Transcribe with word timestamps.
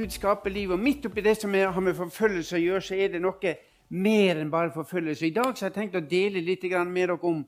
Gud 0.00 0.10
skaper 0.10 0.50
liv. 0.50 0.70
Og 0.70 0.80
midt 0.80 1.06
oppi 1.06 1.20
det 1.20 1.36
som 1.36 1.54
har 1.54 1.80
med 1.84 1.96
forfølgelse 1.98 2.56
å 2.56 2.62
gjøre, 2.62 2.84
så 2.84 2.96
er 2.96 3.12
det 3.12 3.20
noe 3.20 3.54
mer 3.90 4.38
enn 4.40 4.52
bare 4.52 4.72
forfølgelse. 4.72 5.26
I 5.26 5.34
dag 5.36 5.50
har 5.50 5.66
jeg 5.66 5.74
tenkt 5.74 5.98
å 5.98 6.06
dele 6.08 6.40
litt 6.44 6.64
med 6.64 7.08
dere 7.08 7.18
om 7.20 7.42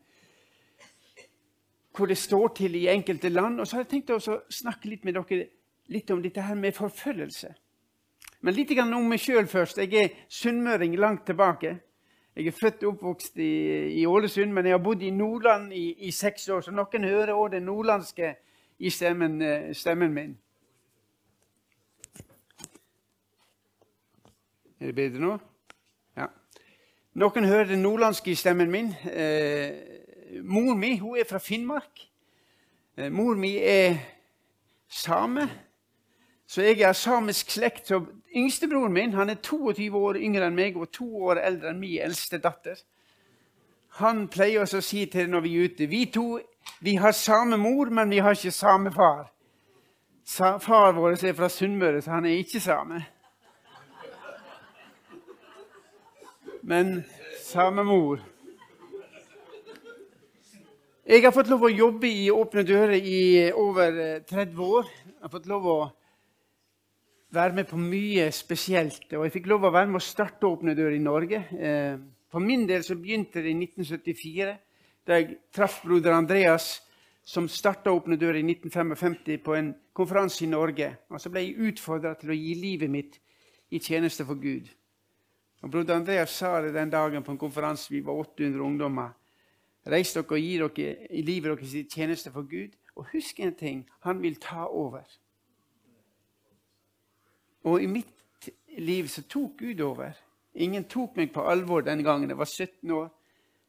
hvor 1.93 2.09
det 2.09 2.16
står 2.16 2.48
til 2.57 2.77
i 2.77 2.88
enkelte 2.93 3.29
land. 3.29 3.61
Og 3.61 3.69
så 3.69 3.77
har 3.77 3.87
jeg 3.87 3.93
tenkt 3.95 4.12
å 4.12 4.41
snakke 4.51 4.91
litt 4.91 5.05
med 5.05 5.16
dere 5.16 5.48
litt 5.93 6.10
om 6.10 6.20
dette 6.23 6.45
her 6.45 6.55
med 6.55 6.77
forfølgelse. 6.77 7.55
Men 8.43 8.55
litt 8.55 8.77
om 8.79 9.09
meg 9.09 9.21
sjøl 9.23 9.46
først. 9.46 9.79
Jeg 9.79 9.95
er 9.95 10.15
sunnmøring 10.29 10.96
langt 10.98 11.27
tilbake. 11.27 11.79
Jeg 12.37 12.46
er 12.48 12.57
født 12.57 12.84
og 12.84 12.95
oppvokst 12.95 13.37
i, 13.38 13.52
i 14.01 14.07
Ålesund, 14.07 14.52
men 14.52 14.66
jeg 14.66 14.73
har 14.73 14.82
bodd 14.82 15.02
i 15.02 15.10
Nordland 15.10 15.73
i, 15.73 15.93
i 16.09 16.10
seks 16.10 16.48
år. 16.48 16.65
Så 16.65 16.73
noen 16.73 17.05
hører 17.05 17.37
òg 17.37 17.52
det 17.52 17.62
nordlandske 17.62 18.34
i 18.80 18.91
stemmen, 18.91 19.43
eh, 19.43 19.74
stemmen 19.77 20.15
min. 20.16 20.32
Er 24.82 24.86
det 24.86 24.95
bedre 24.95 25.20
nå? 25.22 25.34
Ja. 26.18 26.24
Noen 27.14 27.45
hører 27.46 27.68
det 27.70 27.77
nordlandske 27.78 28.32
stemmen 28.34 28.70
min. 28.70 28.88
Eh, 29.06 30.40
mor 30.42 30.74
mi 30.74 30.96
hun 30.98 31.20
er 31.20 31.28
fra 31.28 31.38
Finnmark. 31.38 32.02
Eh, 32.98 33.12
mor 33.12 33.38
mi 33.38 33.52
er 33.62 33.95
same. 34.90 35.46
Så 36.46 36.66
jeg 36.66 36.82
er 36.82 36.98
samisk 36.98 37.54
slekt. 37.54 37.87
Så 37.87 38.02
Yngstebroren 38.34 38.92
min 38.92 39.15
han 39.15 39.30
er 39.30 39.38
22 39.38 39.95
år 39.95 40.18
yngre 40.18 40.51
enn 40.51 40.59
meg 40.59 40.74
og 40.76 40.90
to 40.90 41.07
år 41.30 41.45
eldre 41.46 41.70
enn 41.70 41.79
min 41.79 42.02
eldste 42.02 42.42
datter. 42.42 42.82
Han 44.02 44.26
pleier 44.26 44.66
også 44.66 44.82
å 44.82 44.88
si 44.90 45.07
til 45.07 45.30
når 45.30 45.46
vi 45.46 45.57
er 45.57 45.70
ute 45.70 45.87
Vi 45.87 46.04
to 46.10 46.26
vi 46.82 46.98
har 46.98 47.14
samme 47.14 47.57
mor, 47.57 47.87
men 47.87 48.10
vi 48.10 48.18
har 48.18 48.35
ikke 48.35 48.51
samme 48.51 48.90
far. 48.90 49.29
Sa, 50.26 50.57
far 50.59 50.92
vår 50.98 51.23
er 51.23 51.38
fra 51.38 51.48
Sunnmøre, 51.48 52.02
så 52.02 52.18
han 52.18 52.26
er 52.26 52.42
ikke 52.42 52.60
same. 52.60 53.04
Men 56.63 57.01
samme 57.43 57.82
mor. 57.82 58.21
Jeg 61.02 61.24
har 61.24 61.32
fått 61.35 61.49
lov 61.51 61.65
å 61.66 61.71
jobbe 61.73 62.07
i 62.07 62.29
Åpne 62.30 62.63
dører 62.63 62.95
i 63.02 63.49
over 63.59 64.21
30 64.28 64.60
år. 64.62 64.87
Jeg 64.87 65.25
har 65.25 65.32
fått 65.32 65.49
lov 65.50 65.65
å 65.66 65.78
være 67.34 67.56
med 67.56 67.66
på 67.66 67.81
mye 67.82 68.28
spesielt. 68.31 69.09
Og 69.10 69.27
jeg 69.27 69.34
fikk 69.41 69.49
lov 69.50 69.66
å 69.66 69.72
være 69.75 69.91
med 69.91 69.99
å 69.99 70.06
starte 70.06 70.47
Åpne 70.47 70.77
dører 70.78 70.94
i 70.94 71.03
Norge. 71.03 71.41
Eh, 71.50 71.97
for 72.31 72.44
min 72.44 72.62
del 72.69 72.84
så 72.87 72.94
begynte 72.94 73.43
det 73.43 73.50
i 73.50 73.59
1974, 73.59 74.54
da 75.03 75.19
jeg 75.19 75.41
traff 75.50 75.81
broder 75.82 76.15
Andreas, 76.15 76.76
som 77.26 77.49
starta 77.50 77.91
Åpne 77.91 78.21
dører 78.21 78.38
i 78.38 78.44
1955 78.47 79.43
på 79.43 79.56
en 79.59 79.72
konferanse 79.99 80.47
i 80.47 80.53
Norge. 80.53 80.93
Og 81.10 81.19
så 81.19 81.34
ble 81.34 81.43
jeg 81.43 81.72
utfordra 81.72 82.15
til 82.21 82.31
å 82.31 82.38
gi 82.38 82.54
livet 82.54 82.94
mitt 82.94 83.19
i 83.75 83.82
tjeneste 83.82 84.22
for 84.31 84.38
Gud. 84.38 84.71
Og 85.62 85.71
Broder 85.71 85.94
Andreas 85.94 86.31
sa 86.34 86.60
det 86.62 86.75
den 86.75 86.91
dagen 86.91 87.22
på 87.22 87.32
en 87.32 87.38
konferanse. 87.38 87.91
Vi 87.91 88.05
var 88.05 88.12
800 88.12 88.62
ungdommer. 88.62 89.12
Reis 89.87 90.12
dere 90.15 90.27
og 90.27 90.38
gi 90.38 90.59
dere 90.59 91.09
i 91.10 91.22
livet 91.22 91.59
deres 91.59 91.93
tjeneste 91.93 92.32
for 92.34 92.47
Gud. 92.50 92.75
Og 92.97 93.06
husk 93.12 93.41
en 93.41 93.54
ting 93.54 93.84
han 94.03 94.22
vil 94.22 94.37
ta 94.43 94.66
over. 94.66 95.06
Og 97.65 97.82
i 97.82 97.87
mitt 97.87 98.50
liv 98.78 99.09
så 99.09 99.22
tok 99.22 99.59
Gud 99.59 99.81
over. 99.81 100.19
Ingen 100.54 100.84
tok 100.84 101.16
meg 101.16 101.32
på 101.32 101.44
alvor 101.48 101.81
den 101.81 102.03
gangen. 102.04 102.31
Jeg 102.31 102.38
var 102.38 102.50
17 102.50 102.91
år. 102.91 103.10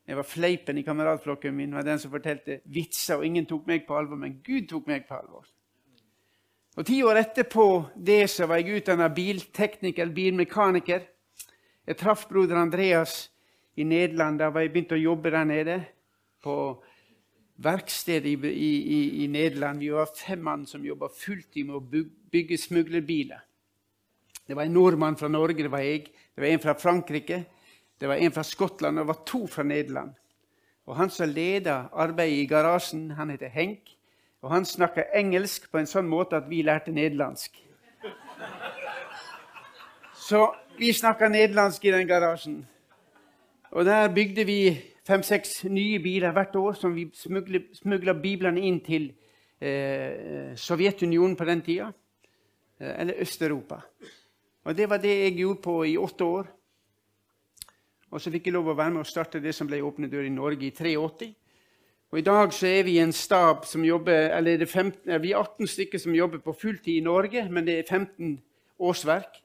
Jeg 0.07 0.17
var 0.17 0.27
fleipen 0.27 0.77
i 0.77 0.83
kameratflokken 0.83 1.55
min, 1.55 1.75
var 1.75 1.85
den 1.87 1.99
som 1.99 2.11
fortalte 2.11 2.59
vitser. 2.65 3.15
og 3.15 3.25
Ingen 3.25 3.45
tok 3.45 3.67
meg 3.67 3.85
på 3.87 3.95
alvor, 3.97 4.19
men 4.19 4.41
Gud 4.43 4.67
tok 4.67 4.87
meg 4.87 5.05
på 5.07 5.15
alvor. 5.15 5.45
Og 6.75 6.85
Ti 6.85 7.03
år 7.05 7.21
etterpå 7.21 7.67
det 7.95 8.25
så 8.33 8.47
var 8.49 8.59
jeg 8.59 8.81
utdanna 8.81 9.07
biltekniker, 9.13 10.09
bilmekaniker. 10.09 11.05
Jeg 11.83 11.97
traff 11.99 12.27
broder 12.29 12.55
Andreas 12.61 13.27
i 13.75 13.83
Nederland. 13.83 14.39
Da 14.39 14.51
jeg 14.55 14.71
begynte 14.71 14.95
å 14.95 15.01
jobbe 15.01 15.33
der 15.33 15.47
nede. 15.47 15.77
På 16.43 16.55
verkstedet 17.63 18.31
i, 18.31 18.51
i, 18.51 19.01
i 19.23 19.27
Nederland. 19.27 19.79
Vi 19.83 19.91
var 19.93 20.09
fem 20.15 20.41
mann 20.43 20.65
som 20.67 20.85
jobba 20.85 21.09
fulltid 21.11 21.67
med 21.67 21.75
å 21.77 22.03
bygge 22.31 22.57
smuglerbiler. 22.57 23.43
Det 24.47 24.55
var 24.55 24.67
en 24.67 24.75
nordmann 24.75 25.15
fra 25.19 25.29
Norge, 25.31 25.63
det 25.63 25.71
var 25.71 25.83
jeg. 25.83 26.09
Det 26.35 26.43
var 26.43 26.49
en 26.49 26.63
fra 26.63 26.73
Frankrike, 26.75 27.43
det 27.99 28.09
var 28.09 28.19
en 28.19 28.33
fra 28.35 28.43
Skottland, 28.43 28.99
og 28.99 29.05
det 29.05 29.11
var 29.13 29.21
to 29.29 29.45
fra 29.47 29.63
Nederland. 29.63 30.15
Og 30.89 30.97
Han 30.97 31.09
som 31.13 31.29
leda 31.29 31.87
arbeidet 31.93 32.41
i 32.41 32.47
garasjen, 32.49 33.11
han 33.11 33.29
heter 33.29 33.47
Henk. 33.53 33.93
Og 34.43 34.51
han 34.51 34.65
snakka 34.65 35.05
engelsk 35.15 35.69
på 35.71 35.79
en 35.79 35.87
sånn 35.87 36.09
måte 36.11 36.35
at 36.35 36.49
vi 36.49 36.59
lærte 36.67 36.91
nederlandsk. 36.91 37.55
Så 40.19 40.49
vi 40.77 40.93
snakka 40.93 41.29
nederlandsk 41.29 41.85
i 41.85 41.91
den 41.91 42.07
garasjen. 42.07 42.67
Og 43.71 43.85
der 43.85 44.13
bygde 44.13 44.45
vi 44.45 44.59
fem-seks 45.07 45.63
nye 45.69 45.99
biler 45.99 46.31
hvert 46.33 46.55
år 46.55 46.73
som 46.77 46.95
vi 46.95 47.07
smugla 47.13 48.13
biblene 48.13 48.61
inn 48.61 48.79
til 48.85 49.11
eh, 49.61 50.53
Sovjetunionen 50.55 51.35
på 51.35 51.45
den 51.45 51.61
tida. 51.61 51.91
Eh, 52.79 52.99
eller 53.01 53.21
Øst-Europa. 53.21 53.81
Og 54.63 54.77
Det 54.77 54.89
var 54.89 54.97
det 54.97 55.13
jeg 55.19 55.37
gjorde 55.37 55.61
på 55.61 55.83
i 55.83 55.97
åtte 55.97 56.23
år. 56.23 56.47
Og 58.11 58.21
så 58.21 58.31
fikk 58.31 58.47
jeg 58.47 58.53
lov 58.53 58.69
å 58.69 58.77
være 58.77 58.91
med 58.91 59.01
og 59.01 59.09
starte 59.09 59.41
det 59.41 59.55
som 59.55 59.67
ble 59.67 59.81
Åpne 59.81 60.09
dører 60.09 60.29
i 60.29 60.33
Norge 60.33 60.67
i 60.67 60.71
83. 60.71 61.33
Og 62.11 62.19
I 62.19 62.21
dag 62.21 62.53
så 62.53 62.67
er 62.67 62.83
vi 62.85 62.99
en 63.01 63.11
stab 63.11 63.65
som 63.65 63.85
jobber, 63.85 64.29
eller 64.37 64.61
er 64.61 64.65
15, 64.65 65.09
er 65.09 65.17
vi 65.17 65.31
er 65.33 65.41
18 65.41 65.67
stykker 65.67 65.97
som 65.97 66.13
jobber 66.13 66.43
på 66.45 66.53
fulltid 66.53 66.99
i 66.99 67.05
Norge, 67.05 67.47
men 67.49 67.65
det 67.65 67.79
er 67.79 67.89
15 67.89 68.37
årsverk. 68.79 69.41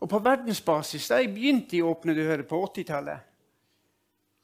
Og 0.00 0.08
på 0.08 0.18
verdensbasis, 0.18 1.08
Da 1.08 1.14
jeg 1.14 1.34
begynte 1.34 1.76
i 1.76 1.82
Åpne 1.82 2.14
dører 2.14 2.42
på 2.42 2.64
80-tallet, 2.64 3.18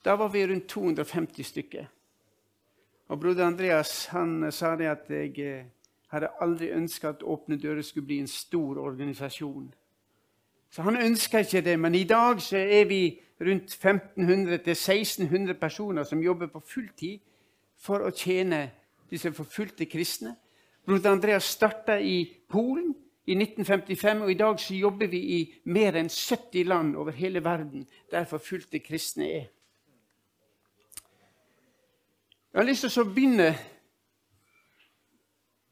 da 0.04 0.16
var 0.16 0.28
vi 0.28 0.46
rundt 0.46 0.68
250 0.68 1.46
stykker. 1.46 1.84
Og 3.08 3.20
Broder 3.20 3.46
Andreas 3.46 4.06
han 4.06 4.52
sa 4.52 4.76
det 4.76 4.86
at 4.86 5.10
jeg 5.10 5.38
eh, 5.38 5.64
hadde 6.08 6.30
aldri 6.40 6.70
ønska 6.72 7.08
at 7.08 7.22
Åpne 7.22 7.58
dører 7.60 7.82
skulle 7.82 8.06
bli 8.06 8.18
en 8.18 8.28
stor 8.28 8.78
organisasjon. 8.78 9.74
Så 10.70 10.82
han 10.82 10.96
ønska 10.96 11.38
ikke 11.38 11.60
det, 11.60 11.78
men 11.78 11.94
i 11.94 12.04
dag 12.04 12.40
så 12.40 12.56
er 12.56 12.84
vi 12.88 13.20
rundt 13.40 13.74
1500-1600 13.84 15.52
personer 15.52 16.04
som 16.04 16.22
jobber 16.22 16.46
på 16.46 16.60
fulltid 16.60 17.20
for 17.76 18.00
å 18.00 18.10
tjene 18.10 18.70
disse 19.10 19.32
forfulgte 19.32 19.86
kristne. 19.86 20.34
Broder 20.86 21.12
Andreas 21.12 21.44
starta 21.44 21.98
i 22.00 22.24
Polen 22.48 22.94
i 23.26 23.34
1955, 23.34 24.22
og 24.22 24.30
i 24.30 24.34
dag 24.34 24.60
så 24.60 24.74
jobber 24.74 25.06
vi 25.06 25.18
i 25.18 25.40
mer 25.64 25.94
enn 25.98 26.10
70 26.10 26.64
land 26.66 26.96
over 26.96 27.14
hele 27.14 27.44
verden 27.44 27.86
der 28.10 28.24
forfulgte 28.26 28.82
kristne 28.82 29.28
er. 29.30 29.46
Jeg 32.52 32.60
har 32.60 32.66
lyst 32.68 32.84
til 32.84 33.00
å 33.00 33.08
begynne 33.08 33.52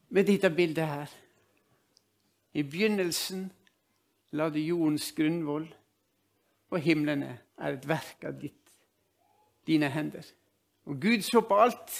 med 0.09 0.25
dette 0.25 0.49
bildet 0.49 0.87
her. 0.87 1.11
I 2.53 2.63
begynnelsen 2.63 3.45
la 4.31 4.49
du 4.49 4.59
jordens 4.59 5.11
grunnvoll, 5.15 5.67
og 6.71 6.79
himlene 6.79 7.35
er 7.59 7.75
et 7.75 7.87
verk 7.87 8.25
av 8.27 8.39
ditt, 8.39 8.73
dine 9.67 9.91
hender. 9.91 10.25
Og 10.87 10.99
Gud 11.03 11.21
så 11.27 11.43
på 11.45 11.59
alt 11.59 11.93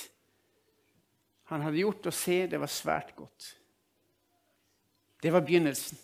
han 1.52 1.62
hadde 1.62 1.84
gjort, 1.84 2.08
og 2.08 2.16
se, 2.16 2.46
det 2.48 2.60
var 2.60 2.72
svært 2.72 3.16
godt. 3.16 3.61
Det 5.24 5.34
var 5.34 5.42
begynnelsen. 5.46 5.98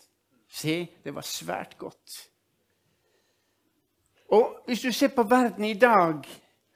Se, 0.48 0.88
det 1.04 1.14
var 1.14 1.26
svært 1.26 1.78
godt. 1.78 2.28
Og 4.28 4.62
hvis 4.66 4.80
du 4.80 4.92
ser 4.92 5.08
på 5.08 5.22
verden 5.22 5.64
i 5.64 5.74
dag, 5.74 6.24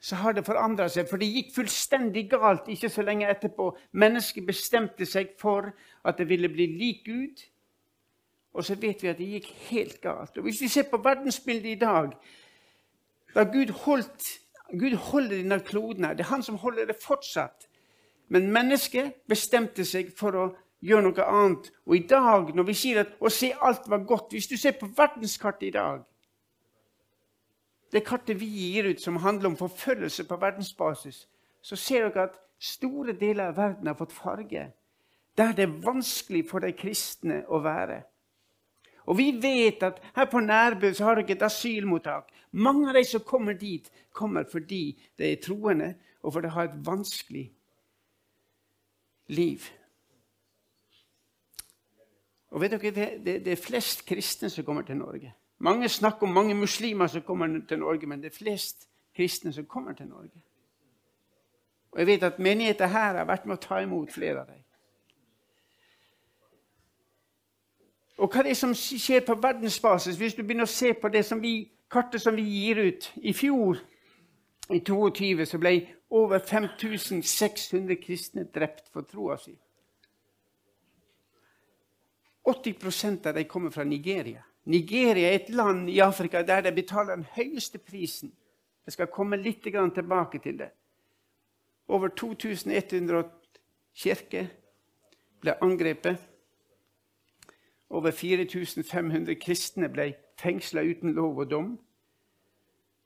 så 0.01 0.17
har 0.17 0.33
det 0.33 0.47
forandra 0.47 0.89
seg. 0.89 1.07
For 1.09 1.21
det 1.21 1.31
gikk 1.31 1.55
fullstendig 1.55 2.25
galt 2.31 2.69
ikke 2.69 2.91
så 2.91 3.05
lenge 3.07 3.29
etterpå. 3.31 3.69
Mennesket 3.93 4.47
bestemte 4.47 5.07
seg 5.07 5.37
for 5.41 5.69
at 6.05 6.19
det 6.19 6.29
ville 6.29 6.51
bli 6.51 6.67
lik 6.67 7.05
Gud. 7.07 7.45
Og 8.53 8.65
så 8.65 8.75
vet 8.75 9.03
vi 9.03 9.09
at 9.09 9.21
det 9.21 9.29
gikk 9.37 9.51
helt 9.71 10.01
galt. 10.03 10.37
Og 10.37 10.43
Hvis 10.43 10.61
vi 10.61 10.69
ser 10.69 10.89
på 10.91 11.01
verdensbildet 11.05 11.77
i 11.77 11.81
dag 11.81 12.11
da 13.35 13.45
Gud, 13.49 13.71
holdt, 13.85 14.27
Gud 14.81 14.97
holder 14.97 15.37
denne 15.37 15.61
kloden 15.61 16.05
her, 16.05 16.15
Det 16.15 16.27
er 16.27 16.35
han 16.35 16.43
som 16.43 16.57
holder 16.57 16.85
det 16.85 16.97
fortsatt. 17.01 17.69
Men 18.29 18.53
mennesket 18.53 19.13
bestemte 19.29 19.85
seg 19.85 20.13
for 20.17 20.37
å 20.37 20.51
gjøre 20.83 21.07
noe 21.07 21.27
annet. 21.27 21.71
Og 21.87 21.97
i 21.97 22.07
dag, 22.09 22.55
når 22.55 22.67
vi 22.69 22.77
sier 22.77 23.03
at 23.05 23.15
å 23.21 23.31
se 23.33 23.53
alt 23.55 23.89
var 23.91 24.05
godt 24.07 24.35
Hvis 24.35 24.51
du 24.51 24.57
ser 24.57 24.75
på 24.79 24.91
verdenskartet 24.97 25.69
i 25.69 25.75
dag 25.75 26.03
Det 27.93 28.05
kartet 28.07 28.41
vi 28.41 28.49
gir 28.49 28.91
ut 28.91 29.01
som 29.01 29.21
handler 29.21 29.53
om 29.53 29.57
forfølgelse 29.57 30.25
på 30.25 30.37
verdensbasis, 30.41 31.27
så 31.63 31.77
ser 31.77 32.09
dere 32.09 32.31
at 32.31 32.39
store 32.59 33.13
deler 33.13 33.51
av 33.51 33.59
verden 33.59 33.91
har 33.91 33.99
fått 33.99 34.15
farge. 34.17 34.63
Der 35.37 35.53
det 35.53 35.67
er 35.67 35.75
vanskelig 35.85 36.47
for 36.49 36.65
de 36.65 36.73
kristne 36.73 37.43
å 37.49 37.61
være. 37.61 37.99
Og 39.05 39.19
vi 39.19 39.29
vet 39.43 39.83
at 39.83 40.01
her 40.17 40.31
på 40.31 40.41
Nærbø 40.41 40.93
så 40.95 41.05
har 41.05 41.21
dere 41.21 41.37
et 41.37 41.45
asylmottak. 41.45 42.31
Mange 42.53 42.89
av 42.89 42.97
de 42.97 43.05
som 43.05 43.21
kommer 43.21 43.53
dit, 43.53 43.91
kommer 44.13 44.49
fordi 44.49 44.97
de 45.19 45.33
er 45.33 45.43
troende, 45.45 45.95
og 46.23 46.33
fordi 46.33 46.49
de 46.49 46.55
har 46.57 46.65
et 46.65 46.81
vanskelig 46.87 47.45
liv. 49.27 49.69
Og 52.53 52.61
vet 52.61 52.75
dere, 52.75 52.91
det, 52.93 53.09
det, 53.25 53.35
det, 53.45 53.53
er 53.53 53.61
flest 53.61 54.05
kristne 54.07 54.51
som 54.51 54.65
kommer 54.65 54.83
til 54.85 54.97
Norge. 54.97 55.33
Mange 55.59 55.89
snakker 55.89 56.27
om 56.27 56.35
mange 56.35 56.55
muslimer 56.55 57.07
som 57.07 57.23
kommer 57.23 57.61
til 57.69 57.79
Norge, 57.79 58.07
men 58.07 58.21
det 58.21 58.33
er 58.33 58.37
flest 58.37 58.89
kristne 59.17 59.53
som 59.53 59.67
kommer 59.67 59.93
til 59.93 60.07
Norge. 60.07 60.43
Og 61.93 61.99
jeg 61.99 62.07
vet 62.07 62.23
at 62.23 62.39
menigheten 62.39 62.89
her 62.89 63.17
har 63.17 63.25
vært 63.25 63.47
med 63.47 63.57
å 63.57 63.63
ta 63.63 63.81
imot 63.81 64.13
flere 64.13 64.41
av 64.41 64.47
dem. 64.47 64.61
Og 68.19 68.29
hva 68.29 68.45
det 68.45 68.53
er 68.53 68.61
som 68.61 68.75
skjer 68.77 69.25
på 69.27 69.35
verdensbasis, 69.41 70.17
hvis 70.17 70.37
du 70.37 70.43
begynner 70.43 70.69
å 70.69 70.73
se 70.73 70.93
på 70.95 71.09
det 71.09 71.25
som 71.27 71.41
vi, 71.43 71.71
kartet 71.91 72.23
som 72.23 72.37
vi 72.37 72.45
gir 72.45 72.79
ut 72.79 73.09
I 73.23 73.33
fjor, 73.33 73.81
i 74.71 74.79
22, 74.79 75.47
så 75.49 75.59
ble 75.59 75.75
over 76.13 76.39
5600 76.39 77.97
kristne 78.05 78.45
drept 78.55 78.93
for 78.93 79.09
troa 79.09 79.37
si. 79.41 79.57
80 82.45 83.27
av 83.27 83.35
dem 83.35 83.45
kommer 83.45 83.71
fra 83.71 83.85
Nigeria. 83.85 84.43
Nigeria 84.65 85.29
er 85.29 85.35
et 85.35 85.51
land 85.51 85.91
i 85.91 86.01
Afrika 86.01 86.43
der 86.43 86.61
de 86.61 86.73
betaler 86.73 87.17
den 87.17 87.27
høyeste 87.35 87.79
prisen. 87.79 88.33
Jeg 88.87 88.93
skal 88.93 89.11
komme 89.11 89.37
litt 89.37 89.63
tilbake 89.63 90.39
til 90.39 90.59
det. 90.59 90.71
Over 91.89 92.09
2100 92.09 93.25
kirker 93.95 94.47
ble 95.41 95.55
angrepet. 95.63 96.19
Over 97.91 98.11
4500 98.11 99.35
kristne 99.37 99.89
ble 99.89 100.15
fengsla 100.41 100.83
uten 100.83 101.13
lov 101.13 101.39
og 101.39 101.51
dom. 101.51 101.79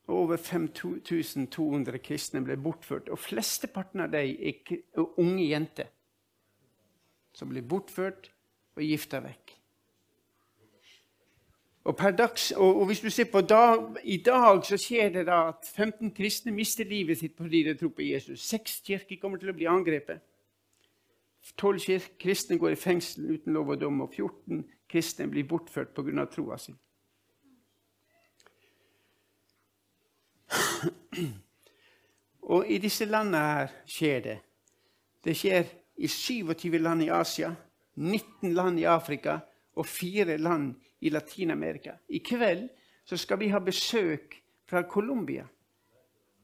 Og 0.07 0.17
over 0.17 0.37
5200 0.37 1.99
kristne 1.99 2.41
ble 2.45 2.57
bortført. 2.57 3.09
Og 3.09 3.19
flesteparten 3.19 4.01
av 4.01 4.13
dem 4.13 4.37
er 4.39 5.09
unge 5.19 5.45
jenter 5.49 5.93
som 7.37 7.51
blir 7.51 7.67
bortført 7.69 8.31
og 8.77 8.83
gifta 8.83 9.21
vekk. 9.25 9.53
Og, 11.87 12.19
dags, 12.19 12.51
og, 12.51 12.81
og, 12.81 12.87
hvis 12.87 13.01
du 13.01 13.11
ser 13.11 13.25
på 13.31 13.41
dag, 13.41 13.97
I 14.05 14.17
dag 14.17 14.65
så 14.67 14.77
skjer 14.77 15.09
det 15.09 15.27
da 15.27 15.49
at 15.49 15.69
15 15.77 16.11
kristne 16.15 16.53
mister 16.53 16.85
livet 16.85 17.19
sitt 17.19 17.37
fordi 17.39 17.63
de 17.63 17.75
tror 17.79 17.89
på 17.95 18.03
Jesus. 18.03 18.43
Seks 18.43 18.81
kirker 18.87 19.21
kommer 19.23 19.39
til 19.39 19.51
å 19.51 19.55
bli 19.55 19.69
angrepet. 19.71 20.19
12 21.55 22.01
kristne 22.19 22.59
går 22.59 22.71
i 22.75 22.81
fengsel 22.81 23.31
uten 23.37 23.53
lov 23.55 23.69
og 23.71 23.81
dom, 23.81 24.01
og 24.03 24.11
14 24.15 24.65
kristne 24.91 25.29
blir 25.31 25.47
bortført 25.47 25.95
pga. 25.95 26.27
troa 26.27 26.59
si. 26.59 26.75
Og 32.47 32.67
i 32.71 32.79
disse 32.79 33.05
landene 33.05 33.39
her 33.39 33.69
skjer 33.87 34.21
det. 34.21 34.39
Det 35.25 35.37
skjer 35.37 35.65
i 35.97 36.07
27 36.09 36.79
land 36.79 37.03
i 37.03 37.09
Asia, 37.11 37.55
19 37.97 38.55
land 38.55 38.81
i 38.81 38.85
Afrika 38.85 39.39
og 39.77 39.87
4 39.87 40.37
land 40.39 40.75
i 41.01 41.11
Latin-Amerika. 41.11 41.97
I 42.09 42.19
kveld 42.19 42.69
skal 43.05 43.39
vi 43.41 43.49
ha 43.49 43.59
besøk 43.59 44.35
fra 44.67 44.83
Colombia. 44.83 45.47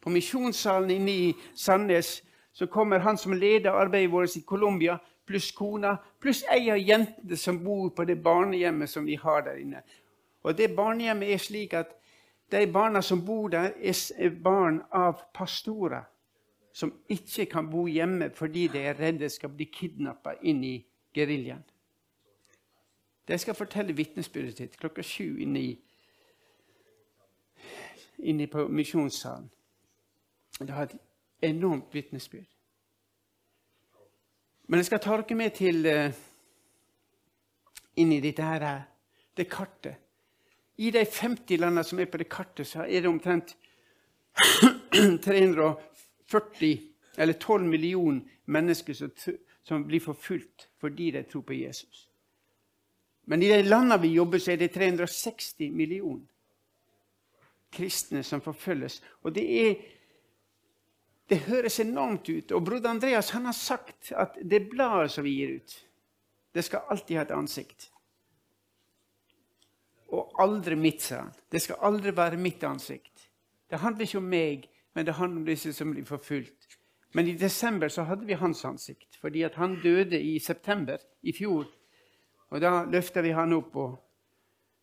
På 0.00 0.10
misjonssalen 0.10 0.90
inne 0.90 1.12
i 1.12 1.32
Sandnes 1.54 2.22
så 2.52 2.66
kommer 2.66 2.98
han 2.98 3.16
som 3.16 3.32
leder 3.32 3.70
arbeidet 3.70 4.12
vårt 4.12 4.36
i 4.36 4.40
Colombia, 4.40 4.98
pluss 5.26 5.52
kona, 5.52 5.96
pluss 6.20 6.42
ei 6.50 6.70
av 6.70 6.78
jentene 6.78 7.36
som 7.36 7.60
bor 7.64 7.90
på 7.94 8.04
det 8.04 8.18
barnehjemmet 8.22 8.90
som 8.90 9.06
vi 9.06 9.16
har 9.16 9.42
der 9.46 9.60
inne. 9.62 9.82
Og 10.42 10.56
det 10.58 10.74
barnehjemmet 10.76 11.32
er 11.32 11.38
slik 11.38 11.74
at 11.74 11.94
de 12.52 12.66
barna 12.66 13.00
som 13.02 13.24
bor 13.24 13.48
der, 13.48 13.72
er 13.80 14.30
barn 14.42 14.82
av 14.90 15.22
pastorer 15.34 16.02
som 16.72 16.92
ikke 17.08 17.46
kan 17.46 17.70
bo 17.70 17.86
hjemme 17.86 18.30
fordi 18.34 18.66
de 18.72 18.82
er 18.90 18.98
redde 18.98 19.28
skal 19.30 19.52
bli 19.52 19.68
kidnappa 19.72 20.34
inn 20.42 20.64
i 20.64 20.76
geriljaen. 21.14 21.64
De 23.28 23.38
skal 23.38 23.54
fortelle 23.54 23.96
vitnesbyrdet 23.96 24.56
sitt 24.58 24.76
klokka 24.76 25.02
sju 25.02 25.38
inne, 25.40 25.76
inne 28.18 28.46
på 28.46 28.66
misjonssalen. 28.68 29.50
Det 30.58 30.70
har 30.70 30.82
et 30.82 30.96
enormt 31.42 31.94
vitnesbyrd. 31.94 32.48
Men 34.66 34.78
jeg 34.78 34.86
skal 34.86 35.00
ta 35.02 35.16
dere 35.16 35.36
med 35.36 35.50
til 35.56 35.86
uh, 35.86 36.12
inn 37.96 38.12
i 38.12 38.20
dette 38.24 38.42
her, 38.46 38.82
det 39.36 39.48
kartet. 39.50 39.98
I 40.76 40.90
de 40.90 41.04
50 41.04 41.60
landene 41.60 41.84
som 41.84 42.00
er 42.00 42.08
på 42.10 42.18
det 42.18 42.28
kartet, 42.32 42.66
så 42.66 42.86
er 42.86 43.02
det 43.04 43.10
omtrent 43.10 43.56
340 45.24 46.80
eller 47.18 47.32
12 47.32 47.64
millioner 47.64 48.20
mennesker 48.44 48.94
som, 48.94 49.10
som 49.62 49.86
blir 49.86 50.00
forfulgt 50.00 50.68
fordi 50.80 51.10
de 51.10 51.22
tror 51.22 51.42
på 51.46 51.54
Jesus. 51.54 52.08
Men 53.24 53.42
i 53.42 53.48
de 53.48 53.62
landene 53.62 54.00
vi 54.02 54.16
jobber, 54.16 54.38
så 54.42 54.52
er 54.52 54.62
det 54.62 54.72
360 54.74 55.70
millioner 55.70 56.32
kristne 57.72 58.22
som 58.22 58.42
forfølges. 58.44 59.00
Og 59.22 59.34
det, 59.34 59.44
er, 59.62 59.74
det 61.28 61.38
høres 61.46 61.80
enormt 61.80 62.28
ut. 62.28 62.52
Og 62.52 62.64
broder 62.64 62.90
Andreas 62.90 63.32
han 63.32 63.48
har 63.48 63.56
sagt 63.56 64.12
at 64.12 64.36
det 64.42 64.66
bladet 64.70 65.14
som 65.14 65.24
vi 65.24 65.38
gir 65.38 65.56
ut, 65.56 65.78
det 66.52 66.66
skal 66.66 66.84
alltid 66.92 67.16
ha 67.16 67.24
et 67.24 67.34
ansikt. 67.36 67.88
Og 70.12 70.34
aldri 70.44 70.76
mitt, 70.76 71.00
sa 71.00 71.22
han. 71.22 71.32
Det 71.48 71.62
skal 71.64 71.80
aldri 71.88 72.12
være 72.12 72.36
mitt 72.36 72.64
ansikt. 72.68 73.28
Det 73.70 73.80
handler 73.80 74.04
ikke 74.04 74.20
om 74.20 74.28
meg, 74.28 74.66
men 74.92 75.06
det 75.08 75.16
handler 75.16 75.40
om 75.40 75.48
disse 75.48 75.72
som 75.72 75.94
blir 75.94 76.04
forfulgt. 76.04 76.76
Men 77.12 77.28
i 77.28 77.36
desember 77.36 77.88
så 77.88 78.02
hadde 78.02 78.26
vi 78.26 78.32
hans 78.32 78.64
ansikt, 78.64 79.18
fordi 79.20 79.42
at 79.42 79.54
han 79.54 79.76
døde 79.82 80.20
i 80.20 80.38
september 80.38 80.96
i 81.22 81.32
fjor. 81.32 81.66
Og 82.50 82.60
Da 82.60 82.84
løfta 82.84 83.20
vi 83.20 83.30
han 83.30 83.52
opp. 83.52 83.76
Og, 83.76 83.98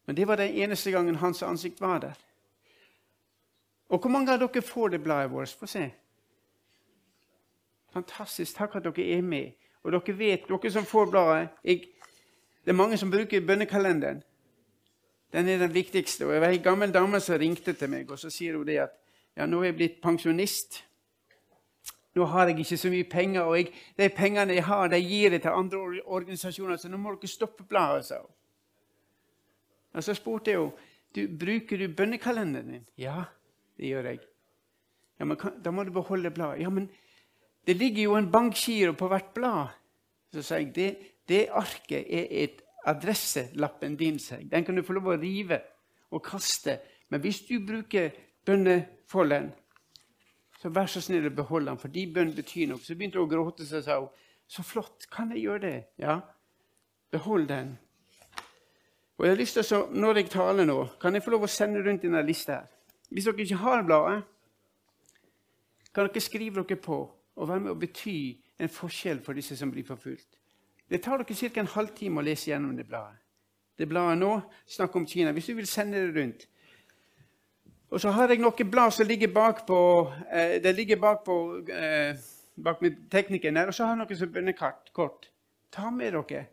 men 0.05 0.15
det 0.15 0.27
var 0.27 0.35
den 0.35 0.53
eneste 0.53 0.91
gangen 0.91 1.15
hans 1.15 1.43
ansikt 1.43 1.81
var 1.81 1.99
der. 1.99 2.17
Og 3.89 3.99
hvor 3.99 4.09
mange 4.09 4.33
av 4.33 4.39
dere 4.39 4.61
får 4.61 4.89
det 4.89 5.03
bladet 5.03 5.31
vårt? 5.31 5.49
Få 5.59 5.65
se. 5.65 5.89
Fantastisk. 7.93 8.57
Takk 8.57 8.75
at 8.75 8.83
dere 8.85 9.17
er 9.17 9.21
med. 9.21 9.51
Og 9.83 9.91
dere 9.91 10.17
vet, 10.17 10.47
dere 10.49 10.71
som 10.71 10.85
får 10.85 11.09
bladet 11.09 11.47
jeg, 11.63 11.87
Det 12.65 12.73
er 12.73 12.77
mange 12.77 12.97
som 12.97 13.11
bruker 13.11 13.45
bønnekalenderen. 13.45 14.23
Den 15.33 15.47
er 15.47 15.57
den 15.57 15.73
viktigste. 15.73 16.25
Og 16.25 16.33
jeg 16.33 16.41
var 16.41 16.47
ei 16.47 16.57
gammel 16.57 16.93
dame 16.93 17.19
som 17.19 17.37
ringte 17.39 17.73
til 17.73 17.89
meg, 17.89 18.11
og 18.11 18.19
så 18.19 18.29
sier 18.29 18.57
hun 18.57 18.67
det 18.67 18.77
at 18.77 18.91
ja, 19.37 19.45
nå 19.45 19.61
er 19.61 19.65
jeg 19.69 19.75
blitt 19.75 20.01
pensjonist. 20.01 20.83
Nå 22.15 22.25
har 22.25 22.49
jeg 22.49 22.59
ikke 22.59 22.77
så 22.77 22.89
mye 22.89 23.05
penger, 23.09 23.41
og 23.41 23.57
jeg, 23.57 23.71
de 23.97 24.09
pengene 24.09 24.55
jeg 24.57 24.65
har, 24.65 24.87
de 24.89 24.99
gir 24.99 25.31
jeg 25.31 25.41
til 25.41 25.53
andre 25.53 26.01
organisasjoner, 26.05 26.77
så 26.77 26.89
nå 26.89 26.97
må 26.97 27.13
dere 27.15 27.29
stoppe 27.29 27.63
bladet, 27.69 28.05
sa 28.05 28.21
hun. 28.21 28.31
Og 29.93 30.03
så 30.05 30.13
spurte 30.17 30.51
jeg 30.51 30.61
henne 30.61 30.87
bruker 31.13 31.77
du 31.77 31.87
bønnekalenderen 31.87 32.71
din. 32.71 32.85
Ja, 32.97 33.23
det 33.77 33.87
gjør 33.89 34.09
jeg. 34.11 34.19
Ja, 35.19 35.25
men 35.25 35.37
Da 35.63 35.71
må 35.71 35.83
du 35.83 35.91
beholde 35.91 36.31
bladet. 36.31 36.61
Ja, 36.61 36.69
men 36.69 36.89
det 37.67 37.77
ligger 37.77 38.03
jo 38.03 38.15
en 38.15 38.31
bankgiro 38.31 38.93
på 38.93 39.07
hvert 39.07 39.33
blad. 39.33 39.67
Så 40.33 40.41
sa 40.41 40.55
jeg 40.55 40.75
det, 40.75 40.97
det 41.27 41.47
arket 41.49 42.05
er 42.09 42.27
et 42.29 42.61
adresselappen 42.85 43.95
din. 43.95 44.19
Sa 44.19 44.35
jeg. 44.35 44.51
Den 44.51 44.65
kan 44.65 44.75
du 44.75 44.83
få 44.83 44.93
lov 44.93 45.07
å 45.07 45.17
rive 45.17 45.61
og 46.11 46.23
kaste. 46.23 46.79
Men 47.09 47.21
hvis 47.21 47.41
du 47.41 47.59
bruker 47.65 48.11
bønnefolderen, 48.45 49.51
så 50.59 50.69
vær 50.75 50.89
så 50.91 51.01
snill 51.01 51.29
å 51.29 51.35
beholde 51.35 51.71
den, 51.71 51.79
for 51.79 51.91
de 51.93 52.05
bønn 52.11 52.33
betyr 52.35 52.67
noe. 52.67 52.83
Så 52.83 52.97
begynte 52.99 53.19
hun 53.19 53.27
å 53.27 53.31
gråte 53.31 53.63
og 53.63 53.85
sa 53.85 53.99
så 54.49 54.65
flott, 54.65 55.05
kan 55.13 55.29
jeg 55.31 55.45
gjøre 55.45 55.61
det? 55.61 55.77
Ja, 56.01 56.19
behold 57.13 57.47
den. 57.47 57.77
Og 59.19 59.25
jeg 59.25 59.33
har 59.33 59.39
lyst 59.39 59.57
til 59.59 59.77
å, 59.77 59.85
Når 59.91 60.17
jeg 60.17 60.29
taler 60.33 60.65
nå, 60.65 60.77
kan 60.99 61.13
jeg 61.13 61.23
få 61.23 61.31
lov 61.35 61.45
å 61.45 61.51
sende 61.51 61.83
rundt 61.85 62.01
denne 62.01 62.23
lista 62.25 62.57
her. 62.57 62.67
Hvis 63.09 63.25
dere 63.25 63.43
ikke 63.43 63.61
har 63.61 63.83
bladet, 63.83 64.23
kan 65.93 66.07
dere 66.07 66.21
skrive 66.21 66.63
dere 66.63 66.79
på 66.81 66.99
og 67.35 67.47
være 67.47 67.59
med 67.59 67.71
å 67.71 67.79
bety 67.79 68.19
en 68.59 68.69
forskjell 68.69 69.21
for 69.23 69.37
disse 69.37 69.55
som 69.57 69.71
blir 69.71 69.85
forfulgt. 69.87 70.39
Det 70.89 71.01
tar 71.03 71.21
dere 71.21 71.35
ca. 71.35 71.59
en 71.59 71.73
halvtime 71.75 72.19
å 72.19 72.25
lese 72.25 72.49
gjennom 72.49 72.75
det 72.75 72.87
bladet. 72.87 73.19
Det 73.77 73.87
bladet 73.87 74.17
nå 74.19 74.41
snakker 74.67 74.99
om 74.99 75.07
Kina. 75.07 75.31
Hvis 75.31 75.45
du 75.45 75.53
vil 75.53 75.67
sende 75.67 76.01
det 76.01 76.15
rundt, 76.15 76.47
og 77.89 78.01
så 78.01 78.11
har 78.13 78.29
jeg 78.29 78.41
noen 78.41 78.71
blad 78.71 78.91
som 78.93 79.07
ligger 79.07 79.31
bakpå 79.33 79.79
eh, 80.31 80.61
det 80.61 80.75
ligger 80.75 80.99
bakpå 81.01 81.35
eh, 81.73 82.19
bak 82.63 82.81
med 82.81 82.91
teknikken 83.11 83.57
her. 83.57 83.67
Og 83.67 83.73
så 83.73 83.83
har 83.83 83.95
jeg 83.95 84.03
noen 84.03 84.17
som 84.17 84.33
bønnekart. 84.33 84.93
Kort. 84.93 85.29
Ta 85.71 85.89
med 85.89 86.13
dere. 86.13 86.45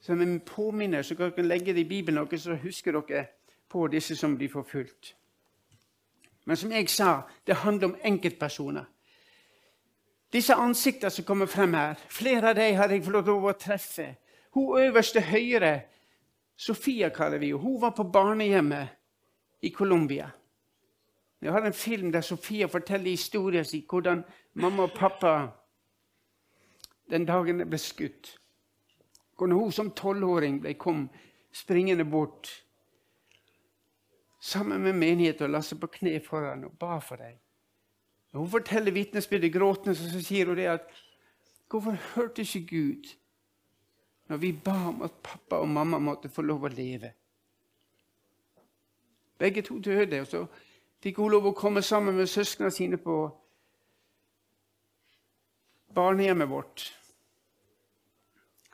Som 0.00 0.20
en 0.20 0.40
påminner, 0.40 1.02
så 1.02 1.14
dere 1.14 1.34
kan 1.36 1.48
legge 1.48 1.74
det 1.74 1.80
i 1.80 1.88
Bibelen, 1.88 2.18
og 2.22 2.38
så 2.38 2.54
husker 2.54 2.92
dere 2.92 3.26
på 3.68 3.86
disse 3.86 4.16
som 4.16 4.36
blir 4.36 4.48
forfulgt. 4.48 5.14
Men 6.44 6.56
som 6.56 6.72
jeg 6.72 6.88
sa, 6.88 7.20
det 7.46 7.54
handler 7.54 7.88
om 7.88 7.96
enkeltpersoner. 8.04 8.84
Disse 10.32 10.54
ansiktene 10.54 11.10
som 11.10 11.24
kommer 11.24 11.46
frem 11.46 11.74
her, 11.74 11.98
flere 12.08 12.48
av 12.48 12.56
dem 12.56 12.76
har 12.76 12.88
jeg 12.88 13.04
fått 13.04 13.26
lov 13.26 13.44
å 13.44 13.52
treffe. 13.58 14.14
Hun 14.54 14.78
øverste 14.78 15.20
høyre, 15.20 15.80
Sofia 16.60 17.08
kaller 17.08 17.38
vi 17.38 17.46
henne, 17.46 17.62
hun 17.62 17.80
var 17.80 17.90
på 17.96 18.04
barnehjemmet 18.04 18.99
i 19.60 19.70
Colombia. 19.70 20.30
Jeg 21.40 21.52
har 21.52 21.66
en 21.66 21.72
film 21.72 22.12
der 22.12 22.20
Sofia 22.20 22.66
forteller 22.66 23.10
historien 23.10 23.64
sin, 23.64 23.84
hvordan 23.88 24.24
mamma 24.54 24.82
og 24.82 24.92
pappa 24.92 25.34
den 27.10 27.26
dagen 27.26 27.64
ble 27.68 27.78
skutt. 27.78 28.36
Hvordan 29.36 29.56
hun 29.56 29.72
som 29.72 29.90
tolvåring 29.90 30.62
kom 30.78 31.08
springende 31.52 32.04
bort 32.04 32.50
sammen 34.40 34.80
med 34.80 34.92
menigheten 34.92 35.48
og 35.48 35.54
la 35.54 35.60
seg 35.64 35.80
på 35.80 35.90
kne 35.98 36.20
foran 36.24 36.64
og 36.64 36.76
ba 36.80 36.98
for 37.04 37.20
dem. 37.20 37.36
Hun 38.32 38.50
forteller 38.50 38.94
vitnesbyrdet 38.94 39.52
gråtende, 39.52 39.94
så 39.96 40.20
sier 40.22 40.46
hun 40.46 40.56
det 40.56 40.68
at 40.78 40.90
Hvorfor 41.70 41.94
hørte 42.14 42.42
ikke 42.42 42.66
Gud 42.66 43.10
når 44.28 44.36
vi 44.42 44.52
ba 44.52 44.74
om 44.88 45.02
at 45.02 45.12
pappa 45.22 45.60
og 45.62 45.68
mamma 45.68 45.98
måtte 45.98 46.28
få 46.28 46.42
lov 46.42 46.64
å 46.66 46.70
leve? 46.70 47.12
Begge 49.40 49.62
to 49.64 49.78
døde, 49.80 50.20
og 50.20 50.26
så 50.28 50.44
fikk 51.00 51.16
hun 51.16 51.32
lov 51.32 51.48
å 51.48 51.56
komme 51.56 51.80
sammen 51.82 52.18
med 52.18 52.28
søsknene 52.28 52.70
sine 52.70 52.98
på 53.00 53.14
barnehjemmet 55.96 56.50
vårt. 56.50 56.84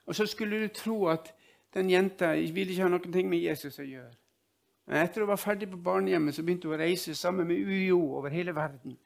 Og 0.07 0.15
så 0.15 0.27
skulle 0.27 0.59
du 0.63 0.75
tro 0.75 1.07
at 1.09 1.31
den 1.75 1.91
jenta 1.91 2.33
ville 2.35 2.75
ikke 2.75 2.83
ha 2.83 2.91
noe 2.91 3.23
med 3.31 3.39
Jesus 3.39 3.79
å 3.79 3.87
gjøre. 3.87 4.13
Men 4.87 5.03
etter 5.03 5.23
hun 5.23 5.31
var 5.31 5.41
ferdig 5.43 5.71
på 5.71 5.81
barnehjemmet 5.83 6.35
så 6.35 6.43
begynte 6.43 6.69
hun 6.69 6.77
å 6.77 6.83
reise 6.83 7.15
sammen 7.15 7.47
med 7.47 7.63
UiO 7.63 8.01
over 8.19 8.35
hele 8.35 8.55
verden 8.55 8.99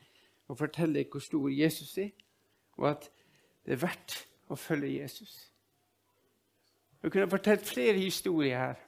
og 0.48 0.58
fortelle 0.58 1.04
hvor 1.12 1.22
stor 1.22 1.48
Jesus 1.48 1.92
er, 1.98 2.10
og 2.76 2.90
at 2.90 3.10
det 3.64 3.76
er 3.76 3.84
verdt 3.84 4.16
å 4.48 4.56
følge 4.58 4.96
Jesus. 4.96 5.36
Hun 7.02 7.10
kunne 7.10 7.30
fortalt 7.30 7.68
flere 7.68 7.98
historier 7.98 8.58
her. 8.58 8.80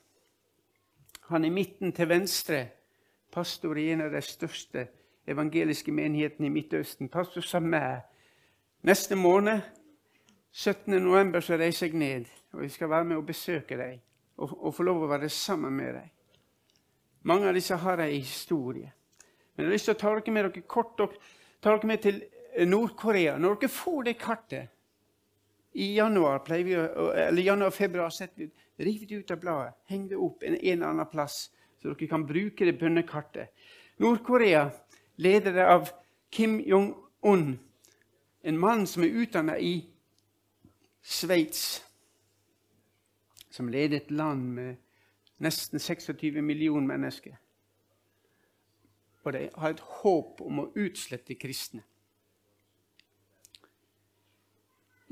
Han 1.30 1.44
i 1.44 1.50
midten 1.50 1.92
til 1.92 2.08
venstre, 2.08 2.66
pastor 3.32 3.78
i 3.78 3.90
en 3.92 4.00
av 4.06 4.12
de 4.12 4.20
største 4.22 4.86
evangeliske 5.26 5.92
menighetene 5.92 6.46
i 6.46 6.52
Midtøsten, 6.52 7.08
pastor 7.08 7.40
Sameh. 7.46 8.00
Neste 8.82 9.16
måned, 9.16 9.60
17. 10.52 11.02
november, 11.02 11.40
så 11.40 11.56
reiser 11.56 11.86
jeg 11.86 11.96
ned, 11.96 12.24
og 12.52 12.62
jeg 12.62 12.70
skal 12.70 12.90
være 12.90 13.04
med 13.04 13.16
og 13.16 13.26
besøke 13.26 13.78
deg 13.78 14.00
og, 14.36 14.50
og 14.66 14.74
få 14.74 14.82
lov 14.82 15.04
å 15.04 15.12
være 15.12 15.30
sammen 15.32 15.72
med 15.76 15.94
deg. 15.94 16.10
Mange 17.30 17.48
av 17.48 17.54
disse 17.54 17.78
har 17.78 18.02
ei 18.02 18.18
historie. 18.18 18.90
Men 19.54 19.64
jeg 19.64 19.68
har 19.68 19.76
lyst 19.76 19.88
til 19.88 19.94
å 19.94 20.00
ta 20.00 20.14
dere 20.16 20.34
med 20.34 20.48
dere 20.48 20.64
kort 20.66 21.00
og 21.04 21.14
ta 21.62 21.76
dere 21.76 21.88
med 21.88 22.02
til 22.02 22.22
Nord-Korea. 22.66 23.38
Når 23.38 23.60
dere 23.60 23.72
får 23.72 24.08
det 24.08 24.18
kartet 24.18 24.72
i 25.72 25.92
januar, 25.96 26.42
vi, 26.50 26.74
eller 26.74 27.42
januar-februar, 27.42 28.10
setter 28.10 28.42
vi 28.42 28.50
riv 28.84 29.06
det 29.08 29.14
ut 29.22 29.30
av 29.30 29.40
bladet, 29.40 29.74
heng 29.90 30.08
det 30.10 30.18
opp 30.18 30.42
en, 30.42 30.56
eller 30.56 30.86
annen 30.86 31.10
plass, 31.10 31.50
så 31.80 31.92
dere 31.92 32.08
kan 32.10 32.26
bruke 32.26 32.66
det 32.66 32.78
bønnekartet. 32.80 33.52
Nord-Korea, 34.02 34.68
ledet 35.22 35.56
av 35.66 35.90
Kim 36.30 36.58
Jong-un, 36.60 37.58
en 38.42 38.58
mann 38.58 38.86
som 38.86 39.04
er 39.04 39.18
utdanna 39.22 39.58
i 39.58 39.74
Sveits, 41.02 41.82
som 43.50 43.68
leder 43.68 44.00
et 44.00 44.10
land 44.10 44.46
med 44.56 44.76
nesten 45.42 45.78
26 45.78 46.40
millioner 46.42 46.86
mennesker. 46.86 47.36
Og 49.22 49.32
de 49.32 49.48
har 49.54 49.74
et 49.74 49.86
håp 50.02 50.40
om 50.42 50.62
å 50.62 50.70
utslette 50.78 51.36
kristne. 51.38 51.82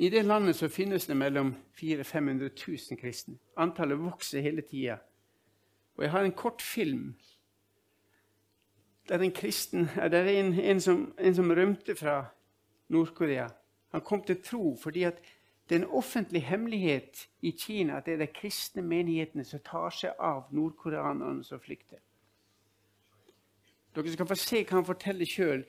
I 0.01 0.09
det 0.09 0.23
landet 0.25 0.57
så 0.57 0.69
finnes 0.69 1.07
det 1.07 1.15
mellom 1.17 1.55
400 1.77 2.05
500 2.05 2.51
000 2.69 2.99
kristne. 3.01 3.35
Antallet 3.57 3.99
vokser 4.01 4.41
hele 4.41 4.63
tida. 4.63 4.97
Og 5.97 6.05
jeg 6.05 6.11
har 6.11 6.25
en 6.25 6.33
kort 6.33 6.63
film 6.63 7.15
der 9.09 9.19
en 9.19 9.33
kristen, 9.33 9.89
der 9.97 10.19
er 10.19 10.41
en, 10.41 10.55
en, 10.61 10.81
som, 10.81 11.15
en 11.19 11.35
som 11.35 11.51
rømte 11.51 11.97
fra 11.97 12.25
Nord-Korea. 12.89 13.49
Han 13.91 14.01
kom 14.01 14.25
til 14.25 14.43
tro 14.43 14.79
fordi 14.83 15.03
at 15.03 15.21
det 15.69 15.77
er 15.77 15.83
en 15.83 15.91
offentlig 15.91 16.43
hemmelighet 16.43 17.29
i 17.43 17.51
Kina 17.51 17.97
at 17.97 18.07
det 18.07 18.15
er 18.15 18.25
de 18.25 18.27
kristne 18.27 18.83
menighetene 18.83 19.45
som 19.45 19.61
tar 19.61 19.91
seg 19.91 20.17
av 20.19 20.49
nordkoreanerne 20.51 21.45
som 21.45 21.61
flykter. 21.61 21.99
Dere 23.95 24.13
skal 24.13 24.27
få 24.27 24.35
se 24.35 24.65
hva 24.65 24.79
han 24.79 24.87
forteller 24.87 25.27
sjøl, 25.27 25.65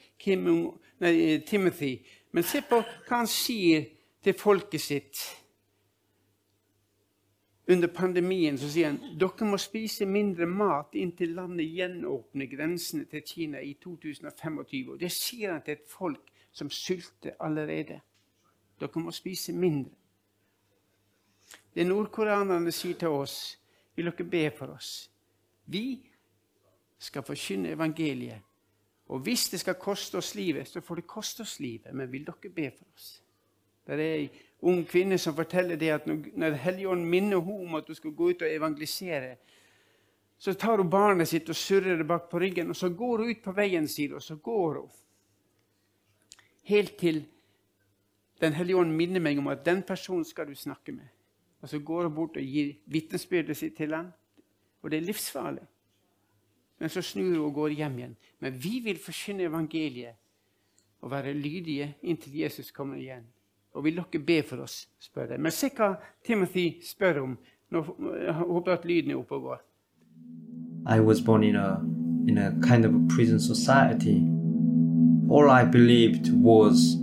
Timothy. 1.48 1.98
Men 2.32 2.44
se 2.44 2.62
på 2.62 2.80
hva 2.80 3.18
han 3.18 3.28
sier 3.28 3.90
til 4.24 4.34
folket 4.38 4.82
sitt. 4.82 5.22
Under 7.72 7.88
pandemien 7.88 8.58
så 8.58 8.68
sier 8.70 8.92
han 8.92 9.18
dere 9.20 9.48
må 9.48 9.58
spise 9.62 10.06
mindre 10.10 10.48
mat 10.50 10.96
inntil 10.98 11.36
landet 11.38 11.70
gjenåpner 11.72 12.50
grensene 12.52 13.06
til 13.10 13.24
Kina 13.26 13.62
i 13.62 13.76
2025. 13.80 14.92
Og 14.92 15.00
det 15.00 15.12
sier 15.14 15.54
han 15.54 15.64
til 15.66 15.78
et 15.78 15.88
folk 15.88 16.32
som 16.52 16.70
sulter 16.74 17.38
allerede. 17.40 18.02
Dere 18.82 19.04
må 19.04 19.14
spise 19.16 19.54
mindre. 19.54 19.94
Det 21.72 21.86
nordkoreanerne 21.88 22.72
sier 22.76 22.98
til 23.00 23.14
oss, 23.16 23.58
vil 23.96 24.10
dere 24.10 24.28
be 24.28 24.46
for 24.58 24.74
oss. 24.76 25.10
Vi 25.66 26.02
skal 27.00 27.24
forkynne 27.24 27.72
evangeliet. 27.72 28.42
Og 29.12 29.20
hvis 29.20 29.50
det 29.50 29.60
skal 29.60 29.76
koste 29.76 30.18
oss 30.18 30.36
livet, 30.36 30.68
så 30.68 30.82
får 30.82 30.96
det 30.96 31.08
koste 31.08 31.42
oss 31.42 31.60
livet. 31.60 31.94
Men 31.94 32.12
vil 32.12 32.26
dere 32.28 32.52
be 32.52 32.72
for 32.78 32.88
oss? 32.96 33.21
Det 33.98 34.06
er 34.06 34.20
ei 34.22 34.28
ung 34.62 34.84
kvinne 34.88 35.18
som 35.20 35.36
forteller 35.36 35.80
det 35.80 35.90
at 35.92 36.06
når 36.08 36.58
Helligånden 36.64 37.10
minner 37.10 37.42
henne 37.42 37.68
om 37.68 37.76
at 37.76 37.88
hun 37.90 37.98
skal 37.98 38.14
gå 38.16 38.30
ut 38.30 38.46
og 38.46 38.54
evangelisere, 38.56 39.36
så 40.42 40.54
tar 40.54 40.78
hun 40.78 40.90
barnet 40.90 41.30
sitt 41.30 41.50
og 41.50 41.58
surrer 41.58 42.00
det 42.00 42.08
bak 42.08 42.30
på 42.30 42.40
ryggen, 42.42 42.70
og 42.70 42.76
så 42.76 42.90
går 42.90 43.22
hun 43.22 43.30
ut 43.30 43.44
på 43.44 43.54
veien 43.54 43.88
sin, 43.88 44.14
og 44.18 44.24
så 44.24 44.36
går 44.36 44.80
hun. 44.80 44.90
Helt 46.64 46.98
til 46.98 47.24
den 48.42 48.54
hellige 48.54 48.78
ånd 48.78 48.96
minner 48.98 49.22
meg 49.22 49.38
om 49.38 49.52
at 49.54 49.66
den 49.66 49.84
personen 49.86 50.26
skal 50.26 50.48
du 50.50 50.56
snakke 50.56 50.96
med. 50.96 51.10
Og 51.62 51.70
så 51.70 51.80
går 51.80 52.08
hun 52.08 52.16
bort 52.16 52.40
og 52.42 52.44
gir 52.44 52.74
vitnesbyrdet 52.90 53.58
sitt 53.58 53.76
til 53.78 53.94
ham. 53.94 54.10
Og 54.82 54.90
det 54.90 54.98
er 54.98 55.06
livsfarlig. 55.06 55.68
Men 56.82 56.90
så 56.90 57.04
snur 57.06 57.36
hun 57.36 57.46
og 57.46 57.54
går 57.54 57.76
hjem 57.78 58.00
igjen. 58.00 58.16
Men 58.40 58.58
vi 58.64 58.80
vil 58.82 58.98
forkynne 58.98 59.46
evangeliet 59.46 60.18
og 61.02 61.12
være 61.12 61.34
lydige 61.34 61.96
inntil 62.02 62.40
Jesus 62.42 62.72
kommer 62.72 62.98
igjen. 62.98 63.28
Og 63.74 63.84
vil 63.84 63.96
dere 63.96 64.24
be 64.26 64.42
for 64.44 64.64
oss, 64.66 64.88
spør 65.00 65.32
jeg. 65.32 65.40
Men 65.40 65.52
se 65.52 65.70
hva 65.78 65.94
Timothy 66.28 66.68
spør 66.84 67.22
om. 67.24 67.38
Nå 67.72 67.84
jeg 68.20 68.74
at 68.74 68.86
lyden 68.86 69.12
er 69.12 69.16
oppe 69.16 69.36
og 69.36 69.42
går. 69.42 69.62
I 70.90 71.00
was 71.00 71.22
born 71.22 71.44
in 71.44 71.56
a, 71.56 71.80
in 72.28 72.38
a 72.38 72.52
kind 72.62 72.86
of 72.86 72.94
a 72.94 73.08
prison 73.16 73.40
society. 73.40 74.20
All 75.30 75.50
I 75.50 75.64
believed 75.64 76.34
was 76.34 76.98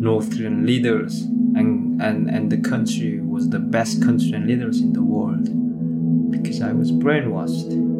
North 0.00 0.30
Korean 0.30 0.64
leaders 0.64 1.22
and, 1.56 2.00
and, 2.00 2.30
and 2.30 2.50
the 2.50 2.62
country 2.70 3.20
was 3.20 3.50
the 3.50 3.58
best 3.58 4.02
country 4.02 4.32
and 4.32 4.46
leaders 4.46 4.80
in 4.80 4.92
the 4.92 5.02
world 5.02 5.50
because 6.30 6.62
I 6.62 6.72
was 6.72 6.92
brainwashed. 6.92 7.97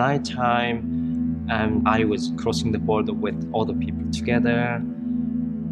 It 0.00 0.04
was 0.04 0.24
the 0.24 0.34
night 0.34 0.36
time 0.36 1.46
and 1.50 1.86
I 1.86 2.04
was 2.04 2.32
crossing 2.36 2.72
the 2.72 2.78
border 2.78 3.12
with 3.12 3.52
other 3.54 3.74
people 3.74 4.10
together 4.10 4.82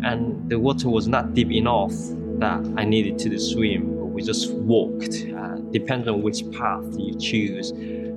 and 0.05 0.51
the 0.51 0.59
water 0.59 0.91
was 0.91 1.09
not 1.09 1.35
deep 1.35 1.51
enough 1.51 1.95
that 2.41 2.61
I 2.77 2.85
needed 2.85 3.19
to 3.21 3.39
swim. 3.39 4.13
We 4.13 4.23
just 4.23 4.53
walked, 4.53 5.15
uh, 5.35 5.57
depending 5.73 6.09
on 6.09 6.23
which 6.23 6.43
path 6.53 6.85
you 6.99 7.15
choose 7.15 7.73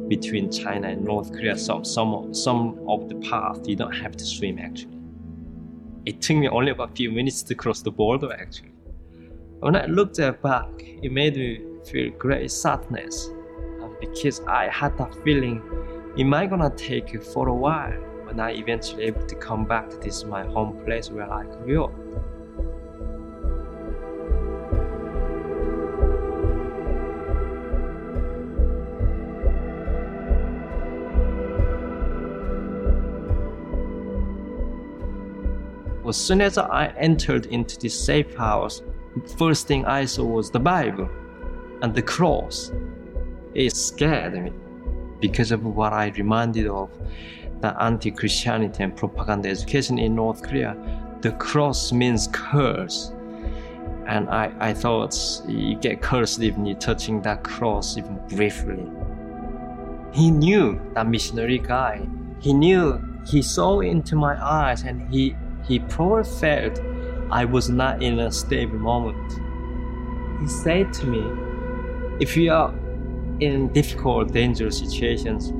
between 0.09 0.51
China 0.51 0.89
and 0.89 1.05
North 1.05 1.31
Korea. 1.31 1.57
Some 1.57 1.85
some 1.85 2.33
some 2.33 2.79
of 2.89 3.07
the 3.07 3.15
path 3.29 3.67
you 3.67 3.75
don't 3.75 3.95
have 3.95 4.17
to 4.17 4.25
swim 4.25 4.59
actually. 4.59 4.97
It 6.05 6.21
took 6.21 6.37
me 6.37 6.49
only 6.49 6.71
about 6.71 6.91
a 6.91 6.95
few 6.95 7.11
minutes 7.11 7.43
to 7.43 7.55
cross 7.55 7.81
the 7.81 7.91
border 7.91 8.33
actually. 8.33 8.73
When 9.61 9.75
I 9.75 9.85
looked 9.85 10.19
back, 10.41 10.69
it 10.77 11.11
made 11.11 11.35
me 11.35 11.61
feel 11.85 12.09
great 12.17 12.51
sadness 12.51 13.29
because 14.01 14.41
I 14.41 14.67
had 14.69 14.97
that 14.97 15.15
feeling, 15.23 15.61
am 16.17 16.29
might 16.29 16.49
gonna 16.49 16.69
take 16.71 17.13
for 17.23 17.47
a 17.47 17.53
while? 17.53 18.11
when 18.31 18.39
I 18.39 18.51
eventually 18.51 19.03
able 19.03 19.25
to 19.25 19.35
come 19.35 19.65
back 19.65 19.89
to 19.89 19.97
this 19.97 20.23
my 20.23 20.45
home 20.45 20.81
place 20.85 21.09
where 21.11 21.29
I 21.29 21.43
grew 21.43 21.83
up. 21.83 21.93
As 36.07 36.15
soon 36.15 36.39
as 36.39 36.57
I 36.57 36.93
entered 36.97 37.47
into 37.47 37.77
this 37.77 37.97
safe 37.97 38.33
house, 38.35 38.81
first 39.37 39.67
thing 39.67 39.85
I 39.85 40.05
saw 40.05 40.25
was 40.25 40.49
the 40.49 40.59
Bible 40.59 41.09
and 41.81 41.93
the 41.93 42.01
cross. 42.01 42.71
It 43.53 43.75
scared 43.75 44.41
me 44.41 44.53
because 45.21 45.51
of 45.51 45.63
what 45.63 45.93
I 45.93 46.07
reminded 46.09 46.67
of 46.67 46.89
the 47.61 47.81
anti-Christianity 47.81 48.83
and 48.83 48.95
propaganda 48.95 49.49
education 49.49 49.99
in 49.99 50.15
North 50.15 50.41
Korea, 50.41 50.75
the 51.21 51.31
cross 51.33 51.91
means 51.91 52.27
curse. 52.31 53.13
And 54.07 54.29
I, 54.29 54.51
I 54.59 54.73
thought 54.73 55.15
you 55.47 55.75
get 55.75 56.01
cursed 56.01 56.41
even 56.41 56.65
you 56.65 56.75
touching 56.75 57.21
that 57.21 57.43
cross 57.43 57.97
even 57.97 58.19
briefly. 58.27 58.83
He 60.11 60.31
knew 60.31 60.81
that 60.95 61.07
missionary 61.07 61.59
guy. 61.59 62.05
He 62.39 62.53
knew 62.53 62.99
he 63.25 63.41
saw 63.41 63.81
into 63.81 64.15
my 64.15 64.35
eyes 64.43 64.81
and 64.81 65.07
he 65.13 65.35
he 65.63 65.79
probably 65.79 66.23
felt 66.23 66.81
I 67.29 67.45
was 67.45 67.69
not 67.69 68.01
in 68.01 68.19
a 68.19 68.31
stable 68.31 68.79
moment. 68.79 69.31
He 70.41 70.47
said 70.47 70.91
to 70.93 71.05
me, 71.05 71.23
if 72.19 72.35
you 72.35 72.51
are 72.51 72.73
in 73.41 73.73
difficult, 73.73 74.31
dangerous 74.31 74.77
situations, 74.77 75.51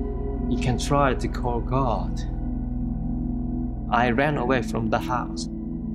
you 0.50 0.62
can 0.62 0.78
try 0.78 1.16
to 1.16 1.28
call 1.28 1.60
God. 1.60 2.22
I 3.90 4.12
ran 4.12 4.38
away 4.38 4.62
from 4.62 4.90
the 4.90 5.00
house. 5.00 5.50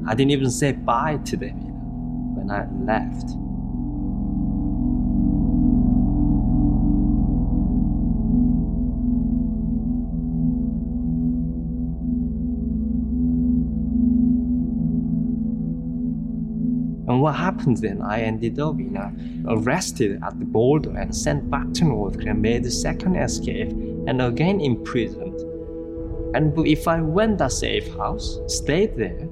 I 0.06 0.14
didn't 0.14 0.32
even 0.32 0.50
say 0.50 0.72
bye 0.72 1.18
to 1.24 1.36
them 1.36 2.34
when 2.34 2.50
I 2.50 2.66
left. 2.84 3.30
What 17.26 17.34
happened 17.34 17.78
then? 17.78 18.02
I 18.02 18.20
ended 18.20 18.60
up, 18.60 18.78
you 18.78 18.86
uh, 18.96 19.10
know, 19.10 19.56
arrested 19.56 20.20
at 20.22 20.38
the 20.38 20.44
border 20.44 20.96
and 20.96 21.14
sent 21.14 21.50
back 21.50 21.72
to 21.72 21.84
North 21.84 22.16
Korea, 22.20 22.34
made 22.34 22.62
the 22.62 22.70
second 22.70 23.16
escape, 23.16 23.70
and 24.06 24.22
again 24.22 24.60
imprisoned. 24.60 25.40
And 26.36 26.56
if 26.64 26.86
I 26.86 27.00
went 27.00 27.38
that 27.38 27.50
safe 27.50 27.88
house, 27.96 28.38
stayed 28.46 28.96
there, 28.96 29.28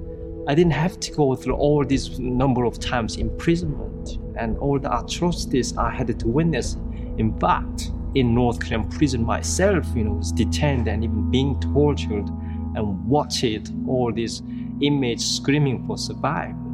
I 0.49 0.55
didn't 0.55 0.73
have 0.73 0.99
to 0.99 1.11
go 1.13 1.37
through 1.37 1.55
all 1.55 1.85
this 1.85 2.19
number 2.19 2.65
of 2.65 2.79
times 2.79 3.15
imprisonment 3.15 4.19
and 4.37 4.57
all 4.57 4.77
the 4.77 4.91
atrocities 4.99 5.77
I 5.77 5.89
had 5.89 6.19
to 6.19 6.27
witness. 6.27 6.75
In 7.17 7.39
fact, 7.39 7.91
in 8.15 8.35
North 8.35 8.59
Korean 8.59 8.89
prison 8.89 9.23
myself, 9.23 9.87
you 9.95 10.03
know, 10.03 10.15
was 10.15 10.33
detained 10.33 10.89
and 10.89 11.01
even 11.01 11.31
being 11.31 11.57
tortured 11.61 12.27
and 12.75 13.07
watched 13.07 13.71
all 13.87 14.11
these 14.11 14.43
inmates 14.81 15.25
screaming 15.25 15.87
for 15.87 15.97
survival. 15.97 16.64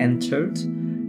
Entered, 0.00 0.58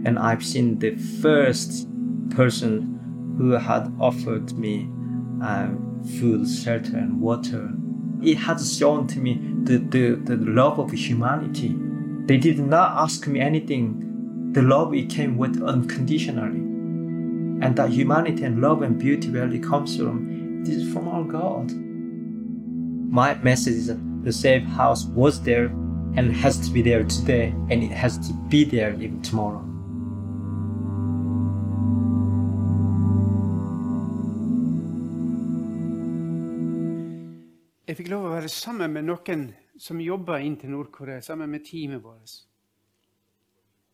and 0.04 0.18
I've 0.18 0.44
seen 0.44 0.78
the 0.78 0.96
first 0.96 1.88
person 2.30 3.34
who 3.38 3.52
had 3.52 3.92
offered 3.98 4.52
me 4.52 4.88
uh, 5.42 5.68
food, 6.18 6.48
shelter, 6.48 6.96
and 6.96 7.20
water. 7.20 7.70
It 8.22 8.36
has 8.36 8.76
shown 8.76 9.06
to 9.08 9.18
me 9.18 9.40
the, 9.64 9.78
the, 9.78 10.14
the 10.14 10.36
love 10.36 10.78
of 10.78 10.92
humanity. 10.92 11.74
They 12.26 12.36
did 12.36 12.58
not 12.58 12.92
ask 13.02 13.26
me 13.26 13.40
anything. 13.40 14.52
The 14.52 14.62
love 14.62 14.94
it 14.94 15.10
came 15.10 15.36
with 15.36 15.62
unconditionally. 15.62 16.60
And 17.64 17.74
that 17.76 17.90
humanity 17.90 18.44
and 18.44 18.60
love 18.60 18.82
and 18.82 18.98
beauty 18.98 19.30
where 19.30 19.52
it 19.52 19.62
comes 19.62 19.96
from, 19.96 20.62
this 20.64 20.76
is 20.76 20.92
from 20.92 21.08
our 21.08 21.24
God. 21.24 21.72
My 23.10 23.34
message 23.34 23.74
is 23.74 23.86
that 23.88 24.24
the 24.24 24.32
safe 24.32 24.64
house 24.64 25.06
was 25.06 25.42
there 25.42 25.68
and 26.16 26.30
it 26.30 26.36
has 26.36 26.58
to 26.58 26.72
be 26.72 26.82
there 26.82 27.04
today 27.04 27.54
and 27.70 27.82
it 27.82 27.90
has 27.90 28.18
to 28.18 28.34
be 28.48 28.64
there 28.64 28.94
even 28.94 29.22
tomorrow. 29.22 29.64
Jeg 37.88 37.96
fikk 37.96 38.08
lov 38.08 38.24
å 38.24 38.34
være 38.36 38.48
sammen 38.48 38.92
med 38.92 39.04
noen 39.04 39.42
som 39.80 39.98
jobber 40.00 40.40
inn 40.40 40.54
til 40.56 40.70
Nord-Korea, 40.72 41.20
sammen 41.20 41.50
med 41.50 41.64
teamet 41.66 42.00
vårt. 42.04 42.38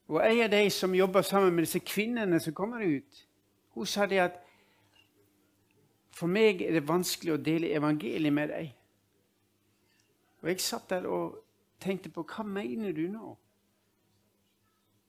Og 0.09 0.21
en 0.23 0.43
av 0.45 0.51
de 0.53 0.71
som 0.71 0.95
jobber 0.95 1.23
sammen 1.23 1.55
med 1.55 1.67
disse 1.67 1.81
kvinnene 1.83 2.39
som 2.41 2.55
kommer 2.55 2.85
ut, 2.85 3.25
hun 3.75 3.87
sa 3.87 4.07
det 4.07 4.21
at 4.23 4.39
for 6.15 6.31
meg 6.31 6.63
er 6.63 6.79
det 6.79 6.89
vanskelig 6.89 7.35
å 7.35 7.43
dele 7.43 7.75
evangeliet 7.75 8.35
med 8.35 8.51
deg. 8.55 8.73
Og 10.43 10.51
jeg 10.51 10.63
satt 10.63 10.91
der 10.91 11.07
og 11.11 11.37
tenkte 11.81 12.11
på 12.11 12.25
hva 12.27 12.45
mener 12.45 12.93
du 12.93 13.07
nå? 13.11 13.37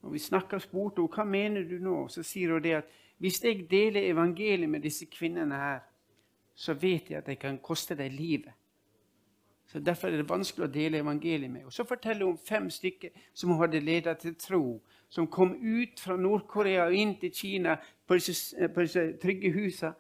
Når 0.02 0.10
Vi 0.10 0.20
snakka 0.20 0.56
og 0.56 0.62
spurte 0.62 1.02
henne 1.02 1.16
hva 1.16 1.26
mener 1.26 1.64
du 1.64 1.78
nå? 1.84 2.08
Så 2.08 2.24
sier 2.24 2.54
hun 2.54 2.64
det 2.64 2.76
at 2.78 2.96
hvis 3.20 3.44
jeg 3.44 3.68
deler 3.72 4.12
evangeliet 4.12 4.70
med 4.70 4.80
disse 4.80 5.06
kvinnene 5.06 5.56
her, 5.56 5.80
så 6.56 6.74
vet 6.74 7.10
jeg 7.10 7.18
at 7.18 7.26
det 7.28 7.40
kan 7.40 7.60
koste 7.60 7.96
deg 7.96 8.12
livet. 8.12 8.54
Så 9.68 9.80
Derfor 9.80 10.08
er 10.08 10.18
det 10.18 10.30
vanskelig 10.30 10.66
å 10.66 10.72
dele 10.72 10.98
evangeliet 10.98 11.52
med. 11.52 11.66
Og 11.66 11.74
Så 11.74 11.84
forteller 11.84 12.26
hun 12.26 12.38
fem 12.38 12.70
stykker 12.70 13.10
som 13.34 13.50
hun 13.50 13.60
hadde 13.60 13.80
ledet 13.80 14.18
til 14.18 14.36
tro, 14.36 14.82
som 15.10 15.28
kom 15.28 15.52
ut 15.62 16.00
fra 16.00 16.18
Nord-Korea 16.18 16.88
og 16.88 16.96
inn 16.96 17.20
til 17.20 17.32
Kina 17.32 17.76
på 18.08 18.14
disse, 18.14 18.68
på 18.68 18.82
disse 18.82 19.18
trygge 19.22 19.52
husene 19.54 19.94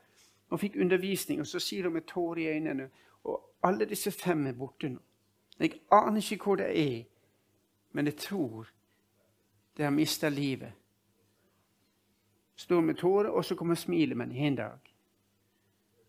og 0.49 0.59
fikk 0.59 0.75
undervisning. 0.75 1.39
Og 1.39 1.47
Så 1.47 1.59
sier 1.59 1.83
hun 1.83 1.93
med 1.93 2.07
tårer 2.07 2.41
i 2.41 2.47
øynene 2.55 2.89
og 3.23 3.53
alle 3.63 3.85
disse 3.85 4.11
fem 4.11 4.47
er 4.47 4.53
borte 4.53 4.89
nå. 4.89 4.99
Jeg 5.59 5.81
aner 5.91 6.31
ikke 6.31 6.43
hvor 6.43 6.55
det 6.55 6.69
er, 6.71 7.03
men 7.91 8.05
jeg 8.05 8.15
tror 8.15 8.69
det 9.77 9.85
har 9.85 9.91
mista 9.91 10.29
livet. 10.29 10.71
Står 12.55 12.81
med 12.81 12.95
tårer, 12.95 13.29
og 13.29 13.45
så 13.45 13.55
kommer 13.55 13.75
smilet 13.75 14.17
men 14.17 14.31
en 14.31 14.55
dag. 14.55 14.79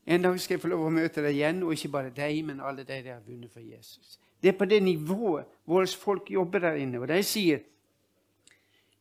En 0.07 0.23
dag 0.23 0.41
skal 0.41 0.55
jeg 0.55 0.61
få 0.61 0.69
lov 0.69 0.87
å 0.87 0.91
møte 0.91 1.23
deg 1.23 1.37
igjen, 1.37 1.63
og 1.63 1.73
ikke 1.73 1.89
bare 1.89 2.11
deg, 2.11 2.45
men 2.45 2.61
alle 2.61 2.85
de 2.85 2.97
jeg 2.97 3.13
har 3.15 3.23
vunnet 3.27 3.53
for 3.53 3.61
Jesus. 3.61 4.19
Det 4.43 4.49
er 4.49 4.59
på 4.59 4.65
det 4.65 4.83
nivået 4.83 5.47
våre 5.67 5.87
folk 5.87 6.31
jobber 6.31 6.59
der 6.59 6.81
inne. 6.81 7.01
Og 7.01 7.09
de 7.09 7.23
sier 7.23 7.61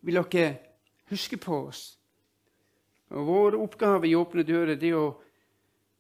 Vil 0.02 0.16
dere 0.16 0.58
huske 1.10 1.38
på 1.38 1.66
oss? 1.68 2.00
Og 3.10 3.26
Vår 3.28 3.58
oppgave 3.58 4.08
i 4.08 4.16
Åpne 4.16 4.44
dører 4.44 4.78
er 4.78 4.96
å 4.96 5.08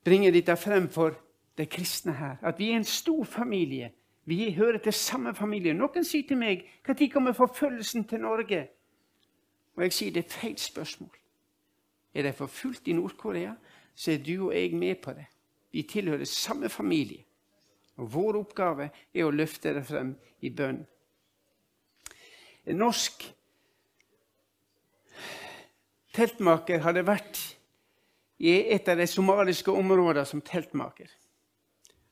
bringe 0.05 0.31
dette 0.31 0.55
frem 0.55 0.87
for 0.89 1.17
de 1.57 1.65
kristne 1.65 2.13
her. 2.13 2.37
At 2.41 2.59
vi 2.59 2.69
er 2.71 2.77
en 2.77 2.85
stor 2.85 3.23
familie 3.23 3.91
vi 4.29 4.51
hører 4.53 4.77
til 4.77 4.93
samme 4.93 5.33
familie. 5.35 5.73
Noen 5.73 6.05
sier 6.05 6.27
til 6.27 6.37
meg 6.37 6.65
når 6.87 7.07
kommer 7.13 7.33
forfølgelsen 7.33 8.05
til 8.07 8.21
Norge? 8.21 8.67
Og 9.75 9.83
jeg 9.83 9.95
sier 9.95 10.13
det 10.13 10.25
er 10.25 10.37
feil 10.41 10.57
spørsmål. 10.57 11.15
Er 12.13 12.23
de 12.23 12.33
forfulgt 12.33 12.87
i 12.87 12.93
Nord-Korea, 12.93 13.53
så 13.95 14.11
er 14.11 14.23
du 14.23 14.49
og 14.49 14.55
jeg 14.55 14.75
med 14.75 14.95
på 15.03 15.13
det. 15.13 15.25
Vi 15.71 15.83
tilhører 15.83 16.25
samme 16.25 16.69
familie. 16.69 17.23
Og 17.97 18.13
vår 18.13 18.39
oppgave 18.39 18.89
er 19.13 19.25
å 19.25 19.31
løfte 19.31 19.73
det 19.75 19.85
frem 19.87 20.13
i 20.41 20.49
bønn. 20.49 20.81
En 22.65 22.79
norsk 22.79 23.25
teltmaker 26.15 26.83
hadde 26.83 27.05
vært 27.07 27.39
i 28.39 28.53
et 28.71 28.87
av 28.87 28.99
de 28.99 29.07
somaliske 29.07 29.71
områdene 29.71 30.25
som 30.25 30.41
teltmaker. 30.41 31.09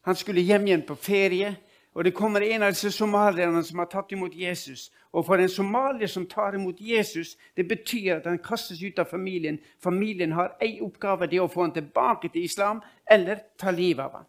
Han 0.08 0.15
skulle 0.15 0.43
hjem 0.43 0.67
igjen 0.67 0.86
på 0.88 0.95
ferie. 0.99 1.53
Og 1.97 2.03
det 2.05 2.13
kommer 2.13 2.41
en 2.45 2.62
av 2.62 2.75
disse 2.75 2.91
somalierne 2.93 3.63
som 3.65 3.79
har 3.81 3.88
tatt 3.89 4.12
imot 4.13 4.36
Jesus. 4.38 4.91
Og 5.17 5.25
for 5.25 5.41
en 5.41 5.49
somalier 5.49 6.07
som 6.07 6.27
tar 6.29 6.53
imot 6.53 6.77
Jesus, 6.77 7.31
det 7.57 7.65
betyr 7.67 8.19
at 8.19 8.27
han 8.29 8.38
kastes 8.38 8.83
ut 8.83 8.99
av 9.01 9.10
familien. 9.10 9.57
Familien 9.81 10.31
har 10.38 10.53
én 10.62 10.83
oppgave, 10.86 11.25
det 11.25 11.39
er 11.39 11.47
å 11.47 11.49
få 11.49 11.65
han 11.65 11.73
tilbake 11.73 12.29
til 12.29 12.45
islam 12.45 12.83
eller 13.10 13.41
ta 13.57 13.73
livet 13.73 14.05
av 14.05 14.19
han. 14.19 14.27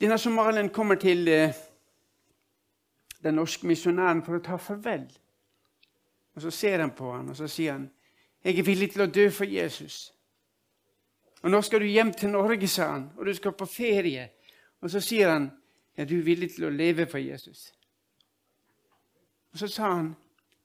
Denne 0.00 0.18
somalieren 0.18 0.72
kommer 0.72 0.96
til 0.96 1.28
eh, 1.28 1.52
den 3.22 3.36
norske 3.36 3.68
misjonæren 3.68 4.24
for 4.24 4.38
å 4.38 4.44
ta 4.48 4.56
farvel. 4.56 5.04
Og 6.38 6.42
Så 6.42 6.50
ser 6.50 6.80
han 6.80 6.96
på 6.96 7.12
han, 7.12 7.28
og 7.28 7.36
så 7.36 7.48
sier 7.48 7.72
han, 7.72 7.90
'Jeg 8.44 8.58
er 8.58 8.62
villig 8.62 8.92
til 8.92 9.02
å 9.02 9.12
dø 9.12 9.30
for 9.30 9.44
Jesus.' 9.44 10.14
Og 11.42 11.50
nå 11.50 11.60
skal 11.62 11.80
du 11.80 11.86
hjem 11.86 12.12
til 12.12 12.30
Norge, 12.30 12.68
sa 12.68 12.92
han, 12.92 13.10
og 13.16 13.26
du 13.26 13.34
skal 13.34 13.52
på 13.52 13.66
ferie. 13.66 14.30
Og 14.80 14.90
så 14.90 15.00
sier 15.00 15.30
han, 15.30 15.50
'Er 15.96 16.04
du 16.04 16.20
villig 16.20 16.50
til 16.50 16.64
å 16.64 16.70
leve 16.70 17.06
for 17.06 17.18
Jesus?' 17.18 17.72
Og 19.52 19.58
så 19.58 19.68
sa 19.68 19.94
han, 19.94 20.16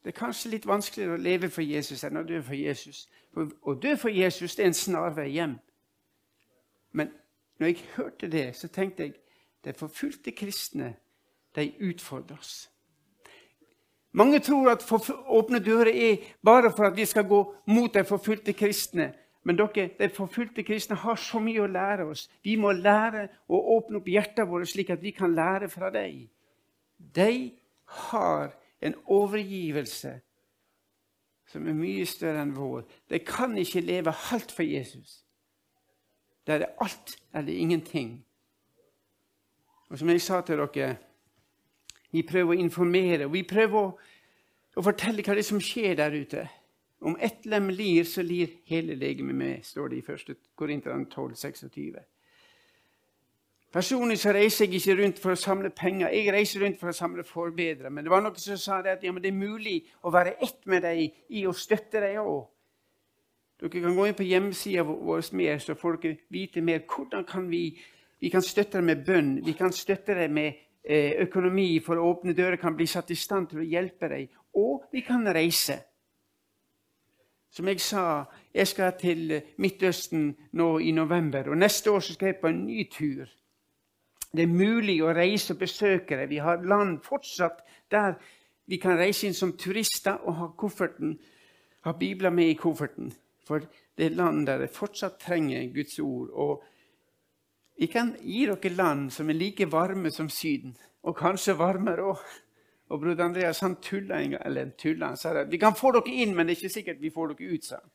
'Det 0.03 0.15
er 0.15 0.19
kanskje 0.19 0.49
litt 0.49 0.67
vanskeligere 0.67 1.13
å 1.13 1.21
leve 1.21 1.49
for 1.49 1.61
Jesus 1.61 2.03
enn 2.03 2.17
å 2.17 2.23
dø 2.23 2.41
for 2.41 2.53
Jesus.' 2.53 3.07
For 3.33 3.49
å 3.61 3.73
dø 3.73 3.95
for 3.95 4.09
Jesus 4.09 4.55
det 4.55 4.63
er 4.63 4.67
en 4.67 4.73
snarvei 4.73 5.29
hjem. 5.29 5.59
Men 6.91 7.11
når 7.59 7.67
jeg 7.67 7.85
hørte 7.95 8.27
det, 8.27 8.55
så 8.55 8.67
tenkte 8.67 9.03
jeg 9.03 9.13
de 9.65 9.73
forfulgte 9.73 10.31
kristne 10.31 10.95
de 11.55 11.73
utfordrer 11.79 12.37
oss. 12.37 12.69
Mange 14.11 14.39
tror 14.39 14.69
at 14.71 14.91
åpne 15.27 15.59
dører 15.59 16.11
er 16.11 16.17
bare 16.45 16.71
for 16.71 16.83
at 16.83 16.97
vi 16.97 17.05
skal 17.05 17.23
gå 17.23 17.55
mot 17.67 17.93
de 17.93 18.03
forfulgte 18.05 18.53
kristne. 18.53 19.13
Men 19.43 19.57
dere, 19.59 19.89
de 19.99 20.09
forfulgte 20.15 20.63
kristne 20.63 20.95
har 20.95 21.19
så 21.19 21.41
mye 21.43 21.63
å 21.63 21.67
lære 21.67 22.05
oss. 22.07 22.29
Vi 22.43 22.55
må 22.55 22.71
lære 22.71 23.27
å 23.51 23.59
åpne 23.77 23.99
opp 23.99 24.07
hjertet 24.07 24.47
vårt 24.47 24.71
slik 24.71 24.93
at 24.93 25.03
vi 25.03 25.11
kan 25.15 25.35
lære 25.35 25.67
fra 25.71 25.89
dem. 25.91 26.29
De 26.97 27.51
har 28.07 28.53
en 28.83 28.95
overgivelse 29.11 30.13
som 31.51 31.67
er 31.67 31.75
mye 31.77 32.05
større 32.09 32.41
enn 32.41 32.55
vår. 32.55 32.85
De 33.11 33.19
kan 33.19 33.51
ikke 33.59 33.83
leve 33.83 34.15
halvt 34.29 34.55
for 34.55 34.65
Jesus. 34.65 35.19
Der 36.47 36.63
er 36.63 36.71
alt 36.81 37.17
eller 37.35 37.53
ingenting. 37.53 38.23
Og 39.89 39.99
som 39.99 40.09
jeg 40.09 40.21
sa 40.21 40.41
til 40.41 40.57
dere, 40.63 40.95
vi 42.11 42.23
prøver 42.25 42.55
å 42.55 42.61
informere, 42.63 43.27
og 43.27 43.33
vi 43.35 43.43
prøver 43.45 43.79
å, 43.79 43.91
å 44.77 44.83
fortelle 44.85 45.23
hva 45.25 45.35
det 45.35 45.43
er 45.43 45.49
som 45.51 45.61
skjer 45.61 45.97
der 45.99 46.15
ute. 46.15 46.47
Om 47.03 47.17
ett 47.19 47.45
lem 47.45 47.69
lir, 47.69 48.03
så 48.07 48.23
lir 48.23 48.47
hele 48.71 48.95
legemet 48.95 49.35
med, 49.35 49.65
står 49.65 49.89
det 49.91 49.97
i 49.97 50.03
1. 50.13 50.37
Korinteren 50.55 51.05
12, 51.05 51.35
26. 51.35 51.97
Personlig 53.73 54.19
så 54.21 54.31
reiser 54.31 54.69
jeg 54.69 54.79
ikke 54.79 54.95
rundt 55.01 55.19
for 55.19 55.33
å 55.33 55.39
samle 55.39 55.71
penger. 55.73 56.13
Jeg 56.13 56.31
reiser 56.31 56.61
rundt 56.61 56.79
for 56.79 56.91
å 56.91 56.95
samle 56.95 57.25
forbedrere. 57.25 57.89
Men 57.89 58.05
det 58.05 58.13
var 58.13 58.21
noen 58.21 58.37
som 58.39 58.59
sa 58.61 58.79
det 58.85 58.99
at 58.99 59.03
ja, 59.03 59.11
det 59.17 59.31
er 59.31 59.35
mulig 59.35 59.79
å 60.05 60.13
være 60.13 60.35
ett 60.45 60.61
med 60.69 60.85
deg 60.85 61.07
i 61.33 61.43
å 61.49 61.55
støtte 61.57 62.03
deg 62.03 62.21
òg. 62.21 62.43
Dere 63.63 63.81
kan 63.83 63.97
gå 63.97 64.05
inn 64.07 64.17
på 64.19 64.27
hjemmesida 64.27 64.83
vår 64.85 65.25
mer, 65.39 65.57
så 65.63 65.75
får 65.79 65.97
dere 66.03 66.19
vite 66.31 66.61
mer. 66.61 66.85
Hvordan 66.87 67.25
kan 67.27 67.49
vi, 67.49 67.65
vi 68.21 68.31
kan 68.31 68.45
støtte 68.45 68.77
deg 68.77 68.87
med 68.93 69.03
bønn? 69.07 69.33
Vi 69.43 69.57
kan 69.57 69.73
støtte 69.75 70.15
deg 70.21 70.31
med 70.31 70.53
eh, 70.83 71.19
økonomi 71.25 71.81
for 71.83 71.97
å 71.97 72.11
åpne 72.13 72.35
dører, 72.37 72.61
kan 72.61 72.77
bli 72.77 72.87
satt 72.87 73.11
i 73.11 73.17
stand 73.17 73.51
til 73.51 73.63
å 73.63 73.67
hjelpe 73.73 74.11
deg. 74.11 74.37
Og 74.59 74.85
vi 74.93 75.03
kan 75.03 75.25
reise. 75.33 75.81
Som 77.53 77.67
jeg 77.69 77.81
sa, 77.85 78.25
jeg 78.53 78.67
skal 78.67 78.95
til 78.97 79.33
Midtøsten 79.61 80.31
nå 80.57 80.77
i 80.81 80.91
november. 80.91 81.51
Og 81.53 81.57
neste 81.57 81.91
år 81.91 81.99
skal 81.99 82.31
jeg 82.31 82.39
på 82.41 82.49
en 82.49 82.63
ny 82.65 82.87
tur. 82.89 83.27
Det 84.33 84.47
er 84.47 84.49
mulig 84.49 84.95
å 85.05 85.13
reise 85.13 85.53
og 85.53 85.59
besøke 85.61 86.17
det. 86.17 86.31
Vi 86.31 86.39
har 86.41 86.65
land 86.65 86.97
fortsatt 87.05 87.61
der 87.93 88.15
vi 88.65 88.79
kan 88.81 88.97
reise 88.97 89.27
inn 89.27 89.37
som 89.37 89.53
turister 89.59 90.23
og 90.23 90.37
ha 90.39 90.47
kofferten, 90.57 91.17
ha 91.85 91.93
bibler 91.93 92.33
med 92.33 92.49
i 92.49 92.57
kofferten. 92.57 93.11
For 93.45 93.61
det 93.97 94.05
er 94.07 94.17
land 94.17 94.47
der 94.47 94.63
det 94.63 94.71
fortsatt 94.73 95.19
trenger 95.21 95.67
Guds 95.75 95.99
ord. 95.99 96.29
Og 96.31 96.63
vi 97.77 97.85
kan 97.91 98.15
gi 98.21 98.47
dere 98.49 98.73
land 98.73 99.11
som 99.13 99.29
er 99.29 99.37
like 99.37 99.67
varme 99.69 100.09
som 100.11 100.29
Syden, 100.29 100.73
og 101.03 101.19
kanskje 101.19 101.57
varmere 101.59 102.13
òg. 102.15 102.25
Og 102.89 102.99
broder 102.99 103.25
Andreas 103.25 103.59
han 103.63 103.75
tulla 103.81 104.19
en 104.21 104.35
gang, 104.35 104.41
eller 104.45 104.71
tulla, 104.77 105.07
han 105.07 105.17
sa 105.17 105.33
det. 105.33 105.51
vi 105.51 105.57
kan 105.57 105.75
få 105.75 105.91
dere 105.91 106.13
inn, 106.13 106.35
men 106.35 106.47
det 106.47 106.53
er 106.53 106.61
ikke 106.61 106.73
sikkert 106.73 107.01
vi 107.01 107.09
får 107.09 107.33
dere 107.33 107.53
ut. 107.53 107.65
sa 107.65 107.75
han. 107.75 107.89